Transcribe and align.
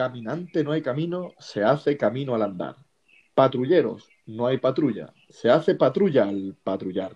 caminante 0.00 0.64
no 0.64 0.72
hay 0.72 0.80
camino, 0.80 1.34
se 1.38 1.62
hace 1.62 1.98
camino 1.98 2.34
al 2.34 2.40
andar. 2.40 2.74
Patrulleros, 3.34 4.08
no 4.24 4.46
hay 4.46 4.56
patrulla, 4.56 5.12
se 5.28 5.50
hace 5.50 5.74
patrulla 5.74 6.26
al 6.26 6.56
patrullar. 6.64 7.14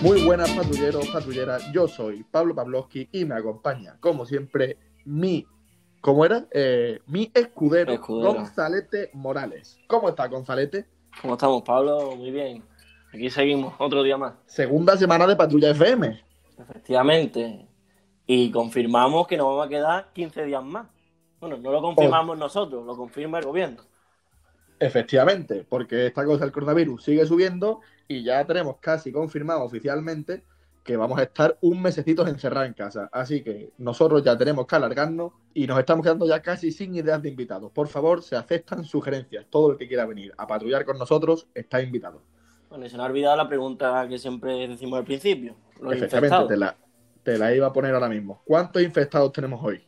Muy 0.00 0.22
buenas 0.22 0.50
patrulleros, 0.52 1.06
patrulleras. 1.08 1.70
Yo 1.74 1.88
soy 1.88 2.24
Pablo 2.30 2.54
Pavlovsky 2.54 3.10
y 3.12 3.26
me 3.26 3.34
acompaña, 3.34 3.98
como 4.00 4.24
siempre, 4.24 4.78
mi, 5.04 5.46
¿cómo 6.08 6.24
era? 6.24 6.46
Eh, 6.52 7.02
mi 7.06 7.30
escudero, 7.34 7.92
Escudero. 7.92 8.32
Gonzalete 8.32 9.10
Morales. 9.12 9.78
¿Cómo 9.86 10.08
está 10.08 10.26
Gonzalete? 10.26 10.86
¿Cómo 11.20 11.34
estamos, 11.34 11.62
Pablo? 11.62 12.16
Muy 12.16 12.30
bien. 12.30 12.64
Aquí 13.12 13.28
seguimos, 13.28 13.74
otro 13.78 14.02
día 14.02 14.16
más. 14.16 14.32
Segunda 14.46 14.96
semana 14.96 15.26
de 15.26 15.36
Patrulla 15.36 15.68
FM. 15.68 16.18
Efectivamente. 16.58 17.66
Y 18.26 18.50
confirmamos 18.50 19.26
que 19.26 19.36
nos 19.36 19.48
vamos 19.48 19.66
a 19.66 19.68
quedar 19.68 20.08
15 20.14 20.44
días 20.44 20.64
más. 20.64 20.86
Bueno, 21.40 21.58
no 21.58 21.72
lo 21.72 21.82
confirmamos 21.82 22.38
nosotros, 22.38 22.86
lo 22.86 22.96
confirma 22.96 23.40
el 23.40 23.44
gobierno. 23.44 23.82
Efectivamente, 24.80 25.66
porque 25.68 26.06
esta 26.06 26.24
cosa 26.24 26.44
del 26.44 26.52
coronavirus 26.52 27.04
sigue 27.04 27.26
subiendo 27.26 27.80
y 28.06 28.24
ya 28.24 28.46
tenemos 28.46 28.78
casi 28.78 29.12
confirmado 29.12 29.62
oficialmente 29.62 30.42
que 30.88 30.96
vamos 30.96 31.18
a 31.18 31.24
estar 31.24 31.58
un 31.60 31.82
mesecito 31.82 32.26
encerrados 32.26 32.68
en 32.68 32.72
casa. 32.72 33.10
Así 33.12 33.42
que 33.42 33.72
nosotros 33.76 34.24
ya 34.24 34.38
tenemos 34.38 34.66
que 34.66 34.74
alargarnos 34.74 35.34
y 35.52 35.66
nos 35.66 35.78
estamos 35.78 36.02
quedando 36.02 36.26
ya 36.26 36.40
casi 36.40 36.72
sin 36.72 36.94
ideas 36.94 37.20
de 37.20 37.28
invitados. 37.28 37.70
Por 37.72 37.88
favor, 37.88 38.22
se 38.22 38.36
aceptan 38.36 38.84
sugerencias. 38.84 39.44
Todo 39.50 39.72
el 39.72 39.76
que 39.76 39.86
quiera 39.86 40.06
venir 40.06 40.32
a 40.38 40.46
patrullar 40.46 40.86
con 40.86 40.96
nosotros 40.96 41.46
está 41.54 41.82
invitado. 41.82 42.22
Bueno, 42.70 42.86
y 42.86 42.88
se 42.88 42.96
nos 42.96 43.04
ha 43.04 43.08
olvidado 43.10 43.36
la 43.36 43.46
pregunta 43.46 44.06
que 44.08 44.18
siempre 44.18 44.66
decimos 44.66 44.98
al 44.98 45.04
principio. 45.04 45.56
Los 45.78 45.92
Efectivamente, 45.92 46.54
te 46.54 46.56
la, 46.56 46.74
te 47.22 47.36
la 47.36 47.54
iba 47.54 47.66
a 47.66 47.72
poner 47.74 47.92
ahora 47.92 48.08
mismo. 48.08 48.40
¿Cuántos 48.46 48.80
infectados 48.80 49.30
tenemos 49.30 49.62
hoy? 49.62 49.82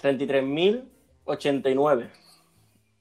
33.089. 0.00 2.08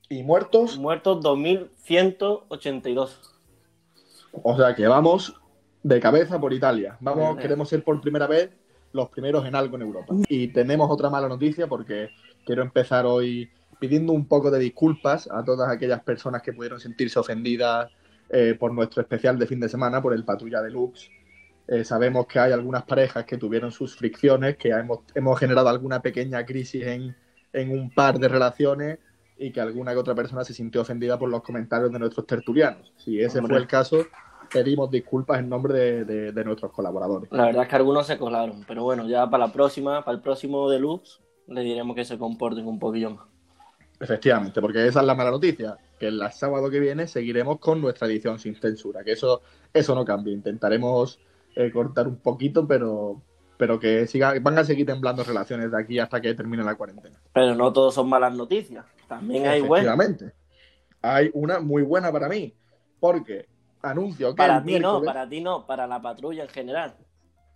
¿Y 0.09 0.23
muertos? 0.23 0.77
Muertos 0.77 1.23
2.182. 1.23 3.11
O 4.43 4.57
sea 4.57 4.75
que 4.75 4.85
vamos 4.87 5.39
de 5.85 5.99
cabeza 5.99 6.39
por 6.39 6.51
Italia. 6.51 6.97
Vamos, 6.99 7.37
queremos 7.37 7.69
ser 7.69 7.83
por 7.83 8.01
primera 8.01 8.25
vez 8.25 8.49
los 8.91 9.07
primeros 9.09 9.45
en 9.45 9.53
algo 9.53 9.75
en 9.75 9.83
Europa. 9.83 10.15
Y 10.27 10.47
tenemos 10.47 10.89
otra 10.89 11.11
mala 11.11 11.29
noticia 11.29 11.67
porque 11.67 12.09
quiero 12.43 12.63
empezar 12.63 13.05
hoy 13.05 13.51
pidiendo 13.79 14.11
un 14.11 14.27
poco 14.27 14.49
de 14.49 14.57
disculpas 14.57 15.29
a 15.31 15.43
todas 15.43 15.69
aquellas 15.69 16.01
personas 16.01 16.41
que 16.41 16.53
pudieron 16.53 16.79
sentirse 16.79 17.19
ofendidas 17.19 17.91
eh, 18.29 18.55
por 18.59 18.73
nuestro 18.73 19.03
especial 19.03 19.37
de 19.37 19.45
fin 19.45 19.59
de 19.59 19.69
semana, 19.69 20.01
por 20.01 20.15
el 20.15 20.25
Patrulla 20.25 20.63
Deluxe. 20.63 21.11
Eh, 21.67 21.83
sabemos 21.83 22.25
que 22.25 22.39
hay 22.39 22.51
algunas 22.51 22.83
parejas 22.83 23.23
que 23.25 23.37
tuvieron 23.37 23.71
sus 23.71 23.95
fricciones, 23.95 24.57
que 24.57 24.69
hemos, 24.69 25.01
hemos 25.13 25.39
generado 25.39 25.69
alguna 25.69 26.01
pequeña 26.01 26.43
crisis 26.47 26.83
en, 26.83 27.15
en 27.53 27.69
un 27.69 27.91
par 27.91 28.17
de 28.17 28.27
relaciones 28.27 28.97
y 29.37 29.51
que 29.51 29.61
alguna 29.61 29.91
que 29.91 29.99
otra 29.99 30.15
persona 30.15 30.43
se 30.43 30.55
sintió 30.55 30.81
ofendida 30.81 31.19
por 31.19 31.29
los 31.29 31.43
comentarios 31.43 31.91
de 31.91 31.99
nuestros 31.99 32.25
tertulianos. 32.25 32.91
Si 32.97 33.21
ese 33.21 33.37
Hombre. 33.37 33.53
fue 33.53 33.61
el 33.61 33.67
caso, 33.67 34.03
pedimos 34.51 34.89
disculpas 34.91 35.39
en 35.39 35.49
nombre 35.49 35.73
de, 35.73 36.05
de- 36.05 36.31
de 36.31 36.43
nuestros 36.45 36.71
colaboradores. 36.71 37.29
La 37.31 37.45
verdad 37.45 37.63
es 37.63 37.69
que 37.69 37.75
algunos 37.75 38.07
se 38.07 38.17
colaron. 38.17 38.63
Pero 38.67 38.83
bueno, 38.83 39.07
ya 39.07 39.29
para 39.29 39.47
la 39.47 39.53
próxima, 39.53 40.03
para 40.03 40.15
el 40.15 40.21
próximo 40.21 40.69
deluxe, 40.69 41.19
le 41.47 41.61
diremos 41.61 41.95
que 41.95 42.05
se 42.05 42.17
comporten 42.17 42.67
un 42.67 42.79
poquillo 42.79 43.11
más. 43.11 43.25
Efectivamente, 43.99 44.59
porque 44.61 44.85
esa 44.87 44.99
es 44.99 45.05
la 45.05 45.15
mala 45.15 45.31
noticia, 45.31 45.77
que 45.97 46.07
el 46.07 46.21
sábado 46.33 46.69
que 46.69 46.79
viene 46.79 47.07
seguiremos 47.07 47.59
con 47.59 47.79
nuestra 47.79 48.07
edición 48.07 48.39
sin 48.39 48.55
censura, 48.55 49.03
que 49.03 49.13
eso, 49.13 49.41
eso 49.73 49.95
no 49.95 50.03
cambia. 50.03 50.33
Intentaremos 50.33 51.17
eh, 51.55 51.71
cortar 51.71 52.07
un 52.07 52.17
poquito, 52.17 52.67
pero, 52.67 53.21
pero 53.57 53.79
que 53.79 54.05
siga, 54.05 54.33
van 54.41 54.57
a 54.57 54.65
seguir 54.65 54.85
temblando 54.85 55.23
relaciones 55.23 55.71
de 55.71 55.79
aquí 55.79 55.97
hasta 55.99 56.19
que 56.19 56.33
termine 56.33 56.63
la 56.63 56.75
cuarentena. 56.75 57.17
Pero 57.33 57.55
no 57.55 57.71
todos 57.71 57.93
son 57.93 58.09
malas 58.09 58.35
noticias. 58.35 58.85
También 59.07 59.47
hay 59.47 59.61
buenas. 59.61 59.87
Efectivamente. 59.95 60.35
Hay 61.01 61.29
una 61.33 61.59
muy 61.59 61.83
buena 61.83 62.11
para 62.11 62.27
mí, 62.27 62.53
porque 62.99 63.47
anuncio 63.89 64.35
Para 64.35 64.63
ti 64.63 64.79
no, 64.79 65.01
para 65.03 65.27
ti 65.27 65.41
no, 65.41 65.65
para 65.65 65.87
la 65.87 66.01
patrulla 66.01 66.43
en 66.43 66.49
general. 66.49 66.95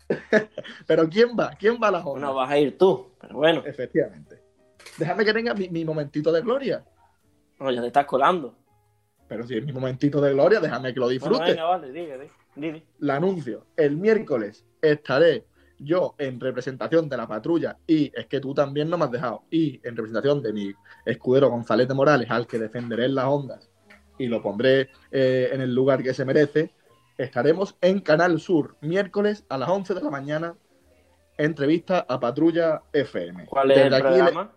Pero 0.87 1.07
¿quién 1.09 1.29
va? 1.39 1.51
¿Quién 1.59 1.77
va 1.81 1.89
a 1.89 1.91
la 1.91 2.01
jornada? 2.01 2.31
No 2.33 2.37
vas 2.37 2.49
a 2.49 2.57
ir 2.57 2.77
tú. 2.77 3.11
Pero 3.21 3.35
bueno, 3.35 3.63
Efectivamente. 3.65 4.41
Déjame 4.97 5.23
que 5.25 5.33
tenga 5.33 5.53
mi, 5.53 5.69
mi 5.69 5.85
momentito 5.85 6.31
de 6.31 6.41
gloria. 6.41 6.83
no, 7.59 7.71
ya 7.71 7.81
te 7.81 7.87
estás 7.87 8.05
colando. 8.05 8.55
Pero 9.27 9.45
si 9.45 9.55
es 9.57 9.63
mi 9.63 9.71
momentito 9.71 10.19
de 10.19 10.33
gloria, 10.33 10.59
déjame 10.59 10.93
que 10.93 10.99
lo 10.99 11.05
Bueno, 11.05 11.19
disfrute. 11.19 11.51
venga, 11.51 11.63
vale, 11.65 11.91
di. 12.55 12.83
la 12.99 13.15
anuncio. 13.15 13.67
El 13.77 13.97
miércoles 13.97 14.65
estaré 14.81 15.45
yo 15.77 16.15
en 16.17 16.39
representación 16.39 17.07
de 17.07 17.15
la 17.17 17.27
patrulla 17.27 17.77
y 17.85 18.11
es 18.17 18.25
que 18.25 18.39
tú 18.39 18.53
también 18.53 18.89
no 18.89 18.97
me 18.97 19.05
has 19.05 19.11
dejado. 19.11 19.43
Y 19.51 19.75
en 19.87 19.95
representación 19.95 20.41
de 20.41 20.51
mi 20.53 20.73
escudero 21.05 21.49
González 21.49 21.87
de 21.87 21.93
Morales, 21.93 22.29
al 22.31 22.47
que 22.47 22.57
defenderé 22.57 23.05
en 23.05 23.15
las 23.15 23.25
ondas 23.25 23.68
y 24.19 24.27
lo 24.27 24.41
pondré 24.43 24.89
eh, 25.11 25.49
en 25.51 25.61
el 25.61 25.73
lugar 25.73 26.03
que 26.03 26.13
se 26.13 26.25
merece, 26.25 26.71
estaremos 27.17 27.75
en 27.81 27.99
Canal 28.01 28.39
Sur, 28.39 28.75
miércoles 28.81 29.45
a 29.49 29.57
las 29.57 29.69
11 29.69 29.93
de 29.95 30.01
la 30.01 30.11
mañana, 30.11 30.55
entrevista 31.37 32.05
a 32.07 32.19
Patrulla 32.19 32.83
FM. 32.93 33.45
¿Cuál 33.45 33.71
es 33.71 33.77
el 33.77 33.89
Desde 33.89 34.03
programa? 34.03 34.51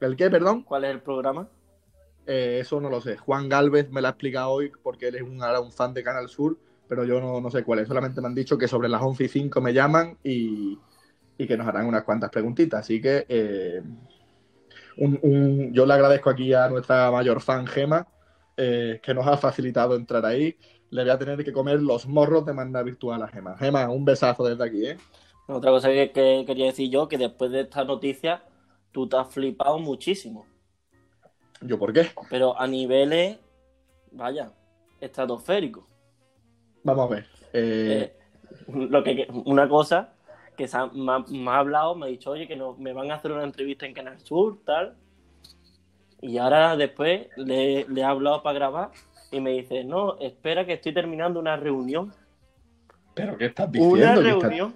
¿El 0.00 0.16
qué, 0.16 0.30
perdón? 0.30 0.62
¿Cuál 0.62 0.84
es 0.84 0.90
el 0.90 1.00
programa? 1.02 1.48
Eh, 2.26 2.58
eso 2.60 2.80
no 2.80 2.90
lo 2.90 3.00
sé. 3.00 3.16
Juan 3.16 3.48
Galvez 3.48 3.90
me 3.90 4.00
lo 4.00 4.08
ha 4.08 4.10
explicado 4.10 4.50
hoy 4.50 4.70
porque 4.82 5.08
él 5.08 5.16
es 5.16 5.22
un, 5.22 5.42
un 5.42 5.72
fan 5.72 5.94
de 5.94 6.02
Canal 6.02 6.28
Sur, 6.28 6.58
pero 6.88 7.04
yo 7.04 7.20
no, 7.20 7.40
no 7.40 7.50
sé 7.50 7.64
cuál 7.64 7.80
es. 7.80 7.88
Solamente 7.88 8.20
me 8.20 8.26
han 8.28 8.34
dicho 8.34 8.58
que 8.58 8.68
sobre 8.68 8.88
las 8.88 9.02
11 9.02 9.24
y 9.24 9.28
5 9.28 9.60
me 9.60 9.72
llaman 9.72 10.18
y, 10.22 10.78
y 11.38 11.46
que 11.46 11.56
nos 11.56 11.66
harán 11.66 11.86
unas 11.86 12.04
cuantas 12.04 12.30
preguntitas. 12.30 12.80
Así 12.80 13.00
que 13.00 13.24
eh, 13.28 13.82
un- 14.96 15.18
un- 15.22 15.72
yo 15.72 15.86
le 15.86 15.94
agradezco 15.94 16.30
aquí 16.30 16.52
a 16.54 16.68
nuestra 16.68 17.10
mayor 17.10 17.40
fan, 17.40 17.66
Gema, 17.66 18.06
eh, 18.58 19.00
que 19.02 19.14
nos 19.14 19.26
ha 19.26 19.38
facilitado 19.38 19.96
entrar 19.96 20.26
ahí. 20.26 20.56
Le 20.90 21.02
voy 21.02 21.10
a 21.12 21.18
tener 21.18 21.44
que 21.44 21.52
comer 21.52 21.80
los 21.82 22.06
morros 22.06 22.44
de 22.46 22.54
manera 22.54 22.82
virtual 22.82 23.22
a 23.22 23.28
Gema. 23.28 23.56
Gema, 23.58 23.88
un 23.90 24.04
besazo 24.04 24.44
desde 24.44 24.64
aquí, 24.64 24.86
¿eh? 24.86 24.98
Otra 25.48 25.70
cosa 25.72 25.88
que, 25.88 26.12
que 26.12 26.44
quería 26.46 26.66
decir 26.66 26.90
yo, 26.90 27.08
que 27.08 27.18
después 27.18 27.50
de 27.50 27.62
esta 27.62 27.84
noticia, 27.84 28.42
tú 28.92 29.08
te 29.08 29.16
has 29.16 29.28
flipado 29.32 29.78
muchísimo. 29.78 30.46
¿Yo 31.60 31.78
por 31.78 31.92
qué? 31.92 32.08
Pero 32.30 32.58
a 32.58 32.66
niveles, 32.66 33.38
vaya, 34.12 34.52
estratosféricos. 35.00 35.84
Vamos 36.84 37.10
a 37.10 37.14
ver. 37.14 37.26
Eh, 37.52 38.10
Eh, 38.12 38.16
lo 38.68 39.02
que, 39.04 39.26
una 39.46 39.68
cosa 39.68 40.14
que 40.56 40.68
se 40.68 40.76
ha- 40.76 40.86
me, 40.86 41.12
ha, 41.12 41.18
me 41.20 41.50
ha 41.50 41.58
hablado, 41.58 41.94
me 41.94 42.06
ha 42.06 42.08
dicho, 42.08 42.30
oye, 42.30 42.46
que 42.46 42.56
no, 42.56 42.74
me 42.76 42.92
van 42.92 43.10
a 43.10 43.14
hacer 43.16 43.32
una 43.32 43.44
entrevista 43.44 43.86
en 43.86 43.94
Canal 43.94 44.20
Sur, 44.20 44.60
tal. 44.64 44.96
Y 46.20 46.38
ahora 46.38 46.76
después 46.76 47.28
le, 47.36 47.86
le 47.88 48.00
he 48.00 48.04
hablado 48.04 48.42
para 48.42 48.54
grabar 48.58 48.90
y 49.30 49.40
me 49.40 49.50
dice, 49.52 49.84
no, 49.84 50.18
espera 50.18 50.64
que 50.66 50.74
estoy 50.74 50.92
terminando 50.92 51.38
una 51.40 51.56
reunión. 51.56 52.12
¿Pero 53.14 53.36
qué 53.36 53.46
estás 53.46 53.70
diciendo? 53.70 53.96
Una 53.96 54.14
¿Qué 54.14 54.28
estás- 54.28 54.42
reunión. 54.42 54.74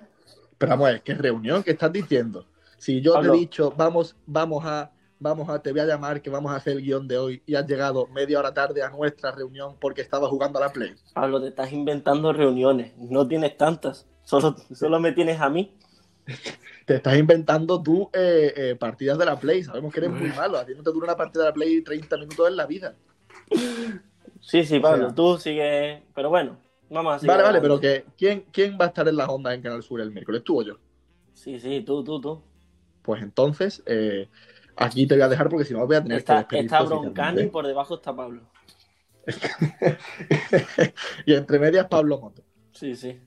Pero 0.58 0.70
vamos 0.70 0.88
a 0.88 0.92
ver, 0.92 1.02
¿qué 1.02 1.14
reunión? 1.14 1.62
¿Qué 1.62 1.72
estás 1.72 1.92
diciendo? 1.92 2.46
Si 2.78 3.00
yo 3.00 3.14
Pablo. 3.14 3.32
te 3.32 3.36
he 3.36 3.40
dicho, 3.40 3.72
vamos, 3.76 4.16
vamos 4.26 4.64
a, 4.64 4.92
vamos 5.18 5.48
a, 5.48 5.60
te 5.60 5.72
voy 5.72 5.80
a 5.80 5.86
llamar, 5.86 6.22
que 6.22 6.30
vamos 6.30 6.52
a 6.52 6.56
hacer 6.56 6.74
el 6.76 6.82
guion 6.82 7.08
de 7.08 7.18
hoy, 7.18 7.42
y 7.46 7.54
has 7.56 7.66
llegado 7.66 8.06
media 8.08 8.38
hora 8.38 8.52
tarde 8.54 8.82
a 8.82 8.90
nuestra 8.90 9.32
reunión 9.32 9.76
porque 9.80 10.02
estabas 10.02 10.30
jugando 10.30 10.58
a 10.58 10.62
la 10.62 10.72
Play. 10.72 10.94
Pablo, 11.14 11.40
te 11.40 11.48
estás 11.48 11.72
inventando 11.72 12.32
reuniones. 12.32 12.96
No 12.98 13.26
tienes 13.26 13.56
tantas. 13.56 14.06
Solo, 14.24 14.54
solo 14.72 15.00
me 15.00 15.10
tienes 15.12 15.40
a 15.40 15.48
mí. 15.48 15.76
Te 16.86 16.96
estás 16.96 17.16
inventando 17.16 17.82
tú 17.82 18.10
eh, 18.12 18.52
eh, 18.56 18.76
partidas 18.76 19.18
de 19.18 19.24
la 19.24 19.38
Play. 19.38 19.62
Sabemos 19.62 19.92
que 19.92 20.00
eres 20.00 20.10
muy 20.10 20.30
malo. 20.30 20.58
A 20.58 20.66
ti 20.66 20.72
no 20.74 20.82
te 20.82 20.90
dura 20.90 21.04
una 21.04 21.16
partida 21.16 21.44
de 21.44 21.50
la 21.50 21.54
Play 21.54 21.82
30 21.82 22.16
minutos 22.16 22.48
en 22.48 22.56
la 22.56 22.66
vida. 22.66 22.96
Sí, 24.40 24.64
sí, 24.64 24.80
Pablo, 24.80 25.06
O 25.06 25.08
sea. 25.08 25.14
tú 25.14 25.38
sigues. 25.38 26.02
Pero 26.14 26.30
bueno, 26.30 26.56
vamos 26.90 27.14
a 27.14 27.18
seguir. 27.18 27.30
Vale, 27.30 27.42
vale, 27.44 27.60
pero 27.60 27.78
que 27.78 28.04
¿quién, 28.16 28.46
¿quién 28.52 28.76
va 28.80 28.86
a 28.86 28.88
estar 28.88 29.06
en 29.06 29.16
las 29.16 29.28
ondas 29.28 29.54
en 29.54 29.62
Canal 29.62 29.82
Sur 29.82 30.00
el 30.00 30.10
miércoles? 30.10 30.42
¿Tú 30.44 30.60
o 30.60 30.62
yo? 30.62 30.78
Sí, 31.32 31.60
sí, 31.60 31.82
tú, 31.82 32.02
tú, 32.02 32.20
tú. 32.20 32.42
Pues 33.02 33.22
entonces, 33.22 33.82
eh, 33.86 34.28
aquí 34.76 35.06
te 35.06 35.14
voy 35.14 35.22
a 35.22 35.28
dejar 35.28 35.48
porque 35.48 35.64
si 35.64 35.74
no 35.74 35.86
voy 35.86 35.96
a 35.96 36.02
tener 36.02 36.18
Está, 36.18 36.46
que 36.46 36.58
está. 36.58 36.82
Broncano 36.82 37.40
y 37.40 37.48
por 37.48 37.66
debajo 37.66 37.94
está 37.94 38.14
Pablo. 38.14 38.42
y 41.26 41.34
entre 41.34 41.58
medias, 41.58 41.86
Pablo 41.86 42.18
Moto. 42.18 42.42
Sí, 42.72 42.96
sí. 42.96 43.20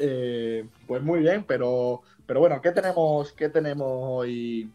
Eh, 0.00 0.70
pues 0.86 1.02
muy 1.02 1.20
bien, 1.20 1.44
pero, 1.46 2.02
pero 2.26 2.40
bueno, 2.40 2.60
¿qué 2.62 2.72
tenemos, 2.72 3.32
qué 3.32 3.48
tenemos 3.50 3.86
hoy? 3.88 4.74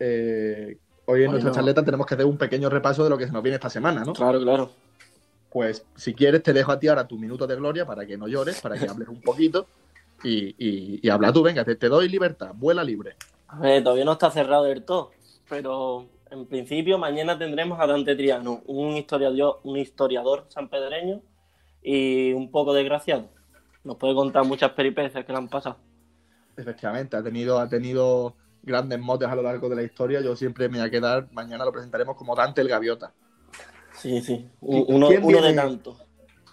Eh, 0.00 0.78
hoy 1.06 1.24
en 1.24 1.30
Hoy 1.30 1.32
nuestra 1.32 1.50
no. 1.50 1.52
charleta 1.52 1.84
tenemos 1.84 2.06
que 2.06 2.14
hacer 2.14 2.26
un 2.26 2.38
pequeño 2.38 2.70
repaso 2.70 3.04
de 3.04 3.10
lo 3.10 3.18
que 3.18 3.26
se 3.26 3.32
nos 3.32 3.42
viene 3.42 3.56
esta 3.56 3.70
semana, 3.70 4.04
¿no? 4.04 4.14
Claro, 4.14 4.40
claro. 4.40 4.76
Pues 5.50 5.86
si 5.96 6.14
quieres 6.14 6.42
te 6.42 6.52
dejo 6.52 6.72
a 6.72 6.78
ti 6.78 6.88
ahora 6.88 7.06
tu 7.08 7.18
minuto 7.18 7.46
de 7.46 7.56
gloria 7.56 7.86
para 7.86 8.06
que 8.06 8.18
no 8.18 8.28
llores, 8.28 8.60
para 8.60 8.78
que 8.78 8.88
hables 8.88 9.08
un 9.08 9.22
poquito 9.22 9.70
y, 10.22 10.48
y, 10.58 11.00
y 11.02 11.08
habla 11.10 11.32
tú, 11.32 11.42
venga, 11.42 11.64
te, 11.64 11.76
te 11.76 11.88
doy 11.88 12.08
libertad, 12.08 12.52
vuela 12.54 12.84
libre. 12.84 13.18
A 13.46 13.60
ver, 13.60 13.82
todavía 13.82 14.04
no 14.04 14.12
está 14.12 14.30
cerrado 14.30 14.64
del 14.64 14.84
todo, 14.84 15.16
pero 15.48 16.10
En 16.30 16.46
principio, 16.46 16.98
mañana 16.98 17.38
tendremos 17.38 17.80
a 17.80 17.86
Dante 17.86 18.14
Triano, 18.14 18.62
un 18.66 18.96
historiador, 18.96 19.60
un 19.64 19.78
historiador 19.78 20.46
sanpedreño 20.50 21.22
y 21.82 22.32
un 22.34 22.50
poco 22.50 22.74
desgraciado. 22.74 23.30
Nos 23.88 23.96
puede 23.96 24.14
contar 24.14 24.44
muchas 24.44 24.72
peripecias 24.72 25.24
que 25.24 25.32
le 25.32 25.38
han 25.38 25.48
pasado. 25.48 25.78
Efectivamente, 26.58 27.16
ha 27.16 27.22
tenido, 27.22 27.58
ha 27.58 27.66
tenido 27.70 28.34
grandes 28.62 28.98
motes 29.00 29.26
a 29.30 29.34
lo 29.34 29.40
largo 29.40 29.70
de 29.70 29.76
la 29.76 29.82
historia. 29.82 30.20
Yo 30.20 30.36
siempre 30.36 30.68
me 30.68 30.76
voy 30.76 30.86
a 30.86 30.90
quedar, 30.90 31.26
mañana 31.32 31.64
lo 31.64 31.72
presentaremos 31.72 32.14
como 32.14 32.36
Dante 32.36 32.60
el 32.60 32.68
Gaviota. 32.68 33.14
Sí, 33.94 34.20
sí, 34.20 34.46
un- 34.60 34.84
uno, 34.88 35.08
¿Quién 35.08 35.24
uno 35.24 35.36
de 35.38 35.42
viene? 35.42 35.54
tantos. 35.62 36.04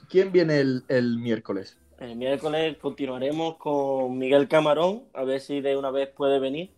¿Quién 0.10 0.32
viene 0.32 0.62
el, 0.62 0.86
el 0.88 1.18
miércoles? 1.18 1.78
El 2.00 2.16
miércoles 2.16 2.78
continuaremos 2.78 3.58
con 3.58 4.18
Miguel 4.18 4.48
Camarón, 4.48 5.04
a 5.14 5.26
ver 5.26 5.42
si 5.42 5.60
de 5.60 5.76
una 5.76 5.92
vez 5.92 6.08
puede 6.08 6.40
venir. 6.40 6.72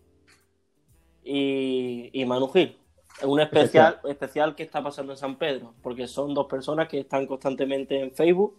Y, 1.22 2.10
y 2.12 2.24
Manu 2.24 2.48
Gil. 2.48 2.76
Es 3.18 3.24
un 3.26 3.38
especial, 3.38 4.00
especial 4.08 4.56
que 4.56 4.64
está 4.64 4.82
pasando 4.82 5.12
en 5.12 5.18
San 5.18 5.36
Pedro, 5.36 5.74
porque 5.82 6.08
son 6.08 6.34
dos 6.34 6.46
personas 6.46 6.88
que 6.88 6.98
están 7.00 7.26
constantemente 7.28 8.00
en 8.00 8.10
Facebook 8.12 8.58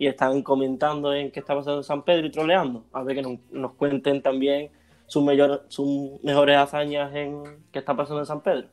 y 0.00 0.06
están 0.08 0.42
comentando 0.42 1.12
en 1.14 1.30
qué 1.30 1.40
está 1.40 1.54
pasando 1.54 1.78
en 1.78 1.84
San 1.84 2.04
Pedro 2.04 2.26
y 2.26 2.32
troleando. 2.32 2.84
A 2.92 3.02
ver 3.04 3.16
que 3.16 3.22
nos, 3.22 3.38
nos 3.52 3.74
cuenten 3.74 4.22
también 4.22 4.70
sus, 5.06 5.22
mayor- 5.22 5.66
sus 5.68 6.22
mejores 6.24 6.56
hazañas 6.56 7.14
en 7.14 7.44
qué 7.72 7.80
está 7.80 7.94
pasando 7.96 8.20
en 8.20 8.26
San 8.26 8.42
Pedro. 8.42 8.68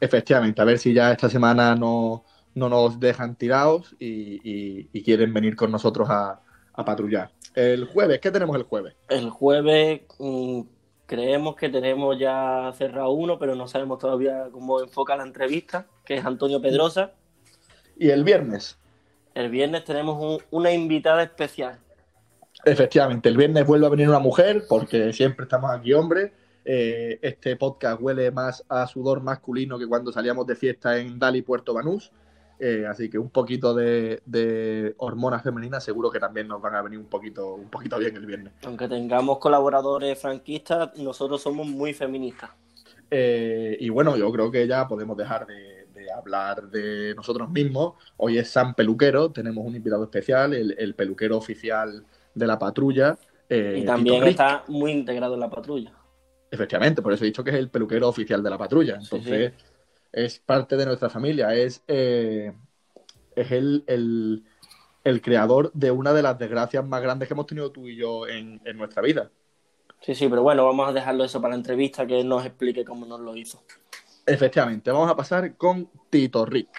Efectivamente, 0.00 0.60
a 0.60 0.64
ver 0.64 0.78
si 0.78 0.92
ya 0.94 1.12
esta 1.12 1.28
semana 1.30 1.74
no, 1.74 2.24
no 2.54 2.68
nos 2.68 3.00
dejan 3.00 3.36
tirados 3.36 3.94
y, 3.98 4.40
y- 4.44 4.88
y 4.92 5.02
quieren 5.02 5.32
venir 5.34 5.56
con 5.56 5.70
nosotros 5.72 6.08
a, 6.10 6.40
a 6.72 6.84
patrullar. 6.84 7.30
El 7.54 7.86
jueves, 7.86 8.20
¿qué 8.20 8.30
tenemos 8.30 8.56
el 8.56 8.64
jueves? 8.64 8.94
El 9.08 9.30
jueves 9.30 10.02
mm, 10.18 10.62
creemos 11.06 11.56
que 11.56 11.68
tenemos 11.70 12.18
ya 12.18 12.72
cerrado 12.76 13.10
uno, 13.10 13.38
pero 13.38 13.54
no 13.54 13.68
sabemos 13.68 13.98
todavía 13.98 14.48
cómo 14.52 14.80
enfoca 14.82 15.16
la 15.16 15.24
entrevista, 15.24 15.86
que 16.04 16.16
es 16.16 16.24
Antonio 16.24 16.60
Pedrosa. 16.60 17.12
Y 17.96 18.10
el 18.10 18.24
viernes. 18.24 18.78
El 19.36 19.50
viernes 19.50 19.84
tenemos 19.84 20.16
un- 20.18 20.38
una 20.50 20.72
invitada 20.72 21.22
especial. 21.22 21.78
Efectivamente, 22.64 23.28
el 23.28 23.36
viernes 23.36 23.66
vuelve 23.66 23.86
a 23.86 23.90
venir 23.90 24.08
una 24.08 24.18
mujer, 24.18 24.64
porque 24.66 25.12
siempre 25.12 25.44
estamos 25.44 25.70
aquí 25.70 25.92
hombres. 25.92 26.32
Eh, 26.64 27.18
este 27.20 27.54
podcast 27.54 28.00
huele 28.00 28.30
más 28.30 28.64
a 28.68 28.86
sudor 28.86 29.20
masculino 29.20 29.78
que 29.78 29.86
cuando 29.86 30.10
salíamos 30.10 30.46
de 30.46 30.56
fiesta 30.56 30.96
en 30.98 31.18
Dali, 31.18 31.42
Puerto 31.42 31.74
Banús. 31.74 32.10
Eh, 32.58 32.86
así 32.88 33.10
que 33.10 33.18
un 33.18 33.28
poquito 33.28 33.74
de, 33.74 34.22
de 34.24 34.94
hormonas 34.96 35.42
femeninas 35.42 35.84
seguro 35.84 36.10
que 36.10 36.18
también 36.18 36.48
nos 36.48 36.62
van 36.62 36.74
a 36.74 36.80
venir 36.80 36.98
un 36.98 37.04
poquito, 37.04 37.54
un 37.56 37.68
poquito 37.68 37.98
bien 37.98 38.16
el 38.16 38.24
viernes. 38.24 38.54
Aunque 38.64 38.88
tengamos 38.88 39.38
colaboradores 39.38 40.18
franquistas, 40.18 40.96
nosotros 40.96 41.42
somos 41.42 41.66
muy 41.66 41.92
feministas. 41.92 42.48
Eh, 43.10 43.76
y 43.78 43.90
bueno, 43.90 44.16
yo 44.16 44.32
creo 44.32 44.50
que 44.50 44.66
ya 44.66 44.88
podemos 44.88 45.14
dejar 45.18 45.46
de, 45.46 45.54
de 45.54 45.75
hablar 46.16 46.68
de 46.70 47.14
nosotros 47.14 47.48
mismos. 47.50 47.94
Hoy 48.16 48.38
es 48.38 48.50
San 48.50 48.74
Peluquero, 48.74 49.30
tenemos 49.30 49.64
un 49.66 49.76
invitado 49.76 50.04
especial, 50.04 50.54
el, 50.54 50.74
el 50.78 50.94
peluquero 50.94 51.36
oficial 51.36 52.04
de 52.34 52.46
la 52.46 52.58
patrulla. 52.58 53.16
eh, 53.48 53.78
y 53.82 53.86
también 53.86 54.26
está 54.26 54.64
muy 54.68 54.92
integrado 54.92 55.34
en 55.34 55.40
la 55.40 55.50
patrulla. 55.50 55.92
Efectivamente, 56.50 57.02
por 57.02 57.12
eso 57.12 57.24
he 57.24 57.26
dicho 57.26 57.42
que 57.44 57.50
es 57.50 57.56
el 57.56 57.70
peluquero 57.70 58.08
oficial 58.08 58.42
de 58.42 58.50
la 58.50 58.58
patrulla. 58.58 59.00
Sí, 59.00 59.16
Entonces, 59.16 59.52
es 60.12 60.38
parte 60.38 60.76
de 60.76 60.86
nuestra 60.86 61.10
familia. 61.10 61.54
Es, 61.54 61.82
eh, 61.88 62.52
es 63.34 63.52
el, 63.52 63.84
el- 63.86 64.44
el 65.04 65.22
creador 65.22 65.70
de 65.72 65.90
una 65.92 66.12
de 66.12 66.22
las 66.22 66.38
desgracias 66.38 66.84
más 66.86 67.00
grandes 67.02 67.28
que 67.28 67.34
hemos 67.34 67.46
tenido 67.46 67.70
tú 67.70 67.88
y 67.88 67.96
yo 67.96 68.26
en, 68.26 68.60
en 68.64 68.76
nuestra 68.76 69.02
vida. 69.02 69.30
Sí, 70.00 70.14
sí, 70.14 70.28
pero 70.28 70.42
bueno, 70.42 70.64
vamos 70.66 70.88
a 70.88 70.92
dejarlo 70.92 71.24
eso 71.24 71.40
para 71.40 71.52
la 71.52 71.58
entrevista, 71.58 72.06
que 72.06 72.20
él 72.20 72.28
nos 72.28 72.44
explique 72.44 72.84
cómo 72.84 73.06
nos 73.06 73.20
lo 73.20 73.36
hizo. 73.36 73.62
Efectivamente, 74.26 74.90
vamos 74.90 75.10
a 75.10 75.16
pasar 75.16 75.56
con 75.56 75.88
Tito 76.16 76.46
Rick. 76.46 76.70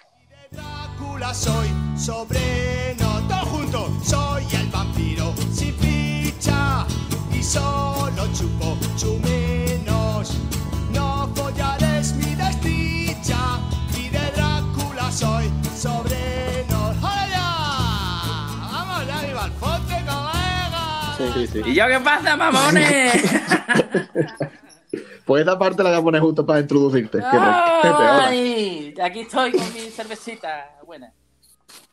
Drácula 0.50 1.32
soy, 1.32 1.68
sobreno, 1.96 3.22
todo 3.30 3.46
junto, 3.46 4.04
soy 4.04 4.44
el 4.52 4.68
vampiro 4.70 5.32
sin 5.54 5.76
ficha 5.76 6.88
y 7.32 7.44
solo 7.44 8.28
chupo 8.34 8.76
chumenos. 8.96 10.40
No 10.92 11.32
follar 11.36 11.84
es 11.84 12.14
mi 12.16 12.34
desdicha 12.34 13.60
y 13.96 14.10
de 14.10 14.32
Drácula 14.32 15.12
soy 15.12 15.52
sobreno. 15.78 16.96
¡Hola 17.00 17.28
ya! 17.30 18.70
¡Vamos 18.72 19.06
ya, 19.06 19.22
viva 19.22 19.46
el 19.46 19.52
fonte, 19.52 19.94
colega! 20.04 21.14
Sí. 21.16 21.24
Sí, 21.36 21.48
sí. 21.54 21.62
¿Y 21.64 21.76
yo 21.76 21.86
qué 21.86 22.00
pasa, 22.00 22.36
mamones? 22.36 23.22
Pues 25.28 25.42
esta 25.42 25.60
parte 25.60 25.84
la 25.84 25.90
voy 25.90 26.00
a 26.00 26.04
poner 26.04 26.22
justo 26.22 26.46
para 26.46 26.62
introducirte. 26.62 27.20
¡Ay! 27.22 28.94
Aquí 29.04 29.20
estoy 29.20 29.52
con 29.52 29.74
mi 29.74 29.82
cervecita 29.90 30.80
buena. 30.86 31.12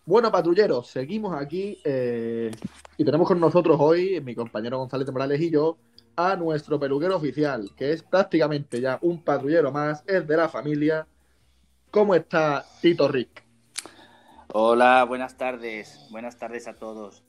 Bueno, 0.06 0.30
patrulleros, 0.30 0.86
seguimos 0.86 1.34
aquí 1.34 1.80
eh, 1.82 2.52
y 2.96 3.04
tenemos 3.04 3.26
con 3.26 3.40
nosotros 3.40 3.76
hoy, 3.80 4.20
mi 4.20 4.36
compañero 4.36 4.78
González 4.78 5.04
de 5.06 5.12
Morales 5.12 5.40
y 5.40 5.50
yo, 5.50 5.78
a 6.14 6.36
nuestro 6.36 6.78
peluquero 6.78 7.16
oficial, 7.16 7.70
que 7.76 7.92
es 7.92 8.04
prácticamente 8.04 8.80
ya 8.80 8.98
un 9.02 9.20
patrullero 9.24 9.72
más, 9.72 10.04
es 10.06 10.24
de 10.28 10.36
la 10.36 10.48
familia. 10.48 11.04
¿Cómo 11.90 12.14
está 12.14 12.64
Tito 12.80 13.08
Rick? 13.08 13.42
Hola, 14.52 15.02
buenas 15.04 15.36
tardes. 15.36 16.06
Buenas 16.10 16.36
tardes 16.38 16.68
a 16.68 16.74
todos. 16.74 17.24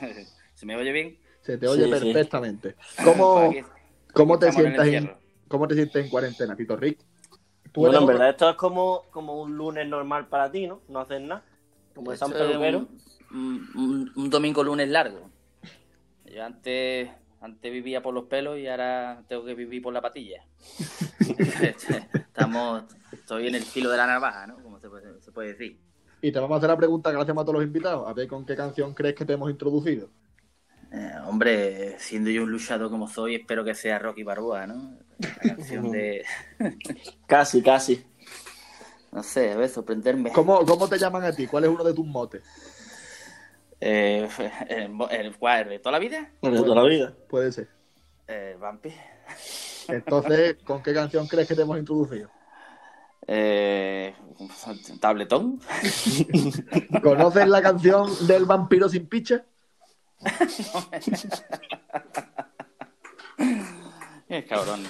¿Se 0.54 0.64
me 0.64 0.76
oye 0.76 0.92
bien? 0.92 1.18
Se 1.42 1.58
te 1.58 1.68
oye 1.68 1.84
Sí, 1.84 1.92
sí. 1.92 2.00
perfectamente. 2.12 2.76
¿Cómo, 3.04 3.52
cómo 4.14 4.38
te 4.38 4.50
sientas 4.50 4.86
en. 4.86 5.21
¿Cómo 5.52 5.68
te 5.68 5.74
sientes 5.74 6.02
en 6.02 6.10
cuarentena, 6.10 6.56
Tito 6.56 6.74
Rick? 6.76 6.98
Bueno, 7.74 7.90
eres 7.90 8.00
en 8.00 8.06
verdad 8.06 8.30
esto 8.30 8.48
es 8.48 8.56
como, 8.56 9.02
como 9.10 9.42
un 9.42 9.54
lunes 9.54 9.86
normal 9.86 10.26
para 10.28 10.50
ti, 10.50 10.66
¿no? 10.66 10.80
No 10.88 11.00
haces 11.00 11.20
nada. 11.20 11.44
Como 11.94 12.10
de 12.10 12.16
San 12.16 12.32
Peluquero. 12.32 12.88
Un, 13.32 13.68
un- 13.74 14.12
un 14.16 14.30
domingo 14.30 14.64
lunes 14.64 14.88
largo. 14.88 15.28
Yo 16.24 16.42
antes, 16.42 17.10
antes 17.42 17.70
vivía 17.70 18.02
por 18.02 18.14
los 18.14 18.24
pelos 18.24 18.58
y 18.58 18.66
ahora 18.66 19.22
tengo 19.28 19.44
que 19.44 19.54
vivir 19.54 19.82
por 19.82 19.92
la 19.92 20.00
patilla. 20.00 20.42
Estamos, 22.14 22.84
estoy 23.12 23.48
en 23.48 23.54
el 23.56 23.62
filo 23.62 23.90
de 23.90 23.98
la 23.98 24.06
navaja, 24.06 24.46
¿no? 24.46 24.56
Como 24.62 24.80
se 24.80 24.88
puede, 24.88 25.20
se 25.20 25.32
puede 25.32 25.48
decir. 25.52 25.78
Y 26.22 26.32
te 26.32 26.38
vamos 26.40 26.54
a 26.54 26.58
hacer 26.58 26.70
la 26.70 26.76
pregunta 26.78 27.10
que 27.10 27.16
le 27.16 27.22
hacemos 27.22 27.42
a 27.42 27.44
todos 27.44 27.56
los 27.56 27.64
invitados. 27.64 28.08
A 28.08 28.14
ver 28.14 28.26
con 28.26 28.46
qué 28.46 28.56
canción 28.56 28.94
crees 28.94 29.14
que 29.14 29.26
te 29.26 29.34
hemos 29.34 29.50
introducido. 29.50 30.08
Eh, 30.92 31.12
hombre, 31.26 31.98
siendo 31.98 32.30
yo 32.30 32.42
un 32.42 32.50
luchador 32.50 32.90
como 32.90 33.08
soy, 33.08 33.36
espero 33.36 33.64
que 33.64 33.74
sea 33.74 33.98
Rocky 33.98 34.22
Balboa, 34.22 34.66
¿no? 34.66 34.98
La 35.18 35.54
canción 35.54 35.90
de, 35.90 36.24
Casi, 37.26 37.62
casi. 37.62 38.04
no 39.10 39.22
sé, 39.22 39.52
a 39.52 39.56
ver, 39.56 39.70
sorprenderme. 39.70 40.30
¿Cómo, 40.32 40.64
¿Cómo 40.66 40.88
te 40.88 40.98
llaman 40.98 41.24
a 41.24 41.32
ti? 41.32 41.46
¿Cuál 41.46 41.64
es 41.64 41.70
uno 41.70 41.84
de 41.84 41.94
tus 41.94 42.06
motes? 42.06 42.42
Eh, 43.80 44.28
el, 44.68 44.92
el, 45.10 45.36
¿cuál? 45.38 45.68
¿De 45.68 45.78
toda 45.78 45.92
la 45.92 45.98
vida? 45.98 46.30
De 46.42 46.50
toda 46.50 46.82
la 46.82 46.88
vida. 46.88 47.14
Puede 47.28 47.50
ser. 47.50 47.68
Eh, 48.28 48.56
Vampi. 48.60 48.92
Entonces, 49.88 50.56
¿con 50.64 50.82
qué 50.82 50.94
canción 50.94 51.26
crees 51.26 51.48
que 51.48 51.54
te 51.54 51.62
hemos 51.62 51.78
introducido? 51.78 52.30
Eh, 53.26 54.14
tabletón. 55.00 55.60
¿Conoces 57.02 57.48
la 57.48 57.62
canción 57.62 58.10
del 58.26 58.44
vampiro 58.44 58.88
sin 58.88 59.06
picha? 59.06 59.44
Es 64.28 64.46
cabrón. 64.46 64.82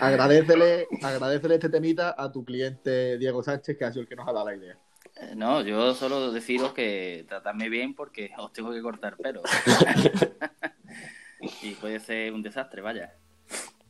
Agradecele, 0.00 0.88
agradecele 1.00 1.54
este 1.54 1.68
temita 1.68 2.12
a 2.18 2.32
tu 2.32 2.44
cliente 2.44 3.18
Diego 3.18 3.40
Sánchez, 3.40 3.78
que 3.78 3.84
ha 3.84 3.92
sido 3.92 4.02
el 4.02 4.08
que 4.08 4.16
nos 4.16 4.26
ha 4.26 4.32
dado 4.32 4.46
la 4.46 4.56
idea. 4.56 4.76
Eh, 5.14 5.34
No, 5.36 5.60
yo 5.60 5.94
solo 5.94 6.32
deciros 6.32 6.72
que 6.72 7.24
tratadme 7.28 7.68
bien 7.68 7.94
porque 7.94 8.32
os 8.36 8.52
tengo 8.52 8.72
que 8.72 8.82
cortar 8.82 9.16
pelo. 9.16 9.42
y 11.62 11.70
puede 11.74 12.00
ser 12.00 12.32
un 12.32 12.42
desastre, 12.42 12.82
vaya. 12.82 13.14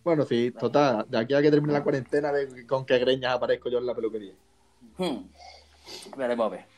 Bueno, 0.05 0.27
sí, 0.27 0.51
total, 0.51 1.07
de 1.09 1.19
aquí 1.19 1.33
a 1.33 1.41
que 1.41 1.51
termine 1.51 1.73
la 1.73 1.83
cuarentena, 1.83 2.31
de 2.31 2.67
con 2.67 2.85
qué 2.85 2.99
greñas 2.99 3.35
aparezco 3.35 3.71
yo 3.71 3.79
en 3.79 3.87
la 3.87 3.95
peluquería. 3.95 4.35
Hmm. 4.99 5.31
Veremos 6.15 6.47
a 6.47 6.51
ver. 6.51 6.76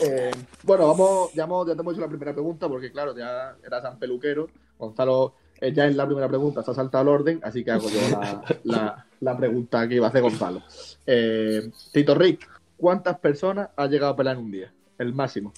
Eh, 0.00 0.30
bueno, 0.62 0.88
vamos, 0.88 1.32
ya, 1.34 1.44
hemos- 1.44 1.66
ya 1.66 1.74
te 1.74 1.80
hemos 1.80 1.92
hecho 1.94 2.00
la 2.02 2.08
primera 2.08 2.32
pregunta, 2.32 2.68
porque 2.68 2.90
claro, 2.90 3.16
ya 3.16 3.56
era 3.64 3.80
San 3.80 3.98
Peluquero. 3.98 4.48
Gonzalo, 4.78 5.34
eh, 5.60 5.72
ya 5.72 5.86
en 5.86 5.96
la 5.96 6.04
primera 6.06 6.28
pregunta 6.28 6.62
se 6.62 6.70
ha 6.72 6.74
saltado 6.74 7.02
el 7.02 7.08
orden, 7.08 7.40
así 7.44 7.62
que 7.64 7.70
hago 7.70 7.88
yo 7.88 8.00
la, 8.10 8.42
la- 8.64 9.06
la 9.20 9.36
pregunta 9.36 9.86
que 9.88 9.94
iba 9.94 10.06
a 10.06 10.08
hacer 10.08 10.22
Gonzalo. 10.22 10.62
Eh, 11.06 11.70
Tito 11.92 12.14
Rick, 12.14 12.48
¿cuántas 12.76 13.18
personas 13.20 13.68
ha 13.76 13.86
llegado 13.86 14.12
a 14.12 14.16
pelar 14.16 14.36
en 14.36 14.42
un 14.44 14.50
día? 14.50 14.72
El 14.98 15.14
máximo. 15.14 15.52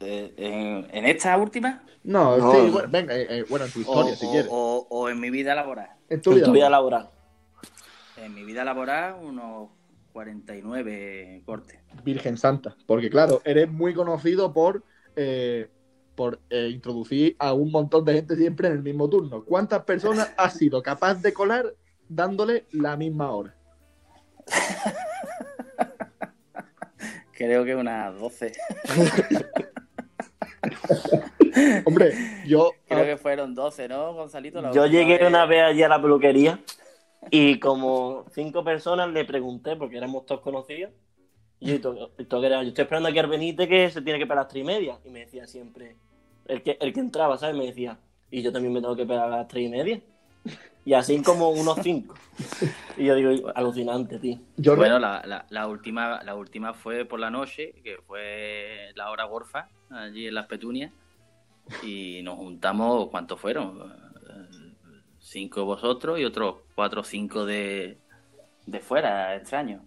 Eh, 0.00 0.32
en, 0.36 0.86
en 0.96 1.04
esta 1.06 1.36
última 1.36 1.82
No, 2.04 2.36
No. 2.38 2.52
sí, 2.52 2.70
bueno, 2.70 2.88
venga, 2.90 3.14
eh, 3.14 3.26
eh, 3.28 3.44
bueno, 3.50 3.66
en 3.66 3.72
tu 3.72 3.80
o, 3.80 3.82
historia, 3.82 4.16
si 4.16 4.26
o- 4.26 4.30
quieres. 4.30 4.48
o- 4.50 4.86
o 4.88 5.08
en 5.10 5.20
mi 5.20 5.28
vida 5.30 5.54
laboral. 5.54 5.90
En 6.08 6.22
tu 6.22 6.30
En 6.30 6.36
vida. 6.36 6.46
tu 6.46 6.52
vida 6.52 6.70
laboral. 6.70 7.10
En 8.16 8.34
mi 8.34 8.44
vida 8.44 8.64
laboral, 8.64 9.16
unos 9.22 9.68
49 10.12 11.42
cortes. 11.44 11.78
Virgen 12.04 12.36
Santa. 12.36 12.76
Porque, 12.86 13.10
claro, 13.10 13.40
eres 13.44 13.70
muy 13.70 13.94
conocido 13.94 14.52
por, 14.52 14.84
eh, 15.16 15.68
por 16.14 16.40
eh, 16.50 16.68
introducir 16.72 17.36
a 17.38 17.52
un 17.52 17.70
montón 17.70 18.04
de 18.04 18.14
gente 18.14 18.36
siempre 18.36 18.68
en 18.68 18.74
el 18.74 18.82
mismo 18.82 19.08
turno. 19.08 19.44
¿Cuántas 19.44 19.84
personas 19.84 20.32
has 20.36 20.54
sido 20.54 20.82
capaz 20.82 21.14
de 21.22 21.32
colar 21.32 21.74
dándole 22.08 22.66
la 22.72 22.96
misma 22.96 23.30
hora? 23.30 23.54
Creo 27.32 27.64
que 27.64 27.74
unas 27.74 28.14
12. 28.20 28.52
Hombre, 31.86 32.12
yo. 32.46 32.72
Creo 32.86 33.04
que 33.04 33.16
fueron 33.16 33.54
12, 33.54 33.88
¿no, 33.88 34.12
Gonzalito? 34.12 34.60
La 34.60 34.72
Yo 34.72 34.86
llegué 34.86 35.18
vez. 35.18 35.28
una 35.28 35.46
vez 35.46 35.62
allí 35.62 35.82
a 35.82 35.88
la 35.88 36.00
peluquería 36.02 36.60
y 37.30 37.58
como 37.58 38.24
cinco 38.32 38.64
personas 38.64 39.10
le 39.10 39.24
pregunté, 39.24 39.76
porque 39.76 39.96
éramos 39.96 40.26
todos 40.26 40.40
conocidos, 40.40 40.92
y 41.60 41.68
yo, 41.68 41.74
¿y 41.74 41.78
tú- 41.78 42.10
y 42.18 42.24
tú 42.24 42.40
qué 42.40 42.46
eras? 42.46 42.62
yo 42.62 42.68
estoy 42.68 42.82
esperando 42.82 43.08
aquí 43.08 43.18
al 43.18 43.26
Benítez 43.28 43.68
que 43.68 43.90
se 43.90 44.00
tiene 44.02 44.18
que 44.18 44.24
pegar 44.24 44.38
a 44.38 44.42
las 44.42 44.48
tres 44.48 44.62
y 44.62 44.66
media. 44.66 44.98
Y 45.04 45.10
me 45.10 45.20
decía 45.20 45.46
siempre, 45.46 45.96
el 46.46 46.62
que, 46.62 46.78
el 46.80 46.92
que 46.92 47.00
entraba, 47.00 47.36
¿sabes? 47.36 47.56
Me 47.56 47.66
decía, 47.66 47.98
y 48.30 48.42
yo 48.42 48.50
también 48.52 48.72
me 48.72 48.80
tengo 48.80 48.96
que 48.96 49.04
pegar 49.04 49.26
a 49.26 49.36
las 49.38 49.48
tres 49.48 49.66
y 49.66 49.68
media. 49.68 50.00
Y 50.84 50.94
así 50.94 51.22
como 51.22 51.50
unos 51.50 51.78
cinco. 51.82 52.14
Y 52.96 53.04
yo 53.04 53.14
digo, 53.14 53.50
alucinante, 53.54 54.18
tío. 54.18 54.38
yo 54.56 54.74
Bueno, 54.76 54.98
la, 54.98 55.22
la, 55.26 55.44
la 55.50 55.66
última, 55.68 56.22
la 56.22 56.34
última 56.34 56.72
fue 56.72 57.04
por 57.04 57.20
la 57.20 57.30
noche, 57.30 57.74
que 57.84 57.98
fue 58.06 58.90
la 58.94 59.10
hora 59.10 59.24
gorfa, 59.24 59.68
allí 59.90 60.26
en 60.26 60.34
las 60.34 60.46
petunias. 60.46 60.90
Y 61.84 62.20
nos 62.22 62.36
juntamos, 62.36 63.08
¿cuántos 63.10 63.38
fueron? 63.38 63.99
Cinco 65.30 65.64
vosotros 65.64 66.18
y 66.18 66.24
otros 66.24 66.56
cuatro 66.74 67.02
o 67.02 67.04
cinco 67.04 67.46
de, 67.46 67.98
de 68.66 68.80
fuera, 68.80 69.36
extraño. 69.36 69.84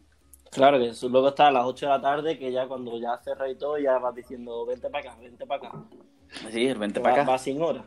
Claro, 0.50 0.80
que 0.80 0.88
eso 0.88 1.10
luego 1.10 1.28
está 1.28 1.48
a 1.48 1.52
las 1.52 1.66
8 1.66 1.86
de 1.86 1.92
la 1.92 2.02
tarde, 2.02 2.40
que 2.40 2.50
ya 2.50 2.66
cuando 2.66 2.98
ya 2.98 3.18
cerra 3.18 3.50
y 3.50 3.56
todo, 3.56 3.78
ya 3.78 3.98
vas 3.98 4.16
diciendo, 4.16 4.66
vente 4.66 4.90
para 4.90 5.10
acá, 5.12 5.20
vente 5.22 5.46
para 5.46 5.68
acá. 5.68 5.84
Sí, 6.50 6.66
el 6.66 6.78
20 6.78 6.98
Va, 7.02 7.04
para 7.04 7.24
acá. 7.24 7.32
va 7.32 7.38
sin 7.38 7.62
hora. 7.62 7.84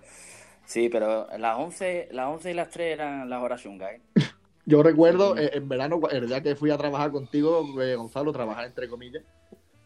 Sí, 0.67 0.91
pero 0.91 1.29
las 1.39 1.59
11, 1.59 2.09
las 2.11 2.27
11 2.27 2.51
y 2.51 2.55
las 2.55 2.69
3 2.69 2.93
eran 2.93 3.31
las 3.31 3.43
horas 3.43 3.63
chungas, 3.63 3.93
¿eh? 3.93 4.01
Yo 4.67 4.83
recuerdo 4.83 5.39
eh, 5.39 5.53
en 5.55 5.67
verano, 5.67 5.99
el 6.11 6.27
día 6.27 6.43
que 6.43 6.57
fui 6.57 6.71
a 6.71 6.77
trabajar 6.77 7.11
contigo, 7.11 7.81
eh, 7.81 7.95
Gonzalo, 7.95 8.33
trabajar 8.33 8.67
entre 8.67 8.87
comillas, 8.87 9.23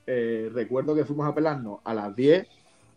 eh, 0.09 0.51
recuerdo 0.53 0.97
que 0.97 1.05
fuimos 1.05 1.29
a 1.29 1.35
pelarnos 1.37 1.79
a 1.85 1.95
las 1.95 2.17
10, 2.17 2.49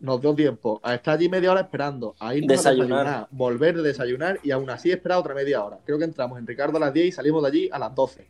nos 0.04 0.20
dio 0.22 0.36
tiempo 0.36 0.82
a 0.84 0.96
estar 0.96 1.16
allí 1.16 1.30
media 1.30 1.52
hora 1.52 1.62
esperando, 1.62 2.14
a 2.20 2.36
irnos 2.36 2.50
Desayunar. 2.58 2.92
a 2.92 3.04
desayunar, 3.04 3.28
volver 3.32 3.76
de 3.78 3.84
desayunar 3.84 4.40
y 4.44 4.52
aún 4.52 4.70
así 4.70 4.92
esperar 4.92 5.18
otra 5.18 5.34
media 5.34 5.64
hora. 5.64 5.80
Creo 5.86 5.98
que 5.98 6.04
entramos 6.04 6.38
en 6.38 6.46
Ricardo 6.46 6.76
a 6.78 6.82
las 6.82 6.94
10 6.94 7.08
y 7.08 7.12
salimos 7.14 7.42
de 7.42 7.48
allí 7.48 7.70
a 7.72 7.80
las 7.80 7.96
12. 7.96 8.28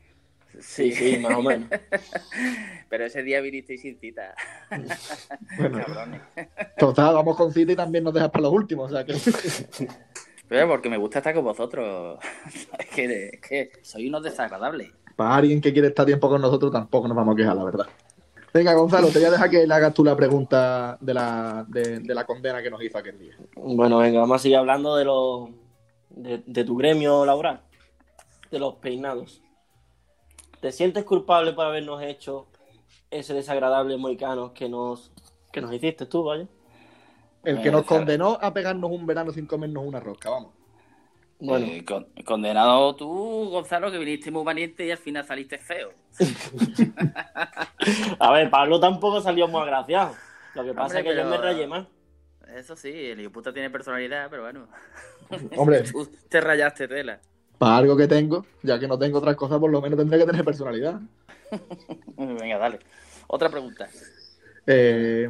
Sí, 0.59 0.91
sí, 0.91 1.17
más 1.17 1.35
o 1.35 1.41
menos. 1.41 1.67
Pero 2.89 3.05
ese 3.05 3.23
día 3.23 3.41
vinisteis 3.41 3.81
sin 3.81 3.97
cita. 3.99 4.35
Bueno, 5.57 5.79
Cabrones. 5.83 6.21
total, 6.77 7.15
vamos 7.15 7.35
con 7.35 7.51
cita 7.51 7.71
y 7.71 7.75
también 7.75 8.03
nos 8.03 8.13
dejas 8.13 8.29
para 8.29 8.43
los 8.43 8.53
últimos, 8.53 8.91
o 8.91 8.95
sea 8.95 9.03
que... 9.03 9.13
Pero 10.47 10.67
porque 10.67 10.89
me 10.89 10.97
gusta 10.97 11.19
estar 11.19 11.33
con 11.33 11.43
vosotros. 11.43 12.19
es, 12.77 12.87
que, 12.89 13.29
es 13.29 13.41
que 13.41 13.71
soy 13.81 14.07
unos 14.09 14.21
desagradables. 14.21 14.91
para 15.15 15.35
alguien 15.37 15.59
que 15.59 15.73
quiere 15.73 15.87
estar 15.87 16.05
tiempo 16.05 16.29
con 16.29 16.39
nosotros 16.39 16.71
tampoco 16.71 17.07
nos 17.07 17.17
vamos 17.17 17.33
a 17.33 17.37
quejar, 17.37 17.55
la 17.55 17.63
verdad. 17.63 17.87
Venga, 18.53 18.73
Gonzalo, 18.73 19.07
te 19.11 19.19
voy 19.19 19.27
a 19.27 19.31
dejar 19.31 19.49
que 19.49 19.65
le 19.65 19.73
hagas 19.73 19.93
tú 19.93 20.03
la 20.03 20.15
pregunta 20.15 20.97
de 21.01 21.13
la, 21.13 21.65
de, 21.67 21.99
de 21.99 22.13
la 22.13 22.25
condena 22.25 22.61
que 22.61 22.69
nos 22.69 22.83
hizo 22.83 22.97
aquel 22.97 23.17
día. 23.17 23.35
Bueno, 23.55 23.97
venga, 23.97 24.19
vamos 24.19 24.35
a 24.35 24.39
seguir 24.39 24.57
hablando 24.57 24.95
de 24.95 25.05
los 25.05 25.49
de, 26.09 26.43
de 26.45 26.63
tu 26.63 26.75
gremio 26.77 27.25
laboral, 27.25 27.61
de 28.51 28.59
los 28.59 28.75
peinados. 28.75 29.41
¿Te 30.61 30.71
sientes 30.71 31.03
culpable 31.03 31.53
por 31.53 31.65
habernos 31.65 32.01
hecho 32.03 32.47
ese 33.09 33.33
desagradable 33.33 33.97
moicano 33.97 34.53
que 34.53 34.69
nos 34.69 35.11
que 35.51 35.61
nos 35.61 35.73
hiciste 35.73 36.05
tú, 36.05 36.23
vaya? 36.23 36.47
El 37.43 37.61
que 37.61 37.69
Bueno, 37.69 37.79
nos 37.79 37.85
condenó 37.85 38.37
a 38.41 38.53
pegarnos 38.53 38.91
un 38.91 39.05
verano 39.05 39.31
sin 39.31 39.45
comernos 39.47 39.83
una 39.85 39.99
rosca, 39.99 40.29
vamos. 40.29 40.51
Bueno, 41.45 41.65
Eh, 41.67 41.83
con- 41.83 42.07
condenado 42.25 42.95
tú, 42.95 43.49
Gonzalo, 43.51 43.91
que 43.91 43.97
viniste 43.97 44.31
muy 44.31 44.45
valiente 44.45 44.85
y 44.85 44.91
al 44.91 44.97
final 44.97 45.25
saliste 45.25 45.57
feo. 45.57 45.91
a 48.19 48.31
ver, 48.31 48.49
Pablo 48.49 48.79
tampoco 48.79 49.21
salió 49.21 49.47
muy 49.47 49.61
agraciado. 49.61 50.15
Lo 50.55 50.63
que 50.63 50.73
pasa 50.73 50.99
Hombre, 50.99 50.99
es 50.99 51.05
que 51.17 51.21
yo 51.21 51.29
me 51.29 51.37
rayé 51.37 51.67
más. 51.67 51.87
Eso 52.55 52.75
sí, 52.75 52.89
el 52.93 53.19
hijo 53.19 53.31
puta 53.31 53.51
tiene 53.53 53.69
personalidad, 53.69 54.29
pero 54.29 54.43
bueno. 54.43 54.67
Hombre, 55.57 55.81
Tú 55.83 56.07
te 56.29 56.39
rayaste 56.39 56.87
tela. 56.87 57.19
para 57.57 57.77
algo 57.77 57.97
que 57.97 58.07
tengo, 58.07 58.45
ya 58.61 58.79
que 58.79 58.87
no 58.87 58.97
tengo 58.97 59.17
otras 59.17 59.35
cosas, 59.35 59.59
por 59.59 59.71
lo 59.71 59.81
menos 59.81 59.97
tendré 59.97 60.19
que 60.19 60.25
tener 60.25 60.45
personalidad. 60.45 60.99
Venga, 62.17 62.57
dale. 62.57 62.79
Otra 63.27 63.49
pregunta. 63.49 63.89
Eh, 64.67 65.29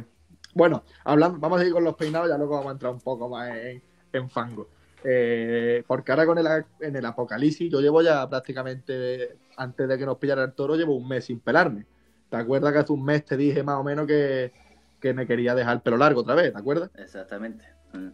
bueno, 0.54 0.84
hablando, 1.04 1.38
vamos 1.38 1.56
a 1.56 1.60
seguir 1.60 1.74
con 1.74 1.84
los 1.84 1.96
peinados, 1.96 2.28
ya 2.28 2.36
luego 2.38 2.54
vamos 2.54 2.68
a 2.68 2.72
entrar 2.72 2.92
un 2.92 3.00
poco 3.00 3.28
más 3.28 3.50
en, 3.56 3.82
en 4.12 4.30
fango. 4.30 4.68
Eh, 5.04 5.84
porque 5.86 6.12
ahora 6.12 6.24
con 6.26 6.38
el, 6.38 6.46
en 6.80 6.96
el 6.96 7.04
apocalipsis, 7.04 7.70
yo 7.70 7.80
llevo 7.80 8.00
ya 8.02 8.28
prácticamente, 8.28 9.36
antes 9.56 9.86
de 9.86 9.98
que 9.98 10.06
nos 10.06 10.16
pillara 10.18 10.44
el 10.44 10.52
toro, 10.52 10.76
llevo 10.76 10.96
un 10.96 11.06
mes 11.06 11.26
sin 11.26 11.40
pelarme. 11.40 11.86
¿Te 12.30 12.36
acuerdas 12.38 12.72
que 12.72 12.78
hace 12.78 12.92
un 12.92 13.04
mes 13.04 13.24
te 13.24 13.36
dije 13.36 13.62
más 13.62 13.76
o 13.78 13.84
menos 13.84 14.06
que, 14.06 14.52
que 15.00 15.12
me 15.12 15.26
quería 15.26 15.54
dejar 15.54 15.74
el 15.76 15.82
pelo 15.82 15.96
largo 15.98 16.22
otra 16.22 16.34
vez? 16.34 16.52
¿Te 16.52 16.58
acuerdas? 16.58 16.90
Exactamente. 16.96 17.64
Mm. 17.92 18.08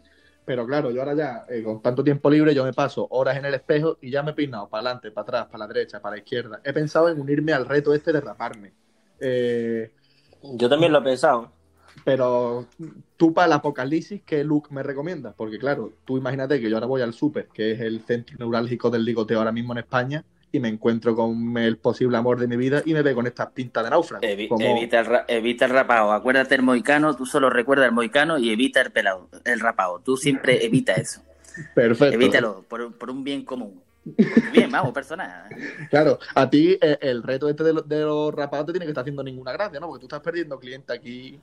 Pero 0.45 0.67
claro, 0.67 0.91
yo 0.91 1.01
ahora 1.01 1.15
ya, 1.15 1.45
eh, 1.49 1.63
con 1.63 1.81
tanto 1.81 2.03
tiempo 2.03 2.29
libre, 2.29 2.55
yo 2.55 2.65
me 2.65 2.73
paso 2.73 3.07
horas 3.11 3.37
en 3.37 3.45
el 3.45 3.55
espejo 3.55 3.99
y 4.01 4.11
ya 4.11 4.23
me 4.25 4.33
he 4.33 4.35
peinado 4.35 4.69
para 4.69 4.81
adelante, 4.81 5.13
para 5.13 5.23
atrás, 5.23 5.47
para 5.47 5.59
la 5.59 5.73
derecha, 5.73 6.01
para 6.01 6.17
la 6.17 6.23
izquierda. 6.23 6.61
He 6.65 6.73
pensado 6.73 7.09
en 7.09 7.21
unirme 7.21 7.53
al 7.53 7.67
reto 7.67 7.95
este 7.95 8.13
de 8.13 8.21
raparme. 8.21 8.73
Eh, 9.21 9.93
Yo 10.43 10.69
también 10.69 10.93
lo 10.93 10.99
he 10.99 11.03
pensado. 11.03 11.53
pero 12.05 12.67
tú 13.21 13.35
para 13.35 13.49
el 13.49 13.53
apocalipsis, 13.53 14.23
¿qué 14.25 14.43
look 14.45 14.69
me 14.71 14.83
recomiendas? 14.83 15.35
Porque 15.37 15.59
claro, 15.59 15.93
tú 16.07 16.17
imagínate 16.17 16.59
que 16.59 16.71
yo 16.71 16.77
ahora 16.77 16.87
voy 16.87 17.03
al 17.03 17.13
súper, 17.13 17.49
que 17.53 17.73
es 17.73 17.81
el 17.81 18.01
centro 18.01 18.35
neurálgico 18.39 18.89
del 18.89 19.05
ligoteo 19.05 19.37
ahora 19.39 19.53
mismo 19.53 19.75
en 19.75 19.79
España, 19.81 20.25
y 20.51 20.59
me 20.59 20.69
encuentro 20.69 21.15
con 21.15 21.57
el 21.59 21.77
posible 21.77 22.17
amor 22.17 22.41
de 22.41 22.49
mi 22.49 22.57
vida 22.57 22.83
y 22.87 22.95
me 22.95 23.03
ve 23.03 23.15
con 23.15 23.27
estas 23.27 23.49
pintas 23.53 23.85
de 23.85 23.91
náufrago. 23.91 24.23
Evi- 24.25 24.49
Como- 24.49 24.65
evita, 24.65 25.01
el 25.01 25.07
ra- 25.07 25.25
evita 25.29 25.67
el 25.67 25.71
rapado. 25.73 26.13
Acuérdate 26.13 26.55
el 26.55 26.63
moicano, 26.63 27.15
tú 27.15 27.27
solo 27.27 27.51
recuerdas 27.51 27.87
el 27.87 27.93
moicano 27.93 28.39
y 28.39 28.51
evita 28.51 28.81
el 28.81 28.91
pelado, 28.91 29.29
el 29.45 29.61
rapado. 29.61 30.01
Tú 30.03 30.17
siempre 30.17 30.65
evita 30.67 30.95
eso. 30.95 31.21
Perfecto. 31.75 32.15
Evítalo, 32.15 32.65
por, 32.69 32.93
por 32.97 33.11
un 33.11 33.23
bien 33.23 33.45
común. 33.45 33.83
Bien, 34.53 34.71
vamos, 34.73 34.93
persona. 34.95 35.45
Claro, 35.91 36.19
a 36.35 36.49
ti 36.49 36.79
eh, 36.81 36.97
el 37.03 37.23
reto 37.23 37.49
este 37.51 37.63
de, 37.65 37.75
lo- 37.75 37.83
de 37.83 38.01
los 38.01 38.35
rapados 38.35 38.67
te 38.67 38.73
tiene 38.73 38.87
que 38.87 38.93
estar 38.93 39.03
haciendo 39.03 39.23
ninguna 39.23 39.53
gracia, 39.53 39.79
¿no? 39.79 39.89
Porque 39.89 40.01
tú 40.01 40.07
estás 40.07 40.21
perdiendo 40.21 40.59
cliente 40.59 40.93
aquí. 40.95 41.39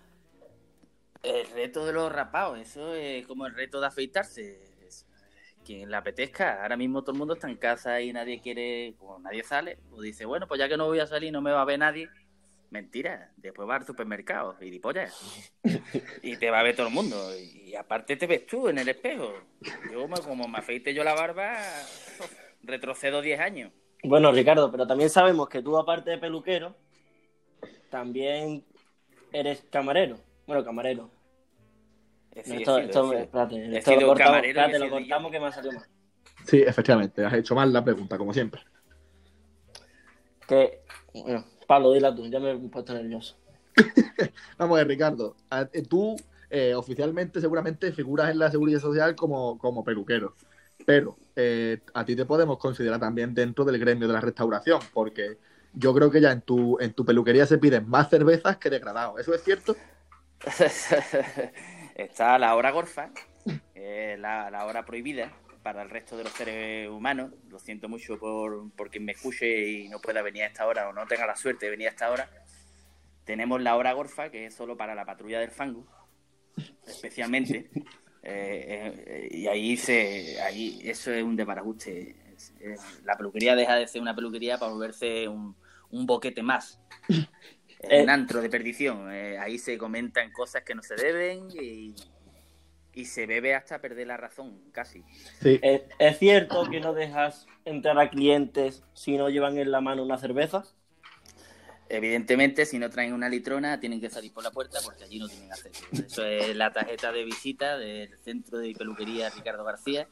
El 1.24 1.50
reto 1.52 1.86
de 1.86 1.94
los 1.94 2.12
rapados, 2.12 2.60
eso 2.60 2.94
es 2.94 3.26
como 3.28 3.46
el 3.46 3.56
reto 3.56 3.80
de 3.80 3.88
afeitarse. 3.88 4.60
Quien 5.66 5.92
le 5.92 5.98
apetezca, 5.98 6.62
ahora 6.62 6.78
mismo 6.78 7.02
todo 7.02 7.12
el 7.12 7.18
mundo 7.18 7.34
está 7.34 7.50
en 7.50 7.58
casa 7.58 8.00
y 8.00 8.14
nadie 8.14 8.40
quiere, 8.40 8.96
como 8.98 9.20
nadie 9.20 9.44
sale, 9.44 9.78
pues 9.90 10.02
dice, 10.02 10.24
bueno, 10.24 10.48
pues 10.48 10.60
ya 10.60 10.70
que 10.70 10.78
no 10.78 10.86
voy 10.86 11.00
a 11.00 11.08
salir, 11.08 11.34
no 11.34 11.42
me 11.42 11.52
va 11.52 11.62
a 11.62 11.66
ver 11.66 11.80
nadie. 11.80 12.08
Mentira, 12.70 13.32
después 13.38 13.68
va 13.68 13.76
al 13.76 13.86
supermercado 13.86 14.56
y 14.62 14.70
dipollas. 14.70 15.52
Y 16.22 16.38
te 16.38 16.50
va 16.52 16.60
a 16.60 16.64
ver 16.64 16.76
todo 16.76 16.88
el 16.88 16.94
mundo. 16.94 17.18
Y 17.38 17.76
aparte 17.76 18.16
te 18.16 18.28
ves 18.28 18.46
tú 18.46 18.70
en 18.70 18.78
el 18.78 18.88
espejo. 18.88 19.34
Yo, 19.92 20.08
como 20.24 20.48
me 20.48 20.58
afeite 20.58 20.94
yo 20.94 21.04
la 21.04 21.14
barba, 21.14 21.58
retrocedo 22.64 23.22
10 23.22 23.40
años. 23.40 23.72
Bueno, 24.04 24.32
Ricardo, 24.32 24.72
pero 24.72 24.86
también 24.86 25.10
sabemos 25.10 25.50
que 25.50 25.62
tú, 25.62 25.78
aparte 25.78 26.12
de 26.12 26.18
peluquero, 26.18 26.76
también 27.90 28.66
eres 29.32 29.66
camarero. 29.70 30.18
Bueno, 30.48 30.64
camarero. 30.64 31.12
He 32.34 32.40
No, 32.50 32.60
sido- 32.60 32.78
esto, 32.80 33.04
sido- 33.10 33.20
espérate, 33.20 33.78
esto 33.78 33.96
lo 34.00 34.08
cortamos, 34.08 34.44
espérate, 34.46 34.80
lo 34.80 34.90
cortamos 34.90 35.32
que 35.32 35.40
me 35.40 35.46
ha 35.48 35.52
salido 35.52 35.74
mal. 35.74 35.86
Sí, 36.46 36.62
efectivamente, 36.62 37.26
has 37.26 37.34
hecho 37.34 37.54
mal 37.56 37.72
la 37.74 37.84
pregunta, 37.84 38.18
como 38.18 38.34
siempre. 38.34 38.62
Que, 40.48 40.82
bueno, 41.14 41.44
Pablo, 41.68 41.92
dila 41.92 42.16
tú, 42.16 42.26
ya 42.28 42.40
me 42.40 42.52
he 42.52 42.58
puesto 42.70 42.94
nervioso. 42.94 43.36
Vamos 44.58 44.76
a 44.76 44.80
ver, 44.80 44.88
Ricardo. 44.88 45.36
eh, 45.74 45.84
Tú 45.84 46.16
eh, 46.50 46.74
oficialmente 46.74 47.42
seguramente 47.42 47.92
figuras 47.92 48.32
en 48.32 48.40
la 48.40 48.50
seguridad 48.50 48.80
social 48.80 49.16
como, 49.16 49.58
como 49.58 49.84
peluquero. 49.84 50.36
Pero 50.86 51.18
eh, 51.36 51.82
a 51.94 52.06
ti 52.06 52.16
te 52.16 52.26
podemos 52.26 52.58
considerar 52.60 53.00
también 53.00 53.34
dentro 53.34 53.66
del 53.66 53.78
gremio 53.80 54.08
de 54.08 54.14
la 54.14 54.22
restauración, 54.22 54.80
porque 54.94 55.38
yo 55.74 55.94
creo 55.94 56.10
que 56.10 56.22
ya 56.22 56.32
en 56.32 56.42
tu, 56.42 56.78
en 56.80 56.94
tu 56.94 57.04
peluquería 57.04 57.46
se 57.46 57.58
piden 57.58 57.90
más 57.90 58.10
cervezas 58.10 58.58
que 58.58 58.70
degradados. 58.70 59.20
¿Eso 59.20 59.34
es 59.34 59.44
cierto? 59.44 59.76
Está 61.96 62.38
la 62.38 62.56
hora 62.56 62.72
gorfa, 62.72 63.10
eh, 63.76 64.16
la, 64.20 64.50
la 64.52 64.66
hora 64.66 64.86
prohibida 64.86 65.34
para 65.64 65.82
el 65.84 65.90
resto 65.90 66.18
de 66.18 66.24
los 66.26 66.34
seres 66.34 66.90
humanos. 66.90 67.34
Lo 67.50 67.60
siento 67.60 67.90
mucho 67.90 68.18
por, 68.20 68.72
por 68.74 68.90
quien 68.90 69.06
me 69.06 69.14
escuche 69.14 69.68
y 69.70 69.90
no 69.90 70.00
pueda 70.00 70.22
venir 70.22 70.44
a 70.44 70.48
esta 70.48 70.68
hora 70.68 70.90
o 70.90 70.94
no 70.94 71.06
tenga 71.08 71.26
la 71.28 71.36
suerte 71.36 71.66
de 71.66 71.72
venir 71.72 71.88
a 71.88 71.92
esta 71.92 72.12
hora. 72.12 72.30
Tenemos 73.26 73.62
la 73.62 73.76
hora 73.76 73.94
gorfa, 73.94 74.30
que 74.32 74.46
es 74.48 74.56
solo 74.56 74.78
para 74.78 74.96
la 74.96 75.06
patrulla 75.06 75.40
del 75.40 75.52
fango, 75.52 75.86
especialmente. 76.86 77.70
Eh, 78.30 78.94
eh, 79.08 79.28
y 79.32 79.48
ahí 79.48 79.78
se 79.78 80.42
ahí 80.42 80.82
eso 80.84 81.14
es 81.14 81.24
un 81.24 81.38
es- 82.60 83.02
la 83.04 83.16
peluquería 83.16 83.56
deja 83.56 83.76
de 83.76 83.88
ser 83.88 84.02
una 84.02 84.16
peluquería 84.16 84.58
para 84.58 84.72
volverse 84.72 85.28
un, 85.28 85.56
un 85.92 86.06
boquete 86.06 86.44
más. 86.44 86.82
Eh. 87.80 88.04
Un 88.04 88.10
antro 88.10 88.42
de 88.42 88.50
perdición. 88.50 89.12
Eh, 89.12 89.38
ahí 89.38 89.58
se 89.58 89.78
comentan 89.78 90.32
cosas 90.32 90.64
que 90.64 90.76
no 90.76 90.82
se 90.82 90.96
deben 90.96 91.48
y, 91.52 91.96
y 92.94 93.06
se 93.06 93.26
bebe 93.26 93.54
hasta 93.54 93.80
perder 93.80 94.08
la 94.08 94.18
razón, 94.18 94.60
casi. 94.72 95.04
Sí, 95.42 95.60
¿Es, 95.62 95.82
es 96.00 96.18
cierto 96.18 96.70
que 96.70 96.80
no 96.80 96.94
dejas 96.94 97.48
entrar 97.66 98.00
a 98.00 98.10
clientes 98.10 98.84
si 98.94 99.18
no 99.18 99.30
llevan 99.30 99.58
en 99.58 99.72
la 99.72 99.82
mano 99.82 100.04
una 100.04 100.18
cerveza? 100.18 100.64
Evidentemente, 101.90 102.66
si 102.66 102.80
no 102.80 102.90
traen 102.90 103.14
una 103.14 103.30
litrona, 103.30 103.80
tienen 103.80 104.02
que 104.02 104.10
salir 104.10 104.34
por 104.34 104.44
la 104.44 104.52
puerta 104.52 104.80
porque 104.84 105.06
allí 105.06 105.20
no 105.20 105.30
tienen 105.30 105.52
acceso. 105.52 105.86
Eso 105.94 106.26
es 106.26 106.56
la 106.56 106.74
tarjeta 106.74 107.14
de 107.14 107.24
visita 107.24 107.78
del 107.78 108.18
centro 108.18 108.58
de 108.58 108.74
peluquería 108.74 109.30
Ricardo 109.30 109.64
García. 109.64 110.08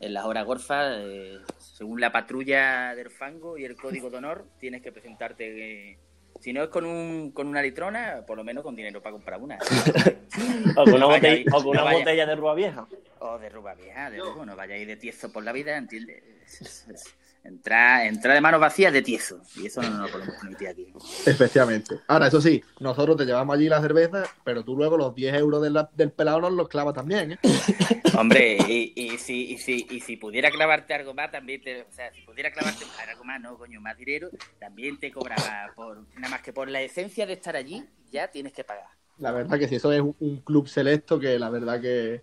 En 0.00 0.12
las 0.12 0.24
horas 0.24 0.44
gorfas, 0.44 0.96
eh, 0.98 1.38
según 1.58 2.00
la 2.00 2.10
patrulla 2.10 2.96
del 2.96 3.10
fango 3.10 3.56
y 3.56 3.64
el 3.64 3.76
código 3.76 4.10
de 4.10 4.16
honor, 4.16 4.48
tienes 4.58 4.82
que 4.82 4.90
presentarte. 4.90 5.98
Si 6.44 6.52
no 6.52 6.62
es 6.62 6.68
con, 6.68 6.84
un, 6.84 7.30
con 7.30 7.46
una 7.46 7.62
litrona, 7.62 8.22
por 8.26 8.36
lo 8.36 8.44
menos 8.44 8.62
con 8.62 8.76
dinero 8.76 9.00
para 9.00 9.14
comprar 9.14 9.40
una. 9.40 9.56
¿O 10.76 10.84
con 10.84 10.92
una, 10.92 10.98
No 10.98 11.08
botella, 11.08 11.32
ahí, 11.32 11.46
o 11.50 11.52
con 11.52 11.64
no 11.64 11.70
una 11.70 11.82
vaya. 11.84 11.98
botella 12.00 12.26
de 12.26 12.36
ruba 12.36 12.54
vieja? 12.54 12.86
O 13.20 13.38
de 13.38 13.48
ruba 13.48 13.74
vieja, 13.74 14.10
de 14.10 14.18
luego, 14.18 14.44
no 14.44 14.54
vayáis 14.54 14.86
de 14.86 14.96
tiezo 14.96 15.32
por 15.32 15.42
la 15.42 15.52
vida, 15.52 15.74
¿entiendes? 15.74 16.22
Entra, 17.44 18.06
entra 18.06 18.32
de 18.32 18.40
manos 18.40 18.58
vacías 18.58 18.90
de 18.90 19.02
tiezo. 19.02 19.42
Y 19.56 19.66
eso 19.66 19.82
no 19.82 19.90
nos 19.90 20.00
lo 20.00 20.12
podemos 20.12 20.34
permitir 20.40 20.68
aquí. 20.68 20.86
efectivamente. 21.26 22.00
Ahora, 22.08 22.28
eso 22.28 22.40
sí, 22.40 22.64
nosotros 22.80 23.18
te 23.18 23.26
llevamos 23.26 23.54
allí 23.54 23.68
la 23.68 23.82
cerveza, 23.82 24.24
pero 24.44 24.64
tú 24.64 24.74
luego 24.74 24.96
los 24.96 25.14
10 25.14 25.34
euros 25.34 25.62
del, 25.62 25.78
del 25.92 26.10
pelado 26.10 26.40
nos 26.40 26.52
los 26.52 26.68
clavas 26.68 26.94
también, 26.94 27.32
¿eh? 27.32 27.38
Hombre, 28.18 28.56
y, 28.66 28.92
y 28.96 29.18
si, 29.18 29.52
y, 29.52 29.58
si, 29.58 29.86
y 29.90 30.00
si 30.00 30.16
pudiera 30.16 30.50
clavarte 30.50 30.94
algo 30.94 31.12
más, 31.12 31.30
también 31.30 31.60
te. 31.60 31.82
O 31.82 31.92
sea, 31.92 32.10
si 32.14 32.22
pudiera 32.22 32.50
clavarte 32.50 32.84
algo 33.08 33.24
más, 33.24 33.40
no, 33.40 33.58
coño, 33.58 33.78
más 33.80 33.96
dinero, 33.98 34.30
también 34.58 34.98
te 34.98 35.12
cobraba 35.12 35.70
por. 35.76 35.98
Nada 36.14 36.30
más 36.30 36.40
que 36.40 36.52
por 36.54 36.70
la 36.70 36.80
esencia 36.80 37.26
de 37.26 37.34
estar 37.34 37.56
allí, 37.56 37.84
ya 38.10 38.28
tienes 38.28 38.54
que 38.54 38.64
pagar. 38.64 38.86
La 39.18 39.32
verdad 39.32 39.58
que 39.58 39.68
si 39.68 39.76
eso 39.76 39.92
es 39.92 40.00
un, 40.00 40.16
un 40.18 40.38
club 40.38 40.66
selecto, 40.66 41.20
que 41.20 41.38
la 41.38 41.50
verdad 41.50 41.80
que, 41.80 42.22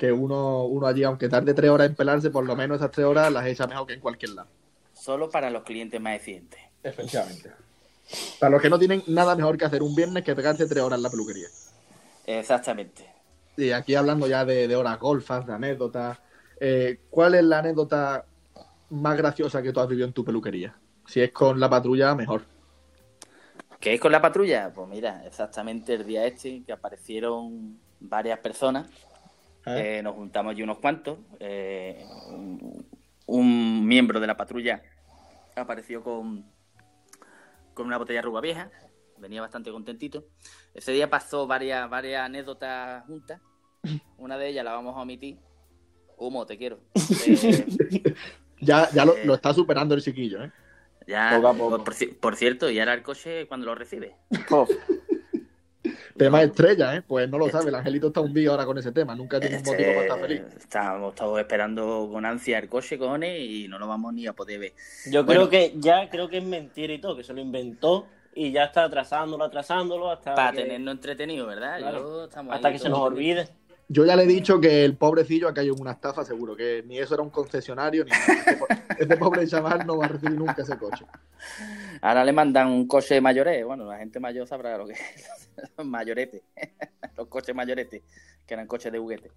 que 0.00 0.10
uno, 0.10 0.64
uno 0.64 0.86
allí, 0.86 1.04
aunque 1.04 1.28
tarde 1.28 1.52
tres 1.52 1.70
horas 1.70 1.86
en 1.86 1.94
pelarse, 1.94 2.30
por 2.30 2.46
lo 2.46 2.56
menos 2.56 2.78
esas 2.78 2.90
tres 2.90 3.04
horas 3.04 3.30
las 3.30 3.44
echa 3.44 3.66
mejor 3.66 3.86
que 3.86 3.92
en 3.92 4.00
cualquier 4.00 4.30
lado. 4.30 4.48
Solo 4.94 5.28
para 5.28 5.50
los 5.50 5.62
clientes 5.62 6.00
más 6.00 6.16
eficientes. 6.16 6.58
Efectivamente. 6.82 7.52
Para 8.38 8.50
los 8.50 8.62
que 8.62 8.70
no 8.70 8.78
tienen 8.78 9.02
nada 9.08 9.36
mejor 9.36 9.58
que 9.58 9.66
hacer 9.66 9.82
un 9.82 9.94
viernes 9.94 10.24
que 10.24 10.34
pegarse 10.34 10.66
tres 10.66 10.82
horas 10.82 10.96
en 10.96 11.02
la 11.02 11.10
peluquería. 11.10 11.48
Exactamente. 12.24 13.12
Y 13.58 13.72
aquí 13.72 13.94
hablando 13.94 14.26
ya 14.26 14.46
de, 14.46 14.66
de 14.66 14.74
horas 14.74 14.98
golfas, 14.98 15.46
de 15.46 15.52
anécdotas, 15.52 16.18
eh, 16.58 17.00
¿cuál 17.10 17.34
es 17.34 17.44
la 17.44 17.58
anécdota 17.58 18.24
más 18.88 19.18
graciosa 19.18 19.60
que 19.60 19.70
tú 19.70 19.80
has 19.80 19.88
vivido 19.88 20.06
en 20.06 20.14
tu 20.14 20.24
peluquería? 20.24 20.74
Si 21.06 21.20
es 21.20 21.30
con 21.30 21.60
la 21.60 21.68
patrulla, 21.68 22.14
mejor. 22.14 22.46
¿Qué 23.78 23.92
es 23.92 24.00
con 24.00 24.12
la 24.12 24.22
patrulla? 24.22 24.72
Pues 24.74 24.88
mira, 24.88 25.26
exactamente 25.26 25.92
el 25.92 26.06
día 26.06 26.24
este 26.24 26.62
que 26.64 26.72
aparecieron 26.72 27.78
varias 28.00 28.38
personas 28.38 28.86
¿Eh? 29.66 29.98
Eh, 29.98 30.02
nos 30.02 30.14
juntamos 30.14 30.52
allí 30.52 30.62
unos 30.62 30.78
cuantos. 30.78 31.18
eh, 31.38 32.04
un, 32.28 32.86
un 33.26 33.86
miembro 33.86 34.18
de 34.20 34.26
la 34.26 34.36
patrulla 34.36 34.82
apareció 35.54 36.02
con, 36.02 36.44
con 37.74 37.86
una 37.86 37.98
botella 37.98 38.18
de 38.20 38.22
ruba 38.22 38.40
vieja. 38.40 38.70
Venía 39.18 39.40
bastante 39.42 39.70
contentito. 39.70 40.24
Ese 40.74 40.92
día 40.92 41.10
pasó 41.10 41.46
varias, 41.46 41.88
varias 41.90 42.22
anécdotas 42.24 43.04
juntas. 43.06 43.40
Una 44.18 44.38
de 44.38 44.48
ellas 44.48 44.64
la 44.64 44.72
vamos 44.72 44.96
a 44.96 45.00
omitir. 45.02 45.38
Humo, 46.16 46.46
te 46.46 46.56
quiero. 46.58 46.80
Eh, 47.26 48.14
Ya, 48.62 48.90
ya 48.90 49.04
lo, 49.06 49.16
Eh. 49.16 49.24
lo 49.24 49.34
está 49.34 49.54
superando 49.54 49.94
el 49.94 50.02
chiquillo, 50.02 50.44
¿eh? 50.44 50.52
ya, 51.06 51.32
Poco 51.36 51.48
a 51.48 51.54
poco. 51.54 51.84
Por, 51.84 51.94
por 52.20 52.36
cierto, 52.36 52.68
y 52.70 52.78
ahora 52.78 52.92
el 52.94 53.02
coche 53.02 53.46
cuando 53.48 53.64
lo 53.66 53.74
recibe. 53.74 54.16
Tema 56.20 56.42
estrella, 56.42 56.96
¿eh? 56.96 57.02
Pues 57.06 57.30
no 57.30 57.38
lo 57.38 57.48
sabe, 57.48 57.70
el 57.70 57.74
angelito 57.76 58.08
está 58.08 58.20
un 58.20 58.36
ahora 58.46 58.66
con 58.66 58.76
ese 58.76 58.92
tema, 58.92 59.14
nunca 59.14 59.40
tiene 59.40 59.56
un 59.56 59.62
Este, 59.62 59.70
motivo 59.70 59.90
para 59.94 60.02
estar 60.02 60.20
feliz. 60.20 60.42
Estábamos 60.58 61.14
todos 61.14 61.40
esperando 61.40 62.10
con 62.12 62.26
ansia 62.26 62.58
el 62.58 62.68
coche, 62.68 62.98
cojones, 62.98 63.40
y 63.40 63.68
no 63.68 63.78
lo 63.78 63.88
vamos 63.88 64.12
ni 64.12 64.26
a 64.26 64.34
poder 64.34 64.60
ver. 64.60 64.72
Yo 65.06 65.24
Bueno. 65.24 65.48
creo 65.48 65.50
que 65.50 65.74
ya 65.80 66.10
creo 66.10 66.28
que 66.28 66.36
es 66.38 66.44
mentira 66.44 66.92
y 66.92 66.98
todo, 67.00 67.16
que 67.16 67.24
se 67.24 67.32
lo 67.32 67.40
inventó 67.40 68.06
y 68.34 68.52
ya 68.52 68.64
está 68.64 68.84
atrasándolo, 68.84 69.44
atrasándolo 69.44 70.10
hasta 70.10 70.34
Para 70.34 70.52
que, 70.52 70.58
tenernos 70.58 70.92
entretenidos, 70.92 71.48
¿verdad? 71.48 71.78
Claro. 71.78 71.98
Yo- 72.00 72.24
estamos 72.24 72.54
hasta 72.54 72.70
que 72.70 72.78
se 72.78 72.90
nos 72.90 72.98
olvide. 72.98 73.48
Yo 73.92 74.06
ya 74.06 74.14
le 74.14 74.22
he 74.22 74.26
dicho 74.26 74.60
que 74.60 74.84
el 74.84 74.96
pobrecillo 74.96 75.48
ha 75.48 75.52
caído 75.52 75.74
en 75.74 75.80
una 75.80 75.90
estafa, 75.90 76.24
seguro, 76.24 76.54
que 76.54 76.84
ni 76.86 77.00
eso 77.00 77.14
era 77.14 77.24
un 77.24 77.30
concesionario, 77.30 78.04
ni 78.04 78.12
nada. 78.12 78.86
Ese 78.96 79.16
pobre 79.16 79.44
chaval 79.48 79.84
no 79.84 79.96
va 79.96 80.04
a 80.04 80.08
recibir 80.08 80.38
nunca 80.38 80.62
ese 80.62 80.78
coche. 80.78 81.04
Ahora 82.00 82.24
le 82.24 82.32
mandan 82.32 82.68
un 82.68 82.86
coche 82.86 83.20
mayoré. 83.20 83.64
Bueno, 83.64 83.86
la 83.86 83.98
gente 83.98 84.20
mayor 84.20 84.46
sabrá 84.46 84.78
lo 84.78 84.86
que 84.86 84.92
es. 84.92 85.00
Los 85.76 85.84
mayoretes. 85.84 86.40
Los 87.16 87.26
coches 87.26 87.52
mayoretes, 87.52 88.02
que 88.46 88.54
eran 88.54 88.68
coches 88.68 88.92
de 88.92 88.98
juguete. 89.00 89.32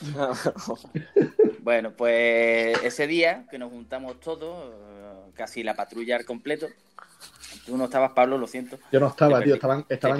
Bueno, 1.60 1.92
pues 1.94 2.82
ese 2.82 3.06
día 3.06 3.46
que 3.50 3.58
nos 3.58 3.70
juntamos 3.70 4.20
todos, 4.20 4.72
eh, 4.72 5.30
casi 5.34 5.62
la 5.62 5.74
patrulla 5.74 6.16
al 6.16 6.24
completo. 6.24 6.66
Tú 7.66 7.76
no 7.76 7.84
estabas, 7.84 8.12
Pablo, 8.12 8.38
lo 8.38 8.46
siento. 8.46 8.78
Yo 8.90 9.00
no 9.00 9.08
estaba, 9.08 9.42
tío, 9.42 9.54
estaban, 9.56 9.84
estaban 9.86 10.18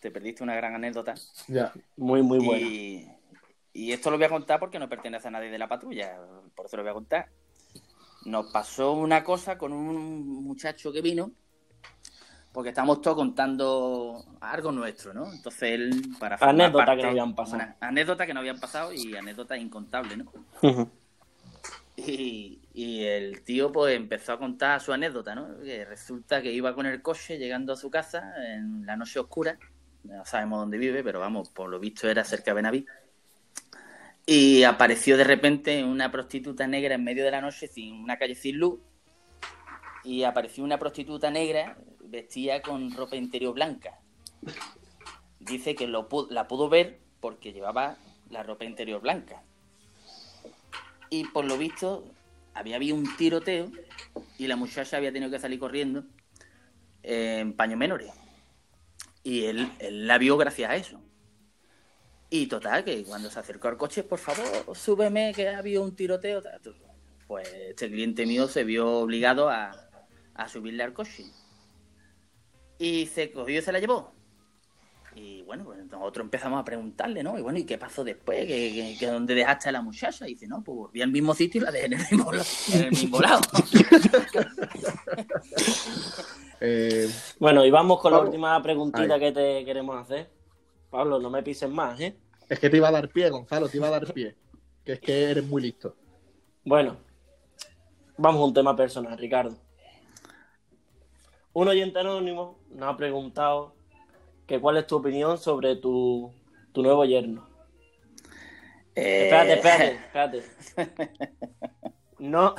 te 0.00 0.10
perdiste 0.10 0.42
una 0.42 0.54
gran 0.54 0.74
anécdota. 0.74 1.14
Ya. 1.48 1.72
Muy, 1.96 2.22
muy 2.22 2.38
bueno. 2.38 2.66
Y, 2.66 3.10
y 3.72 3.92
esto 3.92 4.10
lo 4.10 4.16
voy 4.16 4.26
a 4.26 4.30
contar 4.30 4.58
porque 4.60 4.78
no 4.78 4.88
pertenece 4.88 5.28
a 5.28 5.30
nadie 5.30 5.50
de 5.50 5.58
la 5.58 5.68
patrulla, 5.68 6.16
por 6.54 6.66
eso 6.66 6.76
lo 6.76 6.82
voy 6.82 6.90
a 6.90 6.94
contar. 6.94 7.28
Nos 8.24 8.50
pasó 8.52 8.92
una 8.92 9.22
cosa 9.24 9.56
con 9.56 9.72
un 9.72 10.42
muchacho 10.44 10.92
que 10.92 11.00
vino, 11.00 11.30
porque 12.52 12.70
estamos 12.70 13.00
todos 13.00 13.16
contando 13.16 14.24
algo 14.40 14.72
nuestro, 14.72 15.14
¿no? 15.14 15.32
Entonces 15.32 15.62
él, 15.72 16.02
para 16.18 16.36
formar 16.36 16.54
Anécdotas 16.54 16.84
que 16.84 16.90
parte- 16.90 17.02
no 17.04 17.08
habían 17.10 17.34
pasado. 17.34 17.56
una- 17.62 17.76
anécdotas 17.80 18.26
que 18.26 18.34
no 18.34 18.40
habían 18.40 18.58
pasado 18.60 18.92
y 18.92 19.16
anécdotas 19.16 19.58
incontables, 19.58 20.18
¿no? 20.18 20.90
Y, 21.96 22.60
y 22.74 23.04
el 23.04 23.42
tío 23.42 23.72
pues 23.72 23.96
empezó 23.96 24.32
a 24.32 24.38
contar 24.38 24.80
su 24.80 24.92
anécdota, 24.92 25.34
¿no? 25.34 25.58
Que 25.60 25.84
resulta 25.84 26.40
que 26.40 26.52
iba 26.52 26.74
con 26.74 26.86
el 26.86 27.02
coche 27.02 27.38
llegando 27.38 27.72
a 27.72 27.76
su 27.76 27.90
casa 27.90 28.32
en 28.54 28.86
la 28.86 28.96
noche 28.96 29.18
oscura, 29.18 29.58
no 30.08 30.24
sabemos 30.24 30.60
dónde 30.60 30.78
vive, 30.78 31.04
pero 31.04 31.20
vamos, 31.20 31.50
por 31.50 31.68
lo 31.68 31.78
visto 31.78 32.08
era 32.08 32.24
cerca 32.24 32.50
de 32.50 32.54
Benaví. 32.54 32.86
Y 34.26 34.62
apareció 34.64 35.16
de 35.16 35.24
repente 35.24 35.84
una 35.84 36.10
prostituta 36.10 36.66
negra 36.66 36.94
en 36.94 37.04
medio 37.04 37.24
de 37.24 37.30
la 37.30 37.40
noche, 37.40 37.68
sin 37.68 37.94
una 37.94 38.18
calle 38.18 38.34
sin 38.34 38.58
luz. 38.58 38.80
Y 40.04 40.22
apareció 40.22 40.64
una 40.64 40.78
prostituta 40.78 41.30
negra 41.30 41.76
vestida 42.00 42.62
con 42.62 42.92
ropa 42.92 43.16
interior 43.16 43.54
blanca. 43.54 43.98
Dice 45.40 45.74
que 45.74 45.86
lo 45.86 46.08
la 46.30 46.48
pudo 46.48 46.68
ver 46.68 46.98
porque 47.20 47.52
llevaba 47.52 47.96
la 48.30 48.42
ropa 48.42 48.64
interior 48.64 49.00
blanca. 49.00 49.42
Y 51.10 51.24
por 51.28 51.44
lo 51.44 51.56
visto 51.56 52.04
había 52.54 52.76
habido 52.76 52.96
un 52.96 53.16
tiroteo 53.16 53.70
y 54.36 54.46
la 54.46 54.56
muchacha 54.56 54.96
había 54.96 55.12
tenido 55.12 55.30
que 55.30 55.38
salir 55.38 55.58
corriendo 55.58 56.04
en 57.02 57.54
paños 57.54 57.78
menores. 57.78 58.12
Y 59.22 59.44
él, 59.44 59.70
él 59.78 60.06
la 60.06 60.18
vio 60.18 60.36
gracias 60.36 60.70
a 60.70 60.76
eso. 60.76 61.00
Y 62.30 62.46
total, 62.46 62.84
que 62.84 63.04
cuando 63.04 63.30
se 63.30 63.38
acercó 63.38 63.68
al 63.68 63.76
coche, 63.76 64.02
por 64.02 64.18
favor, 64.18 64.76
súbeme 64.76 65.32
que 65.34 65.48
ha 65.48 65.58
habido 65.58 65.82
un 65.82 65.96
tiroteo. 65.96 66.42
Pues 67.26 67.48
este 67.52 67.90
cliente 67.90 68.26
mío 68.26 68.48
se 68.48 68.64
vio 68.64 68.98
obligado 68.98 69.48
a, 69.48 69.70
a 70.34 70.48
subirle 70.48 70.82
al 70.82 70.92
coche. 70.92 71.24
Y 72.78 73.06
se 73.06 73.32
cogió 73.32 73.58
y 73.58 73.62
se 73.62 73.72
la 73.72 73.80
llevó. 73.80 74.17
Y 75.20 75.42
bueno, 75.42 75.64
pues 75.64 75.84
nosotros 75.86 76.24
empezamos 76.24 76.60
a 76.60 76.64
preguntarle, 76.64 77.24
¿no? 77.24 77.36
Y 77.36 77.42
bueno, 77.42 77.58
¿y 77.58 77.64
qué 77.64 77.76
pasó 77.76 78.04
después? 78.04 78.46
¿Que, 78.46 78.72
que, 78.72 78.96
que 78.98 79.06
dónde 79.08 79.34
dejaste 79.34 79.68
a 79.68 79.72
la 79.72 79.82
muchacha? 79.82 80.28
Y 80.28 80.34
dice, 80.34 80.46
no, 80.46 80.62
pues 80.62 80.76
volví 80.78 81.02
al 81.02 81.10
mismo 81.10 81.34
sitio 81.34 81.60
y 81.60 81.64
la 81.64 81.72
dejé 81.72 81.86
en 81.86 81.92
el 81.94 81.98
mismo, 81.98 82.32
en 82.32 82.80
el 82.84 82.90
mismo 82.90 83.20
lado. 83.20 83.40
Eh, 86.60 87.08
Bueno, 87.38 87.64
y 87.64 87.70
vamos 87.70 88.00
con 88.00 88.10
la 88.12 88.18
última 88.18 88.60
preguntita 88.60 89.14
Ahí. 89.14 89.20
que 89.20 89.30
te 89.32 89.64
queremos 89.64 89.96
hacer. 89.96 90.28
Pablo, 90.90 91.20
no 91.20 91.30
me 91.30 91.40
pises 91.44 91.70
más, 91.70 92.00
¿eh? 92.00 92.16
es 92.48 92.58
que 92.58 92.68
te 92.68 92.78
iba 92.78 92.88
a 92.88 92.90
dar 92.90 93.08
pie, 93.10 93.30
Gonzalo, 93.30 93.68
te 93.68 93.76
iba 93.76 93.86
a 93.86 93.90
dar 93.90 94.12
pie. 94.12 94.34
Que 94.84 94.94
es 94.94 95.00
que 95.00 95.30
eres 95.30 95.44
muy 95.46 95.62
listo. 95.62 95.94
Bueno, 96.64 96.96
vamos 98.16 98.40
a 98.40 98.44
un 98.46 98.54
tema 98.54 98.74
personal, 98.74 99.16
Ricardo. 99.16 99.56
Un 101.52 101.68
oyente 101.68 102.00
anónimo 102.00 102.58
nos 102.70 102.88
ha 102.92 102.96
preguntado 102.96 103.76
que 104.48 104.58
cuál 104.60 104.78
es 104.78 104.86
tu 104.88 104.96
opinión 104.96 105.38
sobre 105.38 105.76
tu, 105.76 106.32
tu 106.72 106.82
nuevo 106.82 107.04
yerno. 107.04 107.46
Eh, 108.96 109.24
Espérate, 109.30 109.52
espérate, 109.54 110.38
espérate. 110.58 111.20
No. 112.18 112.54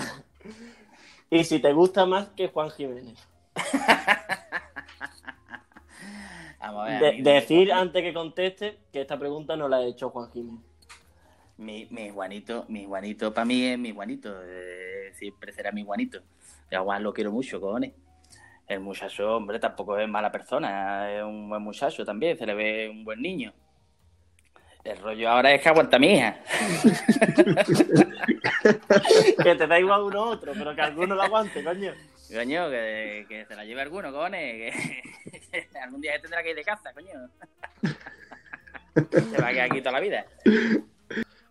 Y 1.30 1.44
si 1.44 1.60
te 1.60 1.74
gusta 1.74 2.06
más 2.06 2.30
que 2.30 2.48
Juan 2.48 2.70
Jiménez. 2.70 3.20
Vamos 6.60 6.88
a 6.90 7.00
ver, 7.00 7.24
De- 7.24 7.34
decir 7.34 7.72
antes 7.72 8.02
que 8.04 8.14
conteste 8.14 8.78
que 8.92 9.02
esta 9.02 9.18
pregunta 9.18 9.56
no 9.56 9.68
la 9.68 9.78
ha 9.78 9.84
hecho 9.84 10.10
Juan 10.10 10.30
Jiménez. 10.32 10.62
Mi, 11.58 11.88
mi 11.90 12.10
Juanito, 12.10 12.66
mi 12.70 12.86
Juanito 12.86 13.34
para 13.34 13.46
mí 13.46 13.66
es 13.66 13.78
mi 13.78 13.92
Juanito. 13.92 14.34
eh, 14.46 15.12
siempre 15.16 15.52
será 15.52 15.72
mi 15.72 15.84
Juanito. 15.84 16.22
Y 16.72 16.76
a 16.76 16.82
Juan 16.82 17.04
lo 17.04 17.14
quiero 17.14 17.32
mucho, 17.32 17.60
cojones. 17.60 17.94
El 18.70 18.82
muchacho, 18.82 19.36
hombre, 19.36 19.60
tampoco 19.60 19.98
es 19.98 20.08
mala 20.08 20.32
persona. 20.32 21.12
Es 21.12 21.24
un 21.24 21.50
buen 21.50 21.62
muchacho 21.64 22.06
también. 22.06 22.38
Se 22.38 22.46
le 22.46 22.54
ve 22.54 22.88
un 22.88 23.04
buen 23.04 23.20
niño. 23.20 23.52
El 24.84 24.98
rollo 25.00 25.30
ahora 25.30 25.52
es 25.52 25.62
que 25.62 25.70
aguanta 25.70 25.98
mi 25.98 26.14
hija. 26.14 26.38
Que 29.42 29.56
te 29.56 29.68
da 29.68 29.80
igual 29.80 30.02
uno 30.02 30.26
u 30.26 30.28
otro, 30.28 30.52
pero 30.54 30.76
que 30.76 30.82
alguno 30.82 31.16
lo 31.16 31.22
aguante, 31.22 31.64
coño. 31.64 31.94
Coño, 32.32 32.70
que, 32.70 33.26
que 33.28 33.46
se 33.46 33.56
la 33.56 33.64
lleve 33.64 33.82
alguno, 33.82 34.12
cojones. 34.12 34.74
Que, 35.52 35.70
algún 35.84 36.02
día 36.02 36.14
se 36.14 36.20
tendrá 36.20 36.44
que 36.44 36.52
ir 36.52 36.56
de 36.56 36.64
casa, 36.64 36.94
coño. 36.94 37.30
Se 39.10 39.42
va 39.42 39.48
a 39.48 39.52
quedar 39.52 39.72
aquí 39.72 39.80
toda 39.80 39.94
la 39.94 40.00
vida. 40.02 40.26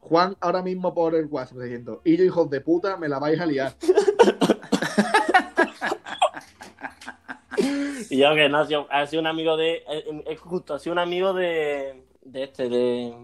Juan 0.01 0.37
ahora 0.41 0.63
mismo 0.63 0.93
por 0.93 1.15
el 1.15 1.27
WhatsApp 1.27 1.59
diciendo, 1.59 2.03
y 2.05 2.17
yo 2.17 2.25
hijos 2.25 2.51
de 2.51 2.61
puta, 2.61 2.99
me 2.99 3.09
la 3.09 3.19
vais 3.19 3.41
a 3.41 3.47
liar. 3.47 3.73
Y 8.11 8.19
yo 8.19 8.35
que 8.35 8.49
no, 8.49 8.59
ha 8.59 8.67
sido, 8.67 8.87
ha 8.91 9.07
sido 9.07 9.21
un 9.21 9.27
amigo 9.27 9.57
de. 9.57 9.83
eh, 9.91 10.23
Es 10.27 10.41
justo, 10.41 10.75
ha 10.75 10.79
sido 10.79 10.93
un 10.95 10.99
amigo 10.99 11.33
de. 11.35 12.03
De 12.23 12.43
este, 12.45 12.69
de. 12.69 13.15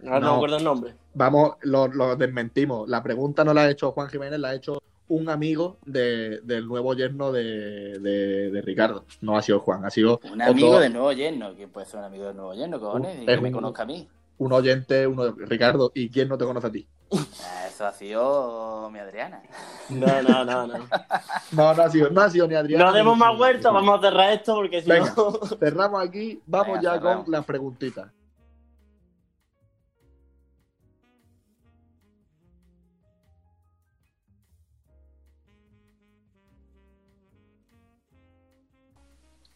No, 0.00 0.20
No. 0.20 0.30
me 0.30 0.36
acuerdo 0.36 0.56
el 0.58 0.64
nombre. 0.64 0.94
Vamos, 1.14 1.56
lo, 1.62 1.88
lo 1.88 2.16
desmentimos. 2.16 2.88
La 2.88 3.02
pregunta 3.02 3.44
no 3.44 3.54
la 3.54 3.62
ha 3.62 3.70
hecho 3.70 3.92
Juan 3.92 4.08
Jiménez, 4.08 4.38
la 4.38 4.48
ha 4.50 4.54
hecho 4.54 4.82
un 5.08 5.28
amigo 5.30 5.78
de- 5.86 6.40
del 6.42 6.66
nuevo 6.66 6.92
yerno 6.94 7.30
de, 7.32 7.98
de- 8.00 8.50
de 8.50 8.62
Ricardo. 8.62 9.04
No 9.20 9.36
ha 9.38 9.42
sido 9.42 9.60
Juan, 9.60 9.84
ha 9.84 9.90
sido 9.90 10.20
Un 10.24 10.40
otro- 10.42 10.52
amigo 10.52 10.78
del 10.80 10.92
nuevo 10.92 11.12
yerno. 11.12 11.54
¿Quién 11.54 11.70
puede 11.70 11.86
ser 11.86 12.00
un 12.00 12.04
amigo 12.06 12.26
del 12.26 12.36
nuevo 12.36 12.54
yerno, 12.54 12.78
cojones? 12.80 13.16
Y 13.22 13.30
Es 13.30 13.36
que 13.36 13.40
me 13.40 13.52
conozca 13.52 13.84
a 13.84 13.86
mí. 13.86 14.08
Un 14.38 14.52
oyente, 14.52 15.06
uno 15.06 15.24
de 15.32 15.46
Ricardo. 15.46 15.90
¿Y 15.94 16.10
quién 16.10 16.28
no 16.28 16.36
te 16.38 16.44
conoce 16.44 16.66
a 16.66 16.72
ti? 16.72 16.88
Ah, 17.12 17.66
Eso 17.68 17.86
ha 17.86 17.92
sido 17.92 18.90
mi 18.90 18.98
Adriana. 18.98 19.42
No, 19.90 20.22
no, 20.22 20.44
no, 20.44 20.66
no. 20.66 20.74
No, 21.52 21.74
no 21.74 21.82
ha 21.82 21.90
sido, 21.90 22.10
no 22.10 22.20
ha 22.20 22.30
sido 22.30 22.48
ni 22.48 22.54
Adrián. 22.56 22.80
No 22.80 22.92
demos 22.92 23.16
más 23.16 23.36
vueltas, 23.36 23.72
vamos 23.72 23.98
a 23.98 24.02
cerrar 24.02 24.32
esto 24.32 24.54
porque 24.56 24.82
si 24.82 24.88
Venga. 24.88 25.14
no. 25.16 25.32
Cerramos 25.58 26.02
aquí, 26.06 26.40
vamos 26.46 26.78
Venga, 26.78 26.82
ya 26.82 26.92
cerramos. 26.98 27.24
con 27.24 27.32
las 27.32 27.44
preguntitas. 27.44 28.10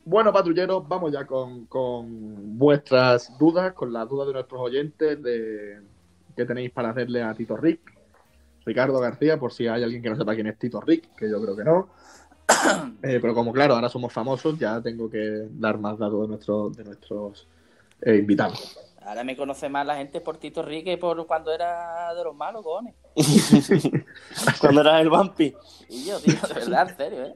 Bueno, 0.04 0.32
patrulleros, 0.32 0.88
vamos 0.88 1.12
ya 1.12 1.26
con, 1.26 1.66
con 1.66 2.58
vuestras 2.58 3.36
dudas, 3.38 3.74
con 3.74 3.92
las 3.92 4.08
dudas 4.08 4.28
de 4.28 4.32
nuestros 4.32 4.60
oyentes 4.60 5.22
de 5.22 5.80
que 6.36 6.44
tenéis 6.44 6.70
para 6.70 6.90
hacerle 6.90 7.22
a 7.22 7.34
Tito 7.34 7.56
Rick. 7.56 7.80
Ricardo 8.64 8.98
García, 8.98 9.38
por 9.38 9.52
si 9.52 9.66
hay 9.66 9.82
alguien 9.82 10.02
que 10.02 10.10
no 10.10 10.16
sepa 10.16 10.34
quién 10.34 10.46
es 10.46 10.58
Tito 10.58 10.80
Rick, 10.80 11.14
que 11.16 11.28
yo 11.28 11.40
creo 11.42 11.56
que 11.56 11.64
no. 11.64 11.88
Eh, 13.02 13.18
pero 13.22 13.32
como 13.32 13.52
claro, 13.52 13.74
ahora 13.74 13.88
somos 13.88 14.12
famosos, 14.12 14.58
ya 14.58 14.80
tengo 14.82 15.08
que 15.08 15.46
dar 15.52 15.78
más 15.78 15.98
datos 15.98 16.22
de, 16.22 16.28
nuestros 16.28 16.76
de 16.76 16.84
nuestros 16.84 17.48
eh, 18.02 18.16
invitados. 18.16 18.78
Ahora 19.02 19.24
me 19.24 19.36
conoce 19.36 19.68
más 19.68 19.86
la 19.86 19.96
gente 19.96 20.20
por 20.20 20.36
Tito 20.36 20.62
Rick 20.62 20.84
que 20.84 20.98
por 20.98 21.26
cuando 21.26 21.52
era 21.52 22.12
de 22.14 22.24
los 22.24 22.34
malos, 22.34 22.62
cojones. 22.62 22.94
Cuando 24.60 24.82
eras 24.82 25.00
el 25.00 25.10
vampi. 25.10 25.54
Y 25.88 26.06
yo, 26.06 26.20
tío, 26.20 26.34
de 26.34 26.54
verdad, 26.54 26.90
en 26.90 26.96
serio, 26.96 27.24
¿eh? 27.24 27.34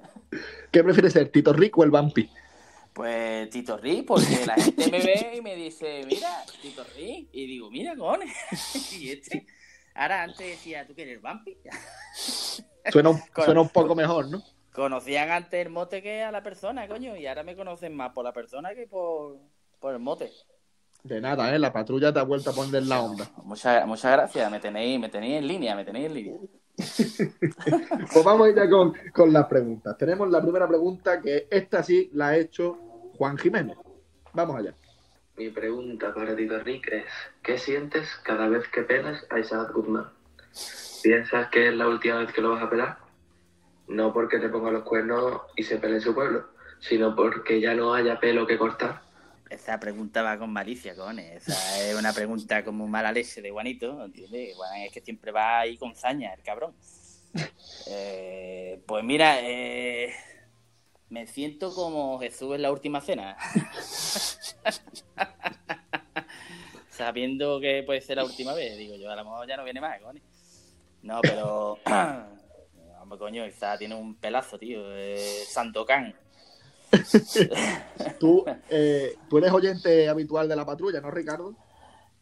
¿Qué 0.70 0.84
prefiere 0.84 1.10
ser, 1.10 1.28
Tito 1.30 1.52
Rick 1.52 1.78
o 1.78 1.84
el 1.84 1.90
Vampi? 1.90 2.28
Pues 2.94 3.50
Tito 3.50 3.76
Rick, 3.76 4.06
porque 4.06 4.46
la 4.46 4.54
gente 4.54 4.88
me 4.88 5.00
ve 5.00 5.34
y 5.36 5.42
me 5.42 5.56
dice, 5.56 6.04
mira, 6.06 6.44
Tito 6.62 6.84
Rick. 6.96 7.28
Y 7.32 7.46
digo, 7.46 7.68
mira, 7.68 7.96
cojones. 7.96 8.32
y 8.98 9.10
este. 9.10 9.46
Ahora 9.94 10.22
antes 10.22 10.46
decía, 10.46 10.86
¿tú 10.86 10.94
quieres 10.94 11.20
Vampi? 11.20 11.56
Suena 12.90 13.10
un, 13.10 13.20
suena 13.34 13.60
un 13.60 13.68
poco 13.70 13.94
mejor, 13.94 14.28
¿no? 14.28 14.42
Conocían 14.72 15.30
antes 15.30 15.64
el 15.64 15.72
mote 15.72 16.02
que 16.02 16.22
a 16.22 16.30
la 16.30 16.42
persona, 16.42 16.86
coño, 16.86 17.16
y 17.16 17.26
ahora 17.26 17.42
me 17.42 17.56
conocen 17.56 17.96
más 17.96 18.12
por 18.12 18.24
la 18.24 18.32
persona 18.32 18.74
que 18.74 18.86
por, 18.86 19.38
por 19.80 19.94
el 19.94 20.00
mote. 20.00 20.30
De 21.02 21.20
nada, 21.20 21.54
¿eh? 21.54 21.58
La 21.58 21.72
patrulla 21.72 22.12
te 22.12 22.18
ha 22.18 22.24
vuelto 22.24 22.50
a 22.50 22.52
poner 22.52 22.82
la 22.82 23.00
onda. 23.00 23.30
Muchas, 23.44 23.86
muchas 23.86 24.12
gracias, 24.12 24.50
me 24.50 24.60
tenéis, 24.60 25.00
me 25.00 25.08
tenéis 25.08 25.38
en 25.38 25.46
línea, 25.46 25.74
me 25.74 25.84
tenéis 25.84 26.06
en 26.06 26.14
línea. 26.14 26.36
Pues 28.12 28.24
vamos 28.24 28.48
ya 28.54 28.68
con, 28.68 28.92
con 29.12 29.32
las 29.32 29.46
preguntas. 29.46 29.96
Tenemos 29.96 30.28
la 30.28 30.42
primera 30.42 30.68
pregunta, 30.68 31.20
que 31.20 31.46
esta 31.50 31.82
sí 31.82 32.10
la 32.12 32.28
ha 32.28 32.36
hecho 32.36 32.78
Juan 33.16 33.38
Jiménez. 33.38 33.76
Vamos 34.32 34.56
allá. 34.56 34.74
Mi 35.36 35.50
pregunta 35.50 36.14
para 36.14 36.36
Tito 36.36 36.58
Rick 36.60 36.88
es, 36.92 37.04
¿qué 37.42 37.58
sientes 37.58 38.08
cada 38.22 38.48
vez 38.48 38.68
que 38.68 38.82
pelas 38.82 39.26
a 39.30 39.38
Isaac 39.38 39.72
Guzmán? 39.72 40.10
¿Piensas 41.02 41.48
que 41.48 41.68
es 41.68 41.74
la 41.74 41.88
última 41.88 42.18
vez 42.18 42.32
que 42.32 42.40
lo 42.40 42.50
vas 42.50 42.62
a 42.62 42.70
pelar? 42.70 42.98
No 43.88 44.12
porque 44.12 44.38
te 44.38 44.48
ponga 44.48 44.70
los 44.70 44.84
cuernos 44.84 45.42
y 45.56 45.64
se 45.64 45.78
pele 45.78 45.96
en 45.96 46.00
su 46.00 46.14
pueblo, 46.14 46.48
sino 46.80 47.14
porque 47.14 47.60
ya 47.60 47.74
no 47.74 47.94
haya 47.94 48.20
pelo 48.20 48.46
que 48.46 48.56
cortar. 48.56 49.02
Esa 49.50 49.78
pregunta 49.78 50.22
va 50.22 50.38
con 50.38 50.52
malicia, 50.52 50.94
cojones. 50.94 51.48
Esa 51.48 51.80
es 51.80 51.96
una 51.96 52.12
pregunta 52.12 52.64
como 52.64 52.86
mala 52.88 53.12
leche 53.12 53.42
de 53.42 53.50
Juanito, 53.50 54.04
¿entiendes? 54.04 54.56
Juan 54.56 54.80
es 54.80 54.92
que 54.92 55.00
siempre 55.00 55.32
va 55.32 55.60
ahí 55.60 55.76
con 55.76 55.94
zaña, 55.94 56.32
el 56.34 56.42
cabrón. 56.42 56.74
Eh, 57.86 58.80
pues 58.86 59.04
mira, 59.04 59.40
eh, 59.40 59.63
me 61.14 61.26
siento 61.28 61.72
como 61.72 62.18
Jesús 62.18 62.56
en 62.56 62.62
la 62.62 62.72
última 62.72 63.00
cena. 63.00 63.36
Sabiendo 66.90 67.60
que 67.60 67.84
puede 67.86 68.00
ser 68.00 68.16
la 68.16 68.24
última 68.24 68.52
vez, 68.52 68.76
digo 68.76 68.96
yo, 68.96 69.08
a 69.12 69.14
lo 69.14 69.22
mejor 69.22 69.46
ya 69.46 69.56
no 69.56 69.62
viene 69.62 69.80
más, 69.80 70.00
cojones. 70.00 70.24
No, 71.02 71.20
pero... 71.22 71.78
Hombre, 73.00 73.18
coño, 73.18 73.44
esa 73.44 73.78
tiene 73.78 73.94
un 73.94 74.16
pelazo, 74.16 74.58
tío. 74.58 74.80
Eh, 74.96 75.44
Sandokan. 75.46 76.16
Tú, 78.18 78.44
eh, 78.70 79.14
tú 79.28 79.38
eres 79.38 79.52
oyente 79.52 80.08
habitual 80.08 80.48
de 80.48 80.56
la 80.56 80.66
patrulla, 80.66 81.00
¿no, 81.00 81.12
Ricardo? 81.12 81.54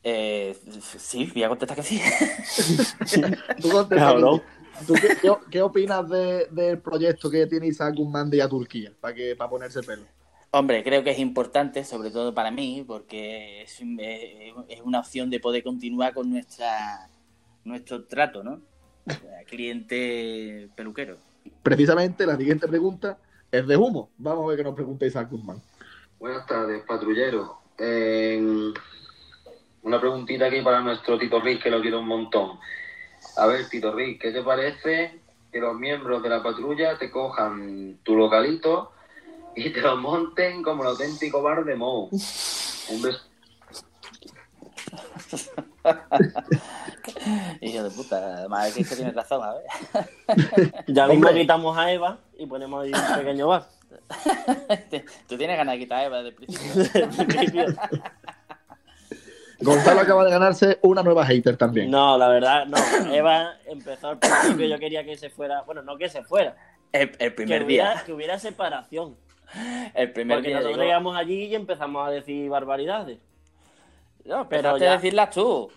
Eh, 0.04 0.54
sí, 0.98 1.30
voy 1.32 1.44
a 1.44 1.48
contestar 1.48 1.76
que 1.76 1.82
sí. 1.82 1.98
¿Tú, 3.62 3.70
contesta 3.70 4.04
Cabrón. 4.04 4.40
que- 4.40 4.61
¿tú 4.86 4.94
qué, 4.94 5.16
qué- 5.20 5.36
qué 5.50 5.62
opinas 5.62 6.08
de- 6.08 6.46
del 6.50 6.78
proyecto 6.78 7.30
que 7.30 7.46
tiene 7.46 7.66
Isaac 7.66 7.94
Guzmán 7.96 8.30
de 8.30 8.38
ir 8.38 8.42
a 8.42 8.48
Turquía 8.48 8.92
para, 9.00 9.14
que, 9.14 9.34
para 9.36 9.50
ponerse 9.50 9.82
pelo? 9.82 10.02
Hombre, 10.50 10.82
creo 10.84 11.02
que 11.02 11.10
es 11.10 11.18
importante, 11.18 11.82
sobre 11.84 12.10
todo 12.10 12.34
para 12.34 12.50
mí, 12.50 12.84
porque 12.86 13.62
es, 13.62 13.80
es 14.68 14.80
una 14.82 15.00
opción 15.00 15.30
de 15.30 15.40
poder 15.40 15.62
continuar 15.62 16.12
con 16.12 16.30
nuestra 16.30 17.08
nuestro 17.64 18.04
trato, 18.04 18.42
¿no? 18.42 18.60
Cliente 19.46 20.68
peluquero. 20.74 21.16
Precisamente 21.62 22.26
la 22.26 22.36
siguiente 22.36 22.68
pregunta 22.68 23.18
es 23.50 23.66
de 23.66 23.76
humo. 23.76 24.10
Vamos 24.18 24.44
a 24.44 24.48
ver 24.48 24.56
qué 24.58 24.64
nos 24.64 24.74
pregunta 24.74 25.06
Isaac 25.06 25.30
Guzmán. 25.30 25.60
Buenas 26.18 26.46
tardes, 26.46 26.82
patrullero. 26.86 27.58
Eh, 27.78 28.72
una 29.82 30.00
preguntita 30.00 30.46
aquí 30.46 30.60
para 30.60 30.80
nuestro 30.80 31.18
Tito 31.18 31.40
Rick, 31.40 31.62
que 31.62 31.70
lo 31.70 31.80
quiero 31.80 32.00
un 32.00 32.06
montón. 32.08 32.58
A 33.36 33.46
ver, 33.46 33.68
Tito 33.68 33.92
Rick, 33.92 34.20
¿qué 34.20 34.30
te 34.30 34.42
parece 34.42 35.20
que 35.50 35.60
los 35.60 35.74
miembros 35.74 36.22
de 36.22 36.28
la 36.28 36.42
patrulla 36.42 36.98
te 36.98 37.10
cojan 37.10 37.98
tu 38.02 38.16
localito 38.16 38.92
y 39.54 39.70
te 39.70 39.80
lo 39.80 39.96
monten 39.96 40.62
como 40.62 40.82
el 40.82 40.90
auténtico 40.90 41.42
bar 41.42 41.64
de 41.64 41.74
Mou? 41.76 42.10
Un 42.10 43.02
beso. 43.02 43.20
Hijo 47.60 47.82
de 47.82 47.90
puta, 47.90 48.16
además 48.38 48.76
es 48.76 48.88
que 48.88 48.96
tienes 48.96 49.14
razón, 49.14 49.42
a 49.42 49.54
ver. 49.54 49.64
Ya 50.86 51.06
mismo 51.06 51.28
quitamos 51.30 51.76
a 51.76 51.90
Eva 51.92 52.18
y 52.36 52.46
ponemos 52.46 52.84
ahí 52.84 52.92
un 52.92 53.16
pequeño 53.16 53.48
bar. 53.48 53.66
Tú 55.28 55.36
tienes 55.38 55.56
ganas 55.56 55.74
de 55.74 55.78
quitar 55.78 55.98
a 55.98 56.04
Eva 56.04 56.22
desde 56.22 56.28
el 56.28 56.34
principio. 56.34 57.66
Gonzalo 59.62 60.00
acaba 60.00 60.24
de 60.24 60.30
ganarse 60.30 60.78
una 60.82 61.02
nueva 61.02 61.24
hater 61.26 61.56
también. 61.56 61.90
No, 61.90 62.16
la 62.18 62.28
verdad, 62.28 62.66
no. 62.66 62.76
Eva 63.12 63.54
empezó 63.66 64.08
al 64.08 64.18
principio, 64.18 64.66
yo 64.66 64.78
quería 64.78 65.04
que 65.04 65.16
se 65.16 65.30
fuera. 65.30 65.62
Bueno, 65.62 65.82
no 65.82 65.96
que 65.96 66.08
se 66.08 66.22
fuera. 66.24 66.56
El, 66.92 67.02
el 67.02 67.16
Que 67.18 67.30
primer 67.30 67.64
hubiera, 67.64 67.94
día. 67.94 68.02
que 68.04 68.12
hubiera 68.12 68.38
separación. 68.38 69.16
El 69.94 70.12
primer 70.12 70.38
Porque 70.38 70.48
día. 70.48 70.56
nosotros 70.58 70.76
llegó- 70.78 70.86
llegamos 70.86 71.16
allí 71.16 71.44
y 71.44 71.54
empezamos 71.54 72.06
a 72.06 72.10
decir 72.10 72.48
barbaridades. 72.50 73.18
No, 74.24 74.48
Pero 74.48 74.76
ya- 74.78 74.84
ya 74.86 74.92
decirlas 74.92 75.30
tú. 75.30 75.70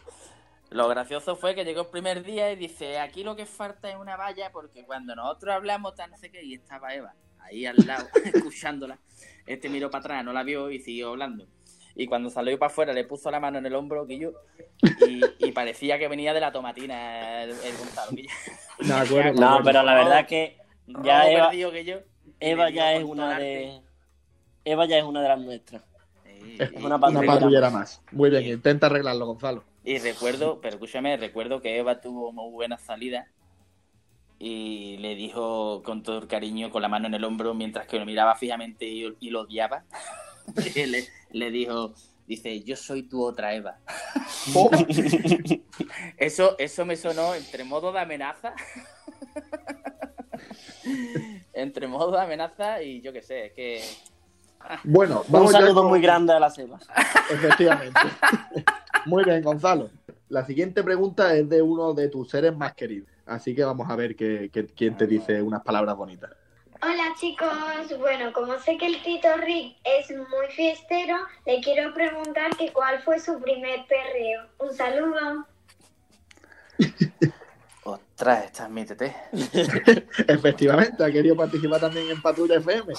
Lo 0.69 0.87
gracioso 0.89 1.35
fue 1.35 1.55
que 1.55 1.63
llegó 1.63 1.81
el 1.81 1.87
primer 1.87 2.23
día 2.23 2.51
y 2.51 2.55
dice, 2.55 2.99
aquí 2.99 3.23
lo 3.23 3.35
que 3.35 3.45
falta 3.45 3.89
es 3.89 3.95
una 3.95 4.17
valla 4.17 4.51
porque 4.51 4.83
cuando 4.83 5.15
nosotros 5.15 5.53
hablamos 5.55 5.95
tan 5.95 6.11
no 6.11 6.17
sé 6.17 6.31
qué, 6.31 6.43
y 6.43 6.55
estaba 6.55 6.93
Eva 6.93 7.13
ahí 7.39 7.65
al 7.65 7.75
lado, 7.85 8.07
escuchándola, 8.25 8.97
este 9.45 9.69
miró 9.69 9.89
para 9.89 10.01
atrás, 10.01 10.25
no 10.25 10.33
la 10.33 10.43
vio 10.43 10.71
y 10.71 10.79
siguió 10.79 11.09
hablando. 11.09 11.47
Y 11.95 12.07
cuando 12.07 12.29
salió 12.29 12.57
para 12.59 12.71
afuera 12.71 12.91
le 12.93 13.05
puso 13.05 13.31
la 13.31 13.39
mano 13.39 13.57
en 13.57 13.65
el 13.65 13.73
hombro, 13.75 14.05
Guillo, 14.05 14.33
y, 15.07 15.21
y 15.39 15.51
parecía 15.53 15.97
que 15.97 16.07
venía 16.09 16.33
de 16.33 16.41
la 16.41 16.51
tomatina 16.51 17.43
el, 17.43 17.51
el 17.51 17.77
Gonzalo. 17.77 18.11
Guillo. 18.11 18.29
De 18.79 18.93
acuerdo, 18.93 19.33
No, 19.39 19.47
acuerdo. 19.47 19.63
pero 19.63 19.83
la 19.83 19.93
verdad 19.95 20.19
es 20.21 20.27
que 20.27 20.57
ya 20.87 21.21
Robo 21.23 21.29
Eva, 21.31 21.47
perdido, 21.49 21.71
Guillo, 21.71 22.03
Eva 22.39 22.69
ya 22.69 22.93
es 22.93 23.03
una 23.03 23.39
de. 23.39 23.81
Eva 24.65 24.85
ya 24.85 24.97
es 24.97 25.03
una 25.03 25.21
de 25.21 25.27
las 25.29 25.39
nuestras. 25.39 25.83
Sí, 26.25 26.57
Es 26.59 26.71
una 26.71 26.79
y 26.79 26.85
Una 26.85 26.99
patrullera. 26.99 27.33
patrullera 27.33 27.69
más. 27.69 28.01
Muy 28.11 28.29
bien, 28.29 28.43
intenta 28.45 28.87
arreglarlo, 28.87 29.25
Gonzalo. 29.27 29.63
Y 29.83 29.97
recuerdo, 29.99 30.59
pero 30.61 30.75
escúchame, 30.75 31.15
recuerdo 31.17 31.61
que 31.61 31.77
Eva 31.77 32.01
tuvo 32.01 32.31
muy 32.33 32.51
buena 32.51 32.77
salida 32.77 33.27
y 34.37 34.97
le 34.97 35.15
dijo 35.15 35.81
con 35.83 36.03
todo 36.03 36.17
el 36.17 36.27
cariño, 36.27 36.69
con 36.71 36.81
la 36.81 36.87
mano 36.89 37.07
en 37.07 37.13
el 37.13 37.23
hombro, 37.23 37.53
mientras 37.53 37.87
que 37.87 37.97
lo 37.99 38.05
miraba 38.05 38.35
fijamente 38.35 38.85
y, 38.85 39.15
y 39.19 39.29
lo 39.29 39.41
odiaba, 39.41 39.83
le, 40.75 41.05
le 41.35 41.51
dijo, 41.51 41.93
Dice, 42.27 42.63
yo 42.63 42.75
soy 42.75 43.03
tu 43.03 43.23
otra 43.23 43.53
Eva. 43.53 43.77
Oh, 44.55 44.71
Eso, 46.17 46.55
eso 46.57 46.83
me 46.83 46.95
sonó 46.95 47.35
entre 47.35 47.63
modo 47.63 47.91
de 47.91 47.99
amenaza. 47.99 48.55
entre 51.53 51.87
modo 51.87 52.11
de 52.11 52.21
amenaza 52.21 52.81
y 52.81 53.01
yo 53.01 53.13
qué 53.13 53.21
sé, 53.21 53.45
es 53.47 53.53
que. 53.53 53.83
bueno, 54.83 55.21
Un 55.27 55.31
vamos 55.33 55.51
ya 55.53 55.59
saludo 55.59 55.81
con- 55.81 55.89
muy 55.89 56.01
grande 56.01 56.33
a 56.33 56.39
las 56.39 56.57
Evas. 56.57 56.87
Efectivamente. 57.31 57.99
Muy 59.05 59.23
bien, 59.23 59.43
Gonzalo. 59.43 59.89
La 60.29 60.43
siguiente 60.45 60.83
pregunta 60.83 61.35
es 61.35 61.47
de 61.47 61.61
uno 61.61 61.93
de 61.93 62.09
tus 62.09 62.29
seres 62.29 62.55
más 62.57 62.73
queridos. 62.73 63.07
Así 63.27 63.53
que 63.55 63.63
vamos 63.63 63.87
a 63.89 63.95
ver 63.95 64.15
qué- 64.15 64.49
qué- 64.51 64.65
quién 64.65 64.97
te 64.97 65.05
dice 65.05 65.41
unas 65.41 65.61
palabras 65.61 65.95
bonitas. 65.95 66.31
Hola 66.81 67.13
chicos, 67.19 67.97
bueno, 67.99 68.33
como 68.33 68.57
sé 68.59 68.77
que 68.77 68.87
el 68.87 69.01
Tito 69.01 69.29
Rick 69.37 69.77
es 69.83 70.09
muy 70.11 70.47
fiestero, 70.49 71.15
le 71.45 71.61
quiero 71.61 71.93
preguntar 71.93 72.55
que 72.57 72.73
cuál 72.73 73.01
fue 73.01 73.19
su 73.19 73.39
primer 73.39 73.85
perreo. 73.87 74.47
Un 74.59 74.73
saludo. 74.73 75.45
Ostras, 77.83 78.45
esta 78.45 78.63
es 78.65 78.69
mi 78.69 78.83
TT. 78.83 79.03
Efectivamente, 80.27 81.03
ha 81.03 81.11
querido 81.11 81.35
participar 81.35 81.79
también 81.79 82.09
en 82.09 82.19
Patrulla 82.21 82.57
FM. 82.57 82.93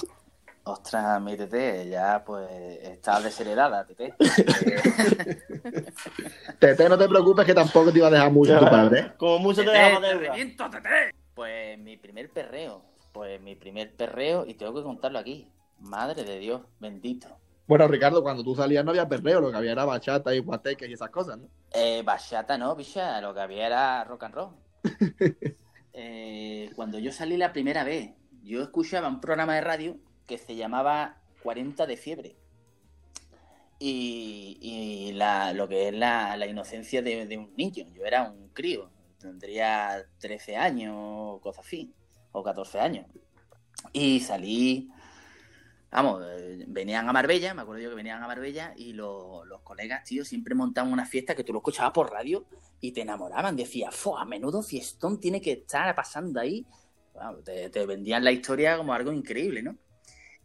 Ostras, 0.63 1.21
mi 1.21 1.37
TT, 1.37 1.89
ya 1.89 2.23
pues 2.25 2.49
está 2.81 3.19
desheredada, 3.21 3.85
TT. 3.85 4.01
Eh, 4.01 4.13
Tete, 6.59 6.89
no 6.89 6.97
te 6.97 7.07
preocupes 7.07 7.45
que 7.45 7.53
tampoco 7.53 7.91
te 7.91 7.99
iba 7.99 8.07
a 8.07 8.11
dejar 8.11 8.31
mucho 8.31 8.57
tu 8.57 8.65
padre. 8.65 8.99
¿eh? 8.99 9.11
Como 9.17 9.37
mucho 9.39 9.61
te 9.63 9.71
Tete, 9.71 9.77
dejaba 9.77 10.01
TT. 10.71 10.87
Pues 11.35 11.77
mi 11.77 11.97
primer 11.97 12.29
perreo. 12.29 12.81
Pues 13.17 13.41
mi 13.41 13.55
primer 13.55 13.95
perreo, 13.95 14.45
y 14.45 14.53
tengo 14.53 14.75
que 14.75 14.83
contarlo 14.83 15.17
aquí. 15.19 15.51
Madre 15.79 16.23
de 16.23 16.37
Dios, 16.39 16.61
bendito. 16.79 17.27
Bueno, 17.67 17.87
Ricardo, 17.87 18.23
cuando 18.23 18.43
tú 18.43 18.55
salías 18.55 18.83
no 18.85 18.91
había 18.91 19.07
perreo, 19.09 19.41
lo 19.41 19.51
que 19.51 19.57
había 19.57 19.71
era 19.73 19.85
bachata 19.85 20.33
y 20.35 20.39
guateques 20.39 20.89
y 20.89 20.93
esas 20.93 21.09
cosas, 21.09 21.37
¿no? 21.37 21.49
Eh, 21.71 22.01
bachata 22.03 22.57
no, 22.57 22.75
bicha, 22.75 23.21
lo 23.21 23.33
que 23.33 23.39
había 23.41 23.67
era 23.67 24.03
rock 24.03 24.23
and 24.23 24.35
roll. 24.35 24.55
Eh, 25.93 26.71
cuando 26.75 26.99
yo 26.99 27.11
salí 27.11 27.37
la 27.37 27.51
primera 27.53 27.83
vez, 27.83 28.11
yo 28.43 28.61
escuchaba 28.61 29.07
un 29.07 29.19
programa 29.19 29.55
de 29.55 29.61
radio 29.61 29.97
que 30.27 30.37
se 30.37 30.55
llamaba 30.55 31.21
40 31.43 31.85
de 31.87 31.97
fiebre. 31.97 32.35
Y, 33.79 34.57
y 34.61 35.11
la- 35.13 35.53
lo 35.53 35.67
que 35.67 35.89
es 35.89 35.93
la, 35.93 36.35
la 36.37 36.47
inocencia 36.47 37.01
de, 37.01 37.27
de 37.27 37.37
un 37.37 37.53
niño. 37.55 37.85
Yo 37.93 38.05
era 38.05 38.23
un 38.23 38.49
crío, 38.49 38.89
tendría 39.19 40.03
13 40.19 40.55
años 40.57 40.95
o 40.97 41.39
cosas 41.41 41.65
así, 41.65 41.93
o 42.39 42.43
14 42.43 42.79
años. 42.79 43.05
Y 43.93 44.19
salí, 44.21 44.89
vamos, 45.91 46.23
eh, 46.25 46.65
venían 46.67 47.07
a 47.07 47.13
Marbella, 47.13 47.53
me 47.53 47.61
acuerdo 47.61 47.81
yo 47.81 47.89
que 47.89 47.95
venían 47.95 48.21
a 48.23 48.27
Marbella 48.27 48.73
y 48.75 48.93
lo- 48.93 49.45
los 49.45 49.61
colegas, 49.61 50.03
tío, 50.03 50.25
siempre 50.25 50.55
montaban 50.55 50.91
una 50.91 51.05
fiesta 51.05 51.35
que 51.35 51.43
tú 51.43 51.53
lo 51.53 51.59
escuchabas 51.59 51.93
por 51.93 52.11
radio 52.11 52.45
y 52.81 52.91
te 52.91 53.01
enamoraban. 53.01 53.55
Decías, 53.55 53.95
¡fua! 53.95 54.25
Menudo 54.25 54.61
fiestón 54.61 55.19
tiene 55.19 55.41
que 55.41 55.53
estar 55.53 55.93
pasando 55.95 56.39
ahí. 56.39 56.65
Te, 57.43 57.85
vendían 57.87 58.23
la 58.23 58.31
historia 58.31 58.77
como 58.77 58.93
algo 58.93 59.11
increíble, 59.11 59.63
¿no? 59.63 59.75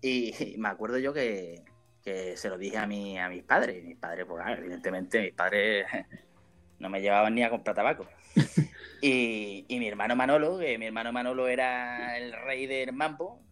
Y, 0.00 0.55
y 0.55 0.57
me 0.59 0.68
acuerdo 0.68 0.98
yo 0.98 1.12
que, 1.12 1.62
que 2.02 2.37
se 2.37 2.48
lo 2.48 2.57
dije 2.59 2.78
a, 2.78 2.87
mi, 2.87 3.18
a 3.18 3.28
mis 3.28 3.42
padres. 3.44 3.85
Mis 3.85 3.98
padres, 3.98 4.26
pues 4.26 4.42
evidentemente, 4.59 5.20
mis 5.20 5.35
padres 5.35 5.87
no 6.78 6.88
me 6.88 7.00
llevaban 7.00 7.35
ni 7.35 7.42
a 7.42 7.50
comprar 7.50 7.76
tabaco. 7.76 8.07
Y, 9.05 9.64
y 9.66 9.81
mi 9.81 9.88
hermano 9.88 10.14
Manolo, 10.14 10.61
que 10.61 10.79
mi 10.79 10.87
hermano 10.87 11.12
Manolo 11.12 11.49
era 11.49 12.16
el 12.16 12.33
rey 12.33 12.68
del 12.68 12.92
mambo, 12.92 13.42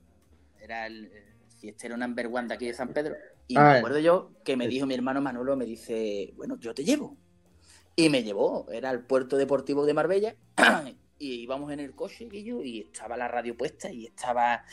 era 0.61 0.87
el, 0.87 1.11
fiestero 1.61 1.97
number 1.97 2.27
one 2.27 2.49
de 2.49 2.55
aquí 2.55 2.67
de 2.67 2.75
San 2.75 2.89
Pedro. 2.89 3.15
Y 3.47 3.57
Ah, 3.57 3.73
me 3.73 3.79
acuerdo 3.79 3.99
yo 3.99 4.33
que 4.45 4.57
me 4.57 4.67
dijo 4.67 4.87
mi 4.87 4.95
hermano 4.95 5.21
Manolo, 5.21 5.57
me 5.57 5.67
dice, 5.67 6.33
bueno, 6.37 6.57
yo 6.59 6.75
te 6.75 6.85
llevo. 6.85 7.17
Y 7.95 8.09
me 8.09 8.23
llevó, 8.23 8.67
era 8.73 8.91
el 8.91 9.01
puerto 9.01 9.37
deportivo 9.37 9.85
de 9.85 9.95
Marbella, 9.95 10.35
y 11.19 11.43
íbamos 11.43 11.71
en 11.73 11.81
el 11.81 11.95
coche, 11.95 12.29
y 12.31 12.45
yo, 12.45 12.63
y 12.63 12.81
estaba 12.81 13.17
la 13.17 13.29
radio 13.29 13.57
puesta, 13.57 13.91
y 13.93 14.07
estaba, 14.07 14.65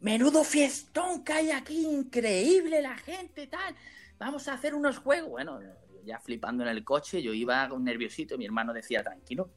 menudo 0.00 0.44
fiestón 0.44 1.24
que 1.24 1.32
hay 1.32 1.50
aquí, 1.52 1.86
increíble 1.86 2.82
la 2.82 2.96
gente, 2.98 3.46
tal, 3.46 3.74
vamos 4.18 4.46
a 4.48 4.54
hacer 4.54 4.74
unos 4.74 4.98
juegos. 4.98 5.30
Bueno, 5.30 5.60
ya 6.04 6.20
flipando 6.20 6.62
en 6.62 6.70
el 6.70 6.84
coche, 6.84 7.22
yo 7.22 7.32
iba 7.32 7.68
nerviosito, 7.78 8.38
mi 8.38 8.44
hermano 8.44 8.72
decía, 8.72 9.02
tranquilo, 9.02 9.50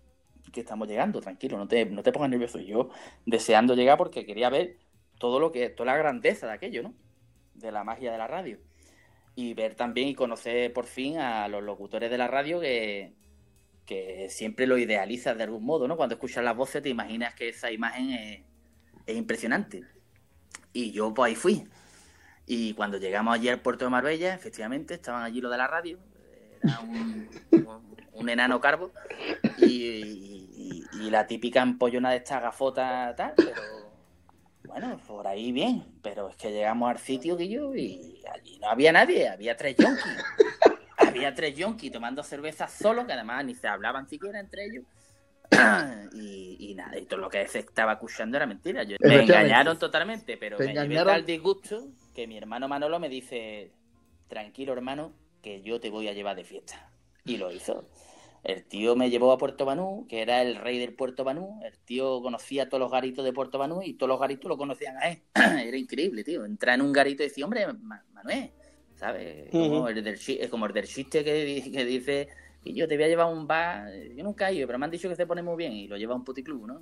que 0.52 0.62
estamos 0.62 0.88
llegando, 0.88 1.22
tranquilo, 1.22 1.58
no 1.58 1.68
te, 1.68 1.86
no 1.86 2.04
te 2.04 2.12
pongas 2.12 2.30
nervioso. 2.30 2.60
Yo 2.60 2.90
deseando 3.26 3.76
llegar 3.76 3.98
porque 3.98 4.26
quería 4.26 4.50
ver 4.50 4.78
todo 5.20 5.40
lo 5.40 5.52
que, 5.52 5.70
toda 5.70 5.92
la 5.94 5.98
grandeza 5.98 6.48
de 6.48 6.54
aquello, 6.54 6.84
¿no? 6.84 6.94
De 7.54 7.72
la 7.72 7.84
magia 7.84 8.12
de 8.12 8.18
la 8.18 8.28
radio. 8.28 8.60
Y 9.36 9.54
ver 9.54 9.76
también 9.76 10.08
y 10.08 10.16
conocer 10.16 10.74
por 10.74 10.86
fin 10.86 11.18
a 11.20 11.48
los 11.48 11.64
locutores 11.64 12.10
de 12.10 12.18
la 12.18 12.28
radio 12.28 12.60
que, 12.60 13.14
que 13.86 14.30
siempre 14.30 14.68
lo 14.68 14.78
idealizas 14.78 15.38
de 15.38 15.44
algún 15.44 15.64
modo, 15.66 15.88
¿no? 15.88 15.98
Cuando 15.98 16.16
escuchas 16.16 16.44
las 16.44 16.56
voces 16.56 16.82
te 16.82 16.90
imaginas 16.90 17.34
que 17.36 17.50
esa 17.50 17.72
imagen 17.72 18.12
es, 18.12 18.42
es 19.06 19.16
impresionante. 19.16 19.84
Y 20.74 20.92
yo 20.92 21.14
pues 21.14 21.30
ahí 21.30 21.36
fui. 21.36 21.68
Y 22.46 22.74
cuando 22.74 22.98
llegamos 22.98 23.36
allí 23.36 23.50
al 23.50 23.62
puerto 23.62 23.86
de 23.86 23.92
Marbella, 23.92 24.34
efectivamente, 24.34 24.94
estaban 24.94 25.24
allí 25.24 25.42
los 25.42 25.52
de 25.52 25.58
la 25.58 25.68
radio. 25.68 26.00
Era 26.64 26.80
un, 26.82 27.30
un- 27.66 27.98
un 28.14 28.30
enano 28.30 28.60
carbo. 28.60 28.92
Y, 29.58 29.66
y- 29.66 30.84
y 30.94 31.10
la 31.10 31.26
típica 31.28 31.62
empollona 31.62 32.12
de 32.12 32.18
esta 32.18 32.40
gafota 32.40 33.14
tal, 33.16 33.34
pero 33.38 33.92
bueno, 34.66 35.00
por 35.08 35.28
ahí 35.28 35.52
bien. 35.52 35.84
Pero 36.02 36.30
es 36.30 36.36
que 36.36 36.52
llegamos 36.52 36.90
al 36.90 36.98
sitio 37.00 37.38
yo 37.40 37.76
y 37.76 38.22
allí 38.34 38.60
no 38.60 38.70
había 38.70 38.92
nadie, 38.92 39.30
había 39.30 39.56
tres 39.56 39.76
yonkis. 39.78 40.02
Había 40.98 41.34
tres 41.34 41.56
yonkis 41.56 41.92
tomando 41.92 42.24
cervezas 42.24 42.72
solos, 42.72 43.06
que 43.06 43.14
además 43.14 43.46
ni 43.46 43.56
se 43.56 43.68
hablaban 43.68 44.08
siquiera 44.10 44.40
entre 44.40 44.66
ellos. 44.66 44.84
y, 46.14 46.58
y 46.60 46.76
nada, 46.76 46.98
y 46.98 47.06
todo 47.06 47.22
lo 47.22 47.30
que 47.30 47.48
se 47.48 47.60
estaba 47.60 47.94
escuchando 47.94 48.36
era 48.38 48.46
mentira. 48.46 48.84
Yo- 48.84 48.98
me 49.00 49.16
engañaron 49.24 49.78
totalmente, 49.80 50.38
pero 50.38 50.58
me 50.60 50.74
llevé 50.74 50.96
tal 51.14 51.26
disgusto 51.26 51.88
que 52.14 52.28
mi 52.28 52.38
hermano 52.38 52.68
Manolo 52.68 53.00
me 53.00 53.10
dice, 53.10 53.72
tranquilo 54.28 54.74
hermano, 54.74 55.14
que 55.48 55.62
yo 55.62 55.80
te 55.80 55.90
voy 55.90 56.08
a 56.10 56.14
llevar 56.14 56.36
de 56.36 56.44
fiesta. 56.44 56.92
Y 57.24 57.38
lo 57.38 57.52
hizo. 57.52 57.88
El 58.44 58.66
tío 58.66 58.96
me 58.96 59.10
llevó 59.10 59.32
a 59.32 59.38
Puerto 59.38 59.66
Banú, 59.66 60.06
que 60.08 60.22
era 60.22 60.42
el 60.42 60.56
rey 60.56 60.78
del 60.78 60.94
Puerto 60.94 61.24
Banú. 61.24 61.60
El 61.64 61.78
tío 61.80 62.22
conocía 62.22 62.68
todos 62.70 62.80
los 62.82 62.92
garitos 62.92 63.24
de 63.26 63.34
Puerto 63.34 63.58
Banú 63.58 63.82
y 63.82 63.94
todos 63.94 64.10
los 64.10 64.20
garitos 64.20 64.48
lo 64.50 64.58
conocían 64.58 64.98
a 64.98 65.10
él. 65.10 65.22
era 65.36 65.78
increíble, 65.78 66.24
tío. 66.24 66.44
Entrar 66.46 66.76
en 66.76 66.82
un 66.82 66.92
garito 66.94 67.24
y 67.24 67.28
decir, 67.28 67.44
hombre, 67.44 67.66
Ma- 67.74 68.04
Manuel, 68.14 68.52
¿sabes? 68.96 69.50
Como, 69.52 69.80
Ujú. 69.80 69.88
el 69.88 70.04
del, 70.04 70.16
es 70.16 70.50
como 70.50 70.66
el 70.66 70.74
del 70.74 70.86
chiste 70.86 71.24
que, 71.24 71.70
que 71.72 71.86
dice, 71.86 72.28
y 72.64 72.74
yo 72.74 72.88
te 72.88 72.96
voy 72.96 73.06
a 73.06 73.08
llevar 73.08 73.28
a 73.28 73.30
un 73.30 73.48
bar. 73.48 73.90
Yo 74.16 74.24
nunca 74.24 74.50
he 74.50 74.56
ido, 74.56 74.68
pero 74.68 74.80
me 74.80 74.86
han 74.86 74.92
dicho 74.92 75.10
que 75.10 75.16
se 75.16 75.26
pone 75.26 75.42
muy 75.42 75.56
bien 75.58 75.74
y 75.74 75.88
lo 75.88 75.98
lleva 75.98 76.14
a 76.14 76.18
un 76.18 76.24
puticlub, 76.24 76.68
¿no? 76.68 76.82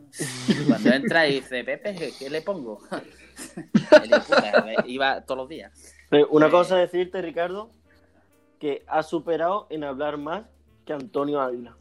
Y 0.50 0.64
cuando 0.68 0.92
entra 0.92 1.28
y 1.28 1.36
dice, 1.36 1.64
Pepe, 1.64 2.14
¿qué, 2.20 2.30
le 2.30 2.42
pongo? 2.42 2.80
Puta, 3.72 4.84
iba 4.86 5.22
todos 5.26 5.38
los 5.38 5.50
días. 5.50 5.96
Una 6.30 6.48
Eh. 6.48 6.52
cosa 6.52 6.78
decirte, 6.78 7.22
Ricardo, 7.22 7.72
que 8.60 8.84
has 8.88 9.08
superado 9.10 9.68
en 9.70 9.84
hablar 9.84 10.18
más 10.18 10.46
que 10.86 10.94
Antonio 10.94 11.42
Ávila. 11.42 11.78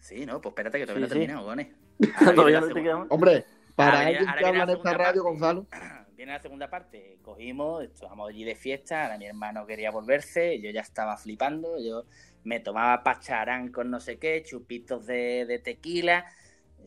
Sí, 0.00 0.26
no, 0.26 0.40
pues 0.40 0.50
espérate 0.52 0.78
que 0.78 0.86
todavía 0.86 0.94
Sí, 0.94 1.00
no 1.00 1.06
he 1.06 1.08
sí. 1.08 1.26
terminado, 1.26 1.44
Gones. 1.46 1.68
Todavía 2.34 2.60
no 2.60 2.68
te 2.68 2.82
queda 2.82 2.98
más. 2.98 3.06
Hombre, 3.10 3.44
para 3.74 3.98
Ahora 3.98 4.06
alguien 4.08 4.24
que 4.24 4.30
habla 4.30 4.42
la 4.42 4.48
en 4.50 4.54
esta 4.60 4.72
segunda 4.72 4.92
radio, 4.92 5.04
parte. 5.04 5.20
Gonzalo, 5.20 5.66
Viene 6.16 6.32
la 6.32 6.40
segunda 6.40 6.70
parte. 6.70 7.18
Cogimos, 7.22 7.82
estábamos 7.84 8.28
allí 8.30 8.44
de 8.44 8.54
fiesta, 8.54 9.02
ahora 9.04 9.18
mi 9.18 9.26
hermano 9.26 9.66
quería 9.66 9.90
volverse, 9.90 10.60
yo 10.60 10.70
ya 10.70 10.80
estaba 10.80 11.16
flipando, 11.16 11.76
yo 11.80 12.04
me 12.44 12.60
tomaba 12.60 13.02
pacharán 13.02 13.72
con 13.72 13.90
no 13.90 13.98
sé 13.98 14.18
qué, 14.18 14.42
chupitos 14.44 15.06
de, 15.06 15.44
de 15.46 15.58
tequila. 15.58 16.24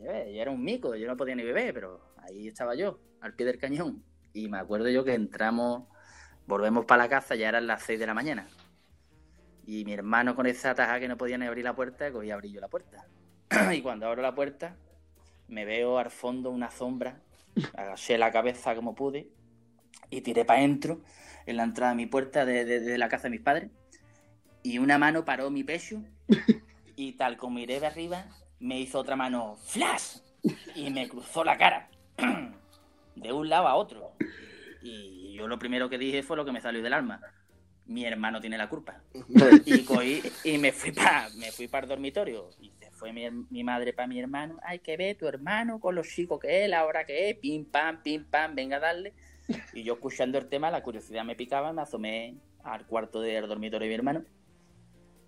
Yo, 0.01 0.11
eh, 0.11 0.33
yo 0.33 0.41
era 0.41 0.51
un 0.51 0.63
mico, 0.63 0.95
yo 0.95 1.07
no 1.07 1.17
podía 1.17 1.35
ni 1.35 1.43
beber, 1.43 1.73
pero 1.73 2.01
ahí 2.17 2.47
estaba 2.47 2.75
yo, 2.75 2.99
al 3.21 3.33
pie 3.33 3.45
del 3.47 3.57
cañón. 3.57 4.03
Y 4.33 4.47
me 4.47 4.59
acuerdo 4.59 4.87
yo 4.89 5.03
que 5.03 5.13
entramos, 5.13 5.83
volvemos 6.45 6.85
para 6.85 7.03
la 7.03 7.09
casa, 7.09 7.35
ya 7.35 7.49
eran 7.49 7.67
las 7.67 7.83
6 7.83 7.99
de 7.99 8.07
la 8.07 8.13
mañana. 8.13 8.47
Y 9.67 9.83
mi 9.85 9.93
hermano 9.93 10.33
con 10.33 10.47
esa 10.47 10.73
taja 10.73 10.99
que 10.99 11.07
no 11.09 11.17
podía 11.17 11.37
ni 11.37 11.45
abrir 11.45 11.65
la 11.65 11.75
puerta, 11.75 12.09
cogí 12.11 12.27
y 12.27 12.31
abrí 12.31 12.51
yo 12.51 12.61
la 12.61 12.69
puerta. 12.69 13.05
y 13.73 13.81
cuando 13.81 14.07
abro 14.07 14.21
la 14.21 14.33
puerta, 14.33 14.75
me 15.49 15.65
veo 15.65 15.99
al 15.99 16.09
fondo 16.09 16.49
una 16.51 16.71
sombra, 16.71 17.19
agaché 17.75 18.17
la 18.17 18.31
cabeza 18.31 18.73
como 18.75 18.95
pude 18.95 19.27
y 20.09 20.21
tiré 20.21 20.45
para 20.45 20.59
adentro 20.59 21.01
en 21.45 21.57
la 21.57 21.63
entrada 21.63 21.91
de 21.91 21.97
mi 21.97 22.05
puerta 22.05 22.45
de, 22.45 22.63
de- 22.65 22.79
de 22.79 22.97
la 22.97 23.09
casa 23.09 23.23
de 23.23 23.31
mis 23.31 23.41
padres. 23.41 23.69
Y 24.63 24.79
una 24.79 24.97
mano 24.97 25.25
paró 25.25 25.49
mi 25.49 25.63
pecho 25.65 26.01
y 26.95 27.13
tal 27.13 27.35
como 27.37 27.55
miré 27.55 27.79
de 27.81 27.87
arriba, 27.87 28.25
me 28.59 28.79
hizo 28.79 28.99
otra 28.99 29.15
mano 29.17 29.57
¡flash! 29.57 30.19
y 30.75 30.89
me 30.91 31.07
cruzó 31.09 31.43
la 31.43 31.57
cara 31.57 31.89
de 33.15 33.33
un 33.33 33.49
lado 33.49 33.67
a 33.67 33.75
otro. 33.75 34.13
Y 34.81 35.33
yo 35.33 35.47
lo 35.47 35.59
primero 35.59 35.89
que 35.89 35.97
dije 35.97 36.23
fue 36.23 36.37
lo 36.37 36.45
que 36.45 36.51
me 36.53 36.61
salió 36.61 36.81
del 36.81 36.93
alma. 36.93 37.19
Mi 37.87 38.05
hermano 38.05 38.41
tiene 38.41 38.57
la 38.57 38.69
culpa. 38.69 39.01
Y 39.65 39.83
cogí 39.85 40.21
y 40.43 40.57
me 40.57 40.71
fui 40.71 40.91
para 40.91 41.29
me 41.37 41.51
fui 41.51 41.67
para 41.67 41.85
el 41.85 41.89
dormitorio. 41.89 42.49
Y 42.59 42.71
se 42.71 42.91
fue 42.91 43.13
mi, 43.13 43.29
mi 43.49 43.63
madre 43.63 43.93
para 43.93 44.07
mi 44.07 44.19
hermano. 44.19 44.59
Hay 44.63 44.79
que 44.79 44.97
ver 44.97 45.17
tu 45.17 45.27
hermano 45.27 45.79
con 45.79 45.95
los 45.95 46.07
chicos 46.07 46.39
que 46.39 46.63
es, 46.63 46.69
la 46.69 46.85
hora 46.85 47.05
que 47.05 47.29
es, 47.29 47.37
pim 47.37 47.65
pam, 47.65 48.03
pim 48.03 48.25
pam, 48.25 48.55
venga 48.55 48.77
a 48.77 48.81
darle. 48.81 49.13
Y 49.73 49.83
yo 49.83 49.93
escuchando 49.93 50.37
el 50.37 50.49
tema, 50.49 50.69
la 50.69 50.83
curiosidad 50.83 51.23
me 51.23 51.35
picaba, 51.35 51.71
me 51.71 51.81
asomé 51.81 52.35
al 52.63 52.85
cuarto 52.85 53.21
del 53.21 53.47
dormitorio 53.47 53.85
de 53.85 53.89
mi 53.89 53.95
hermano. 53.95 54.25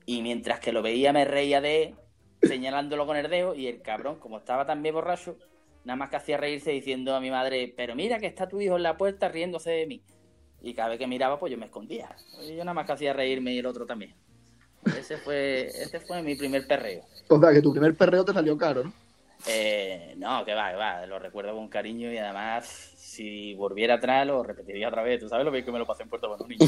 Y 0.05 0.21
mientras 0.21 0.59
que 0.59 0.71
lo 0.71 0.81
veía, 0.81 1.13
me 1.13 1.23
reía 1.25 1.61
de 1.61 1.83
él, 1.83 1.95
señalándolo 2.41 3.05
con 3.05 3.15
el 3.15 3.29
dedo. 3.29 3.55
Y 3.55 3.67
el 3.67 3.81
cabrón, 3.81 4.19
como 4.19 4.39
estaba 4.39 4.65
también 4.65 4.95
borracho, 4.95 5.37
nada 5.85 5.97
más 5.97 6.09
que 6.09 6.17
hacía 6.17 6.37
reírse 6.37 6.71
diciendo 6.71 7.15
a 7.15 7.21
mi 7.21 7.31
madre: 7.31 7.73
Pero 7.75 7.95
mira 7.95 8.19
que 8.19 8.25
está 8.25 8.47
tu 8.47 8.59
hijo 8.59 8.75
en 8.75 8.83
la 8.83 8.97
puerta 8.97 9.29
riéndose 9.29 9.71
de 9.71 9.87
mí. 9.87 10.03
Y 10.61 10.73
cada 10.73 10.89
vez 10.89 10.99
que 10.99 11.07
miraba, 11.07 11.39
pues 11.39 11.51
yo 11.51 11.57
me 11.57 11.65
escondía. 11.65 12.15
Y 12.41 12.55
yo 12.55 12.63
nada 12.63 12.73
más 12.73 12.85
que 12.85 12.93
hacía 12.93 13.13
reírme 13.13 13.53
y 13.53 13.59
el 13.59 13.65
otro 13.65 13.85
también. 13.85 14.13
Ese 14.97 15.17
fue, 15.17 15.67
ese 15.67 15.99
fue 15.99 16.21
mi 16.21 16.35
primer 16.35 16.65
perreo. 16.67 17.03
O 17.27 17.39
sea, 17.39 17.51
que 17.51 17.61
tu 17.61 17.71
primer 17.71 17.95
perreo 17.95 18.25
te 18.25 18.33
salió 18.33 18.57
caro, 18.57 18.85
¿no? 18.85 18.93
Eh, 19.47 20.15
no, 20.17 20.43
que 20.43 20.53
va, 20.53 20.71
que 20.71 20.75
va, 20.75 21.05
lo 21.05 21.17
recuerdo 21.17 21.55
con 21.55 21.69
cariño 21.69 22.11
y 22.11 22.17
además, 22.17 22.67
si 22.97 23.53
volviera 23.53 23.95
atrás, 23.95 24.27
lo 24.27 24.43
repetiría 24.43 24.89
otra 24.89 25.01
vez. 25.01 25.19
¿Tú 25.19 25.29
sabes 25.29 25.45
lo 25.45 25.51
bien 25.51 25.63
que 25.63 25.71
me 25.71 25.79
lo 25.79 25.85
pasé 25.85 26.03
en 26.03 26.09
Puerto 26.09 26.35
niño? 26.47 26.59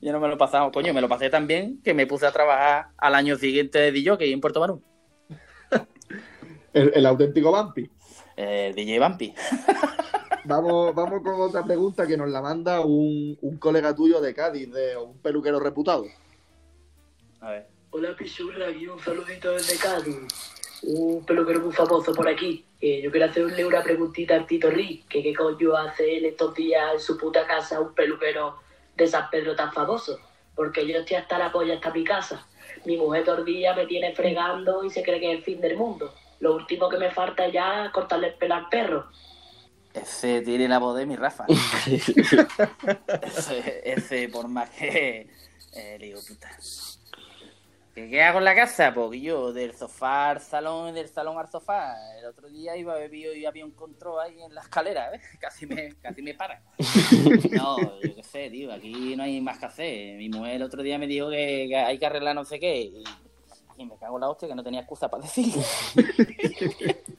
Yo 0.00 0.12
no 0.12 0.20
me 0.20 0.28
lo 0.28 0.36
pasaba, 0.36 0.70
coño, 0.70 0.92
me 0.92 1.00
lo 1.00 1.08
pasé 1.08 1.30
tan 1.30 1.46
bien 1.46 1.80
que 1.82 1.94
me 1.94 2.06
puse 2.06 2.26
a 2.26 2.32
trabajar 2.32 2.88
al 2.98 3.14
año 3.14 3.36
siguiente 3.36 3.78
de 3.78 3.92
DJ 3.92 4.32
en 4.32 4.40
Puerto 4.40 4.60
Banús. 4.60 4.80
El, 6.72 6.92
el 6.94 7.06
auténtico 7.06 7.50
vampi. 7.50 7.90
Eh, 8.36 8.72
DJ 8.76 9.00
Bumpy. 9.00 9.34
Vamos, 10.46 10.94
vamos 10.94 11.22
con 11.24 11.40
otra 11.40 11.64
pregunta 11.64 12.06
que 12.06 12.16
nos 12.16 12.30
la 12.30 12.40
manda 12.40 12.80
un, 12.80 13.36
un 13.40 13.56
colega 13.58 13.92
tuyo 13.96 14.20
de 14.20 14.32
Cádiz, 14.32 14.72
de 14.72 14.96
un 14.96 15.18
peluquero 15.18 15.58
reputado. 15.58 16.06
A 17.40 17.50
ver. 17.50 17.66
Hola 17.90 18.14
Pichurra, 18.16 18.68
aquí 18.68 18.86
un 18.86 19.00
saludito 19.00 19.50
desde 19.50 19.76
Cádiz. 19.76 20.16
Un 20.84 21.24
peluquero 21.24 21.60
muy 21.60 21.72
famoso 21.72 22.14
por 22.14 22.28
aquí. 22.28 22.64
Eh, 22.80 23.02
yo 23.02 23.10
quiero 23.10 23.26
hacerle 23.26 23.66
una 23.66 23.82
preguntita 23.82 24.36
al 24.36 24.46
Tito 24.46 24.70
Rick, 24.70 25.08
que 25.08 25.20
qué 25.20 25.34
coño 25.34 25.74
hace 25.74 26.18
él 26.18 26.26
estos 26.26 26.54
días 26.54 26.94
en 26.94 27.00
su 27.00 27.18
puta 27.18 27.44
casa 27.44 27.80
un 27.80 27.92
peluquero 27.92 28.60
de 28.96 29.06
San 29.08 29.28
Pedro 29.30 29.56
tan 29.56 29.72
famoso. 29.72 30.20
Porque 30.54 30.86
yo 30.86 30.98
estoy 30.98 31.16
hasta 31.16 31.38
la 31.38 31.50
polla 31.50 31.74
hasta 31.74 31.90
mi 31.90 32.04
casa. 32.04 32.46
Mi 32.84 32.96
mujer 32.96 33.42
día 33.42 33.74
me 33.74 33.86
tiene 33.86 34.14
fregando 34.14 34.84
y 34.84 34.90
se 34.90 35.02
cree 35.02 35.18
que 35.18 35.32
es 35.32 35.38
el 35.38 35.44
fin 35.44 35.60
del 35.60 35.76
mundo. 35.76 36.14
Lo 36.38 36.54
último 36.54 36.88
que 36.88 36.98
me 36.98 37.10
falta 37.10 37.48
ya 37.48 37.86
es 37.86 37.90
cortarle 37.90 38.28
el 38.28 38.34
pelo 38.34 38.54
al 38.54 38.68
perro. 38.68 39.06
Ese 40.02 40.42
tiene 40.42 40.68
la 40.68 40.78
voz 40.78 40.96
de 40.96 41.06
mi 41.06 41.16
Rafa. 41.16 41.46
ese, 43.22 43.82
ese, 43.92 44.28
por 44.28 44.48
más 44.48 44.68
que. 44.70 45.28
Eh, 45.72 45.96
le 45.98 46.06
digo, 46.06 46.20
puta. 46.26 46.50
¿Qué, 47.94 48.10
qué 48.10 48.22
hago 48.22 48.38
en 48.38 48.44
la 48.44 48.54
casa? 48.54 48.92
Porque 48.92 49.20
yo, 49.20 49.52
del 49.54 49.74
sofá 49.74 50.30
al 50.30 50.40
salón, 50.42 50.94
del 50.94 51.08
salón 51.08 51.38
al 51.38 51.50
sofá. 51.50 51.94
El 52.18 52.26
otro 52.26 52.48
día 52.48 52.76
iba 52.76 52.94
bebido 52.94 53.34
y 53.34 53.46
había 53.46 53.64
un 53.64 53.70
control 53.70 54.20
ahí 54.20 54.42
en 54.42 54.54
la 54.54 54.60
escalera, 54.60 55.08
¿ves? 55.10 55.22
Casi 55.40 55.66
me, 55.66 55.94
casi 56.02 56.20
me 56.22 56.34
para. 56.34 56.62
No, 57.52 57.78
yo 58.02 58.14
qué 58.14 58.22
sé, 58.22 58.50
tío, 58.50 58.72
aquí 58.72 59.16
no 59.16 59.22
hay 59.22 59.40
más 59.40 59.58
que 59.58 59.66
hacer. 59.66 60.18
Mi 60.18 60.28
mujer 60.28 60.56
el 60.56 60.62
otro 60.62 60.82
día 60.82 60.98
me 60.98 61.06
dijo 61.06 61.30
que, 61.30 61.66
que 61.68 61.76
hay 61.76 61.98
que 61.98 62.06
arreglar 62.06 62.34
no 62.34 62.44
sé 62.44 62.60
qué. 62.60 62.80
Y, 62.82 63.04
y 63.78 63.84
me 63.86 63.96
cago 63.98 64.16
en 64.16 64.20
la 64.22 64.28
hostia 64.30 64.48
que 64.48 64.54
no 64.54 64.62
tenía 64.64 64.80
excusa 64.80 65.08
para 65.10 65.22
decirlo. 65.22 65.62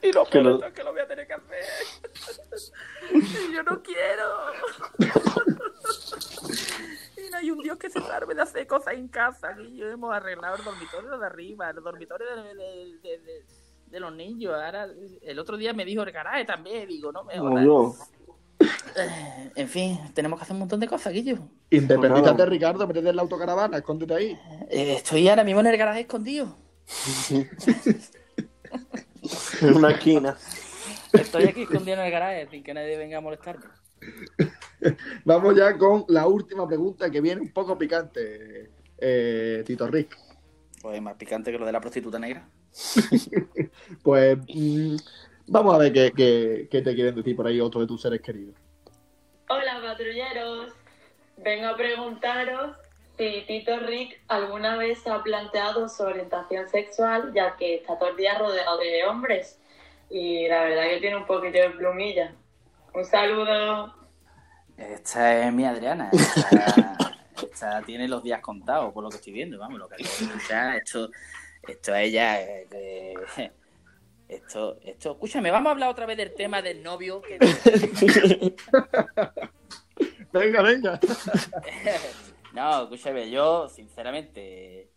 y 0.02 0.12
lo 0.12 0.24
Que 0.26 0.40
lo- 0.40 0.72
que 0.72 0.82
lo 0.84 0.92
voy 0.92 1.00
a 1.00 1.06
tener 1.08 1.26
que 1.26 1.34
hacer. 1.34 1.64
y 3.07 3.07
yo 3.54 3.62
no 3.62 3.82
quiero. 3.82 4.24
y 7.26 7.30
no 7.30 7.36
hay 7.38 7.50
un 7.50 7.58
Dios 7.58 7.76
que 7.78 7.90
se 7.90 8.00
salve 8.00 8.34
de 8.34 8.42
hacer 8.42 8.66
cosas 8.66 8.94
en 8.94 9.08
casa. 9.08 9.48
Aquí 9.50 9.76
yo 9.76 9.88
hemos 9.88 10.14
arreglado 10.14 10.56
el 10.56 10.64
dormitorio 10.64 11.18
de 11.18 11.26
arriba, 11.26 11.70
el 11.70 11.82
dormitorio 11.82 12.26
de, 12.36 12.42
de- 12.54 12.98
de- 13.02 13.18
de- 13.18 13.44
de 13.86 14.00
los 14.00 14.12
niños. 14.14 14.52
Ahora, 14.54 14.86
el 15.22 15.38
otro 15.38 15.56
día 15.56 15.72
me 15.72 15.84
dijo 15.84 16.02
el 16.02 16.12
garaje 16.12 16.44
también. 16.44 16.86
Digo, 16.88 17.10
no 17.10 17.24
me 17.24 17.38
jodas. 17.38 18.10
Eh, 18.96 19.52
En 19.54 19.68
fin, 19.68 19.98
tenemos 20.14 20.38
que 20.38 20.42
hacer 20.42 20.54
un 20.54 20.60
montón 20.60 20.80
de 20.80 20.88
cosas, 20.88 21.12
Guillo. 21.12 21.38
Independízate. 21.70 22.44
Ricardo, 22.46 22.86
métete 22.86 23.08
en 23.08 23.16
la 23.16 23.22
autocaravana, 23.22 23.78
escóndete 23.78 24.14
ahí. 24.14 24.38
Eh, 24.68 24.94
estoy 24.96 25.28
ahora 25.28 25.44
mismo 25.44 25.60
en 25.60 25.68
el 25.68 25.76
garaje 25.76 26.00
escondido. 26.00 26.54
En 29.60 29.76
una 29.76 29.90
esquina. 29.90 30.36
Estoy 31.12 31.44
aquí 31.44 31.62
escondido 31.64 31.98
en 31.98 32.04
el 32.06 32.10
garaje 32.10 32.46
sin 32.50 32.62
que 32.62 32.74
nadie 32.74 32.96
venga 32.96 33.18
a 33.18 33.20
molestarme. 33.20 33.64
Vamos 35.24 35.56
ya 35.56 35.76
con 35.76 36.04
la 36.08 36.26
última 36.26 36.66
pregunta 36.66 37.10
que 37.10 37.20
viene 37.20 37.40
un 37.40 37.52
poco 37.52 37.76
picante, 37.76 38.70
eh, 38.98 39.62
Tito 39.66 39.86
Rick. 39.88 40.16
Pues 40.80 41.02
más 41.02 41.16
picante 41.16 41.50
que 41.50 41.58
lo 41.58 41.66
de 41.66 41.72
la 41.72 41.80
prostituta 41.80 42.18
negra. 42.18 42.48
Pues 44.02 44.38
mm, 44.54 44.96
vamos 45.48 45.74
a 45.74 45.78
ver 45.78 45.92
qué, 45.92 46.12
qué- 46.14 46.68
qué 46.70 46.82
te 46.82 46.94
quieren 46.94 47.14
decir 47.14 47.34
por 47.34 47.46
ahí 47.46 47.60
otro 47.60 47.80
de 47.80 47.86
tus 47.86 48.02
seres 48.02 48.20
queridos. 48.20 48.54
Hola 49.48 49.80
patrulleros, 49.82 50.72
vengo 51.38 51.68
a 51.68 51.76
preguntaros 51.76 52.76
si 53.16 53.44
Tito 53.46 53.78
Rick 53.80 54.20
alguna 54.28 54.76
vez 54.76 55.04
ha 55.06 55.22
planteado 55.22 55.88
su 55.88 56.02
orientación 56.04 56.68
sexual, 56.68 57.32
ya 57.34 57.56
que 57.56 57.76
está 57.76 57.98
todo 57.98 58.10
el 58.10 58.16
día 58.16 58.38
rodeado 58.38 58.78
de 58.78 59.04
hombres 59.04 59.58
y 60.10 60.48
la 60.48 60.64
verdad 60.64 60.84
que 60.88 61.00
tiene 61.00 61.16
un 61.16 61.26
poquito 61.26 61.58
de 61.58 61.70
plumilla. 61.70 62.34
Un 62.94 63.04
saludo. 63.04 63.94
Esta 64.76 65.46
es 65.46 65.52
mi 65.52 65.64
Adriana. 65.64 66.10
Esta, 66.12 67.14
esta 67.42 67.82
tiene 67.82 68.08
los 68.08 68.22
días 68.22 68.40
contados, 68.40 68.92
por 68.92 69.02
lo 69.04 69.10
que 69.10 69.16
estoy 69.16 69.32
viendo. 69.32 69.58
Vamos, 69.58 69.78
lo 69.78 69.88
que 69.88 70.02
escuchar. 70.02 70.76
Esto, 70.76 71.08
esto 71.66 71.92
a 71.92 72.02
ella. 72.02 72.40
eh, 72.42 72.66
que- 72.70 73.52
esto, 74.28 74.78
esto. 74.84 75.12
Escúchame, 75.12 75.50
vamos 75.50 75.68
a 75.68 75.72
hablar 75.72 75.88
otra 75.88 76.04
vez 76.06 76.16
del 76.16 76.34
tema 76.34 76.60
del 76.62 76.82
novio. 76.82 77.22
Que, 77.22 77.38
Venga, 80.32 80.62
venga. 80.62 81.00
no, 82.52 82.82
escúchame, 82.82 83.30
yo, 83.30 83.68
sinceramente. 83.68 84.90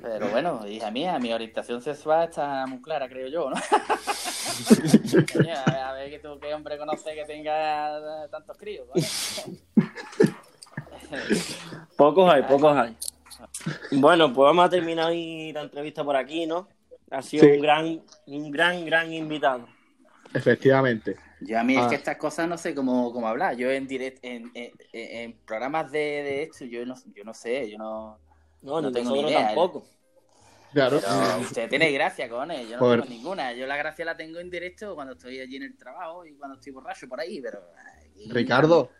Pero 0.00 0.28
bueno, 0.28 0.66
hija 0.68 0.90
mía, 0.90 1.18
mi 1.18 1.32
orientación 1.32 1.80
sexual 1.80 2.28
está 2.28 2.66
muy 2.66 2.80
clara, 2.82 3.08
creo 3.08 3.28
yo, 3.28 3.48
¿no? 3.50 3.56
Coño, 5.32 5.54
a 5.66 5.92
ver, 5.92 6.10
que 6.10 6.18
tú, 6.18 6.38
qué 6.40 6.52
hombre 6.52 6.76
conoce 6.76 7.14
que 7.14 7.24
tenga 7.24 8.28
tantos 8.30 8.56
críos, 8.58 8.86
¿vale? 8.88 9.06
Pocos 11.96 12.30
hay, 12.30 12.42
pocos 12.42 12.76
hay. 12.76 12.96
Bueno, 13.92 14.32
pues 14.32 14.44
vamos 14.46 14.66
a 14.66 14.70
terminar 14.70 15.06
hoy 15.10 15.52
la 15.52 15.62
entrevista 15.62 16.04
por 16.04 16.16
aquí, 16.16 16.46
¿no? 16.46 16.68
Ha 17.10 17.22
sido 17.22 17.44
Sí. 17.44 17.50
un 17.52 17.60
gran, 17.62 18.02
un 18.26 18.50
gran, 18.50 18.84
gran 18.84 19.12
invitado. 19.12 19.66
Efectivamente. 20.34 21.16
Yo 21.40 21.58
a 21.58 21.64
mí 21.64 21.76
Ah. 21.76 21.82
es 21.82 21.86
que 21.86 21.94
estas 21.94 22.16
cosas 22.16 22.48
no 22.48 22.58
sé 22.58 22.74
cómo, 22.74 23.12
cómo 23.12 23.26
hablar. 23.28 23.56
Yo 23.56 23.70
en 23.70 23.86
direct, 23.86 24.22
en, 24.24 24.50
en, 24.54 24.72
en- 24.92 25.16
en 25.20 25.32
programas 25.46 25.90
de, 25.90 25.98
de 25.98 26.42
esto, 26.42 26.64
yo 26.66 26.84
no, 26.84 26.94
yo 27.14 27.24
no 27.24 27.32
sé, 27.32 27.70
yo 27.70 27.78
no, 27.78 28.18
No, 28.62 28.80
No 28.80 28.92
tengo 28.92 29.12
ni 29.14 29.20
idea, 29.22 29.46
tampoco. 29.46 29.86
Claro. 30.72 31.00
pero 31.00 31.38
usted 31.40 31.68
tiene 31.70 31.90
gracia 31.92 32.28
con 32.28 32.50
él, 32.50 32.68
yo 32.68 32.76
no 32.78 32.90
tengo 32.92 33.04
ninguna. 33.06 33.52
Yo 33.54 33.66
la 33.66 33.76
gracia 33.76 34.04
la 34.04 34.16
tengo 34.16 34.38
en 34.38 34.50
directo 34.50 34.94
cuando 34.94 35.14
estoy 35.14 35.40
allí 35.40 35.56
en 35.56 35.62
el 35.62 35.76
trabajo 35.78 36.26
y 36.26 36.34
cuando 36.34 36.56
estoy 36.56 36.72
borracho 36.72 37.08
por 37.08 37.20
ahí, 37.20 37.40
pero 37.40 37.60
aquí- 38.04 38.30
Ricardo, 38.30 38.90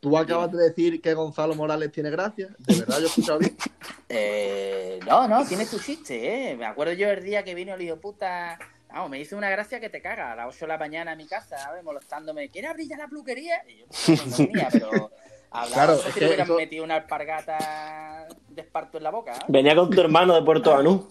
tú 0.00 0.16
acabas 0.18 0.50
de 0.50 0.62
decir 0.64 1.00
que 1.00 1.14
Gonzalo 1.14 1.54
Morales 1.54 1.92
tiene 1.92 2.10
gracia. 2.10 2.48
¿De 2.58 2.80
verdad 2.80 2.98
yo 2.98 3.04
he 3.04 3.06
escuchado 3.08 3.38
bien? 3.38 3.56
Eh, 4.12 4.98
no, 5.06 5.28
no, 5.28 5.46
tiene 5.46 5.64
tu 5.66 5.78
chiste, 5.78 6.50
¿eh? 6.50 6.56
Me 6.56 6.66
acuerdo 6.66 6.92
yo 6.94 7.08
el 7.10 7.22
día 7.22 7.44
que 7.44 7.54
vino 7.54 7.74
el 7.74 7.82
hijo 7.82 8.00
puta. 8.00 8.58
Vamos, 8.88 9.08
me 9.08 9.20
hizo 9.20 9.36
una 9.36 9.48
gracia 9.50 9.78
que 9.78 9.88
te 9.88 10.02
caga 10.02 10.32
a 10.32 10.34
las 10.34 10.48
8 10.48 10.64
de 10.64 10.66
la 10.66 10.78
mañana 10.78 11.12
a 11.12 11.14
mi 11.14 11.28
casa, 11.28 11.56
¿sabes? 11.56 11.84
Molestándome. 11.84 12.50
¿Quieres 12.50 12.72
abrir 12.72 12.88
ya 12.88 12.96
la 12.96 13.06
peluquería? 13.06 13.62
Y 13.68 13.76
yo, 13.78 13.86
pues, 13.86 14.26
no 14.26 14.36
tenía, 14.36 14.68
pero. 14.72 15.12
Hablaba 15.52 15.74
Claro, 15.74 15.92
es 15.94 16.00
si 16.02 16.12
que 16.12 16.20
le 16.20 16.26
hubieran 16.26 16.46
eso- 16.46 16.56
metido 16.56 16.84
una 16.84 16.94
alpargata 16.96 18.28
de 18.48 18.62
esparto 18.62 18.98
en 18.98 19.04
la 19.04 19.10
boca, 19.10 19.32
¿eh? 19.32 19.44
Venía 19.48 19.74
con 19.74 19.90
tu 19.90 20.00
hermano 20.00 20.34
de 20.34 20.42
Puerto 20.42 20.70
Banús. 20.70 21.02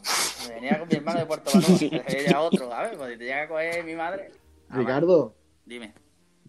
Me 0.47 0.56
venía 0.56 0.80
con 0.80 0.88
mi 0.88 0.95
hermano 0.95 1.19
de 1.19 1.25
Puerto 1.25 1.52
Banús, 1.54 1.82
ella 2.08 2.41
otro, 2.41 2.69
¿sabes? 2.69 2.95
Pues 2.97 3.12
si 3.13 3.17
te 3.17 3.23
llega 3.25 3.43
a 3.43 3.47
coger 3.47 3.84
mi 3.84 3.95
madre. 3.95 4.32
Ah, 4.69 4.78
Ricardo, 4.78 5.36
Dime. 5.65 5.93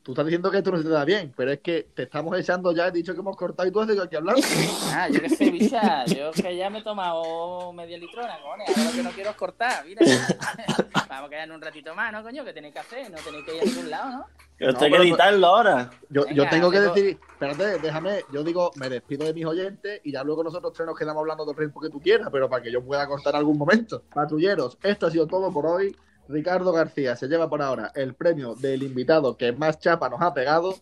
Tú 0.02 0.12
estás 0.12 0.24
diciendo 0.26 0.50
que 0.50 0.58
esto 0.58 0.70
no 0.70 0.78
se 0.78 0.84
te 0.84 0.88
da 0.90 1.04
bien, 1.04 1.32
pero 1.36 1.52
es 1.52 1.60
que 1.60 1.88
te 1.94 2.04
estamos 2.04 2.38
echando 2.38 2.72
ya, 2.72 2.88
he 2.88 2.90
dicho 2.92 3.12
que 3.14 3.20
hemos 3.20 3.36
cortado 3.36 3.68
y 3.68 3.72
tú 3.72 3.80
has 3.80 3.88
dicho 3.88 4.02
aquí 4.02 4.16
hablando. 4.16 4.40
Ah, 4.92 5.08
yo 5.08 5.20
qué 5.20 5.28
sé, 5.30 5.50
bicha. 5.50 6.04
Yo 6.06 6.32
que 6.32 6.56
ya 6.56 6.68
me 6.68 6.80
he 6.80 6.82
tomado 6.82 7.72
media 7.72 7.96
litrona, 7.96 8.38
cojones. 8.42 8.68
Ahora 8.68 8.84
lo 8.90 8.96
que 8.96 9.02
no 9.04 9.10
quiero 9.10 9.30
es 9.30 9.36
cortar, 9.36 9.84
mira. 9.86 10.00
Vamos 11.08 11.26
a 11.26 11.30
quedar 11.30 11.50
un 11.52 11.60
ratito 11.60 11.94
más, 11.94 12.12
¿no, 12.12 12.22
coño? 12.22 12.44
¿Qué 12.44 12.52
tenéis 12.52 12.74
que 12.74 12.80
hacer? 12.80 13.10
No 13.10 13.18
tenéis 13.18 13.44
que 13.44 13.56
ir 13.56 13.62
a 13.62 13.64
ningún 13.64 13.90
lado, 13.90 14.10
¿no? 14.10 14.26
Esto 14.58 14.84
hay 14.84 14.90
que 14.90 14.96
pero- 14.98 15.02
editarlo 15.04 15.46
ahora. 15.46 15.90
Yo, 16.08 16.22
Venga, 16.24 16.34
yo 16.34 16.48
tengo 16.50 16.70
que 16.70 16.78
tengo- 16.80 16.94
decir, 16.94 17.18
espérate, 17.32 17.78
déjame, 17.78 18.24
yo 18.32 18.42
digo, 18.44 18.70
me 18.76 18.88
despido 18.88 19.24
de 19.26 19.32
mis 19.34 19.46
oyentes 19.46 20.00
y 20.04 20.12
ya 20.12 20.22
luego 20.24 20.42
nosotros 20.44 20.72
tres 20.74 20.86
nos 20.86 20.98
quedamos 20.98 21.20
hablando 21.20 21.44
todo 21.44 21.52
el 21.52 21.56
tiempo 21.58 21.80
que 21.80 21.88
tú 21.88 22.00
quieras, 22.00 22.28
pero 22.30 22.48
para 22.50 22.62
que 22.62 22.70
yo 22.72 22.82
pueda 22.82 23.06
cortar 23.06 23.34
algún 23.36 23.56
momento. 23.56 24.02
Patrulleros, 24.12 24.76
esto 24.82 25.06
ha 25.06 25.10
sido 25.10 25.26
todo 25.26 25.52
por 25.52 25.66
hoy. 25.66 25.96
Ricardo 26.30 26.72
García 26.72 27.16
se 27.16 27.28
lleva 27.28 27.48
por 27.48 27.62
ahora 27.62 27.92
el 27.94 28.14
premio 28.14 28.54
del 28.54 28.82
invitado 28.82 29.36
que 29.36 29.52
más 29.52 29.78
chapa 29.78 30.08
nos 30.08 30.20
ha 30.22 30.32
pegado. 30.32 30.76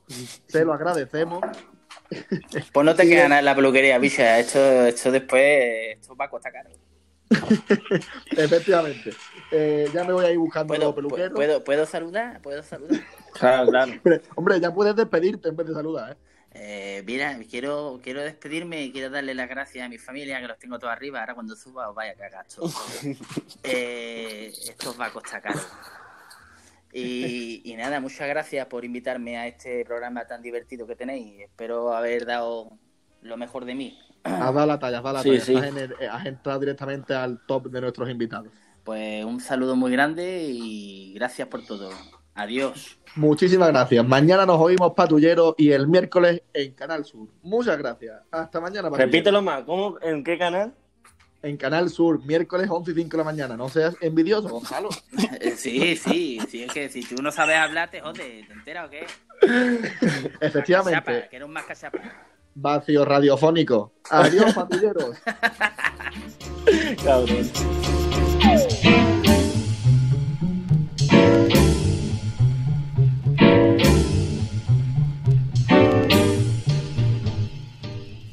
Se 0.47 0.65
lo 0.65 0.73
agradecemos. 0.73 1.41
Pues 2.73 2.87
no 2.87 2.95
te 2.95 3.07
queda 3.07 3.29
nada 3.29 3.41
en 3.41 3.45
la 3.45 3.55
peluquería, 3.55 3.99
bicha. 3.99 4.39
Esto, 4.39 4.59
esto 4.87 5.11
después, 5.11 5.99
esto 6.01 6.17
va 6.17 6.25
a 6.25 6.31
costar 6.31 6.53
caro. 6.53 6.71
Efectivamente. 8.31 9.13
Eh, 9.51 9.89
ya 9.95 10.05
me 10.05 10.13
voy 10.13 10.25
a 10.27 10.31
ir 10.31 10.39
buscando 10.39 10.75
¿Puedo, 10.75 10.95
peluquero. 10.95 11.35
¿puedo, 11.35 11.65
¿Puedo 11.65 11.87
saludar? 11.87 12.41
¿Puedo 12.43 12.63
saludar? 12.63 13.01
Claro, 13.33 13.69
claro. 13.71 13.93
Hombre, 13.93 14.23
hombre, 14.35 14.61
ya 14.61 14.75
puedes 14.75 14.97
despedirte 14.97 15.49
en 15.51 15.57
vez 15.57 15.67
de 15.69 15.73
saludar, 15.75 16.13
¿eh? 16.13 16.17
Eh, 16.55 17.03
mira, 17.07 17.39
quiero, 17.49 18.01
quiero 18.03 18.21
despedirme 18.23 18.83
y 18.83 18.91
quiero 18.91 19.11
darle 19.11 19.33
las 19.35 19.49
gracias 19.49 19.87
a 19.87 19.89
mi 19.89 19.97
familia, 19.99 20.41
que 20.41 20.49
los 20.49 20.59
tengo 20.59 20.77
todos 20.79 20.93
arriba. 20.93 21.21
Ahora 21.21 21.35
cuando 21.35 21.55
suba 21.55 21.89
os 21.89 21.95
vaya 21.95 22.13
a 22.13 22.15
cagar. 22.15 22.47
Eh, 23.63 24.53
esto 24.69 24.91
os 24.91 25.01
va 25.01 25.07
a 25.07 25.11
costar 25.13 25.41
caro. 25.43 25.61
Y, 26.93 27.61
y 27.71 27.77
nada, 27.77 28.01
muchas 28.01 28.27
gracias 28.29 28.67
por 28.67 28.85
invitarme 28.85 29.37
a 29.37 29.47
este 29.47 29.85
programa 29.85 30.27
tan 30.27 30.43
divertido 30.43 30.87
que 30.87 30.97
tenéis. 30.97 31.41
Espero 31.43 31.95
haber 31.95 32.25
dado 32.27 32.71
lo 33.23 33.37
mejor 33.37 33.65
de 33.67 33.75
mí. 33.75 33.99
Has 34.25 34.39
dado 34.55 34.67
la 34.67 34.79
talla, 34.79 34.99
has 34.99 35.05
dado 35.05 35.17
la 35.19 35.23
Sí, 35.23 35.29
talla. 35.31 35.45
sí. 35.45 35.55
Estás 35.55 35.69
en 35.69 35.79
el- 35.79 36.09
has 36.11 36.27
entrado 36.27 36.59
directamente 36.61 37.15
al 37.15 37.45
top 37.47 37.67
de 37.69 37.81
nuestros 37.83 38.09
invitados. 38.11 38.53
Pues 38.89 39.23
un 39.23 39.39
saludo 39.39 39.77
muy 39.77 39.93
grande 39.93 40.47
y 40.49 41.13
gracias 41.13 41.47
por 41.49 41.63
todo. 41.63 41.91
Adiós. 42.35 42.99
Muchísimas 43.17 43.69
gracias. 43.69 44.09
Mañana 44.09 44.47
nos 44.47 44.59
oímos 44.59 44.95
patrulleros 44.95 45.55
y 45.59 45.73
el 45.73 45.87
miércoles 45.87 46.41
en 46.55 46.73
Canal 46.73 47.05
Sur. 47.05 47.29
Muchas 47.43 47.77
gracias. 47.77 48.23
Hasta 48.31 48.63
mañana. 48.63 48.89
Repítelo 48.89 49.43
más. 49.43 49.65
¿Cómo? 49.65 49.99
¿En 50.01 50.25
qué 50.25 50.39
canal? 50.39 50.73
En 51.43 51.59
Canal 51.59 51.91
Sur, 51.91 52.25
miércoles 52.25 52.71
11 52.71 52.93
y 52.93 52.95
5 52.95 53.11
de 53.11 53.19
la 53.19 53.25
mañana. 53.25 53.59
No 53.59 53.69
seas 53.69 53.95
envidioso, 54.01 54.49
Gonzalo. 54.49 54.89
Sí, 55.57 55.95
sí, 55.95 56.39
sí, 56.49 56.63
es 56.63 56.73
que 56.73 56.89
si 56.89 57.03
tú 57.05 57.21
no 57.21 57.31
sabes 57.31 57.59
hablar, 57.59 57.91
te 57.91 58.01
jode, 58.01 58.47
¿te 58.47 58.53
enteras 58.55 58.87
o 58.87 58.91
qué? 58.91 59.07
Efectivamente, 60.41 61.27
que 61.29 61.37
eres 61.37 61.47
un 61.47 61.53
más 61.53 61.67
cachapa. 61.67 61.99
vacío 62.55 63.05
radiofónico. 63.05 63.93
Adiós, 64.09 64.55
patrulleros. 64.55 65.19
Cabrón. 67.05 67.98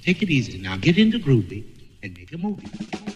Take 0.05 0.21
it 0.21 0.29
easy 0.29 0.59
now. 0.59 0.77
Get 0.77 0.99
into 0.99 1.17
groovy 1.17 1.63
and 2.03 2.15
make 2.15 2.31
a 2.31 2.37
movie. 2.37 3.14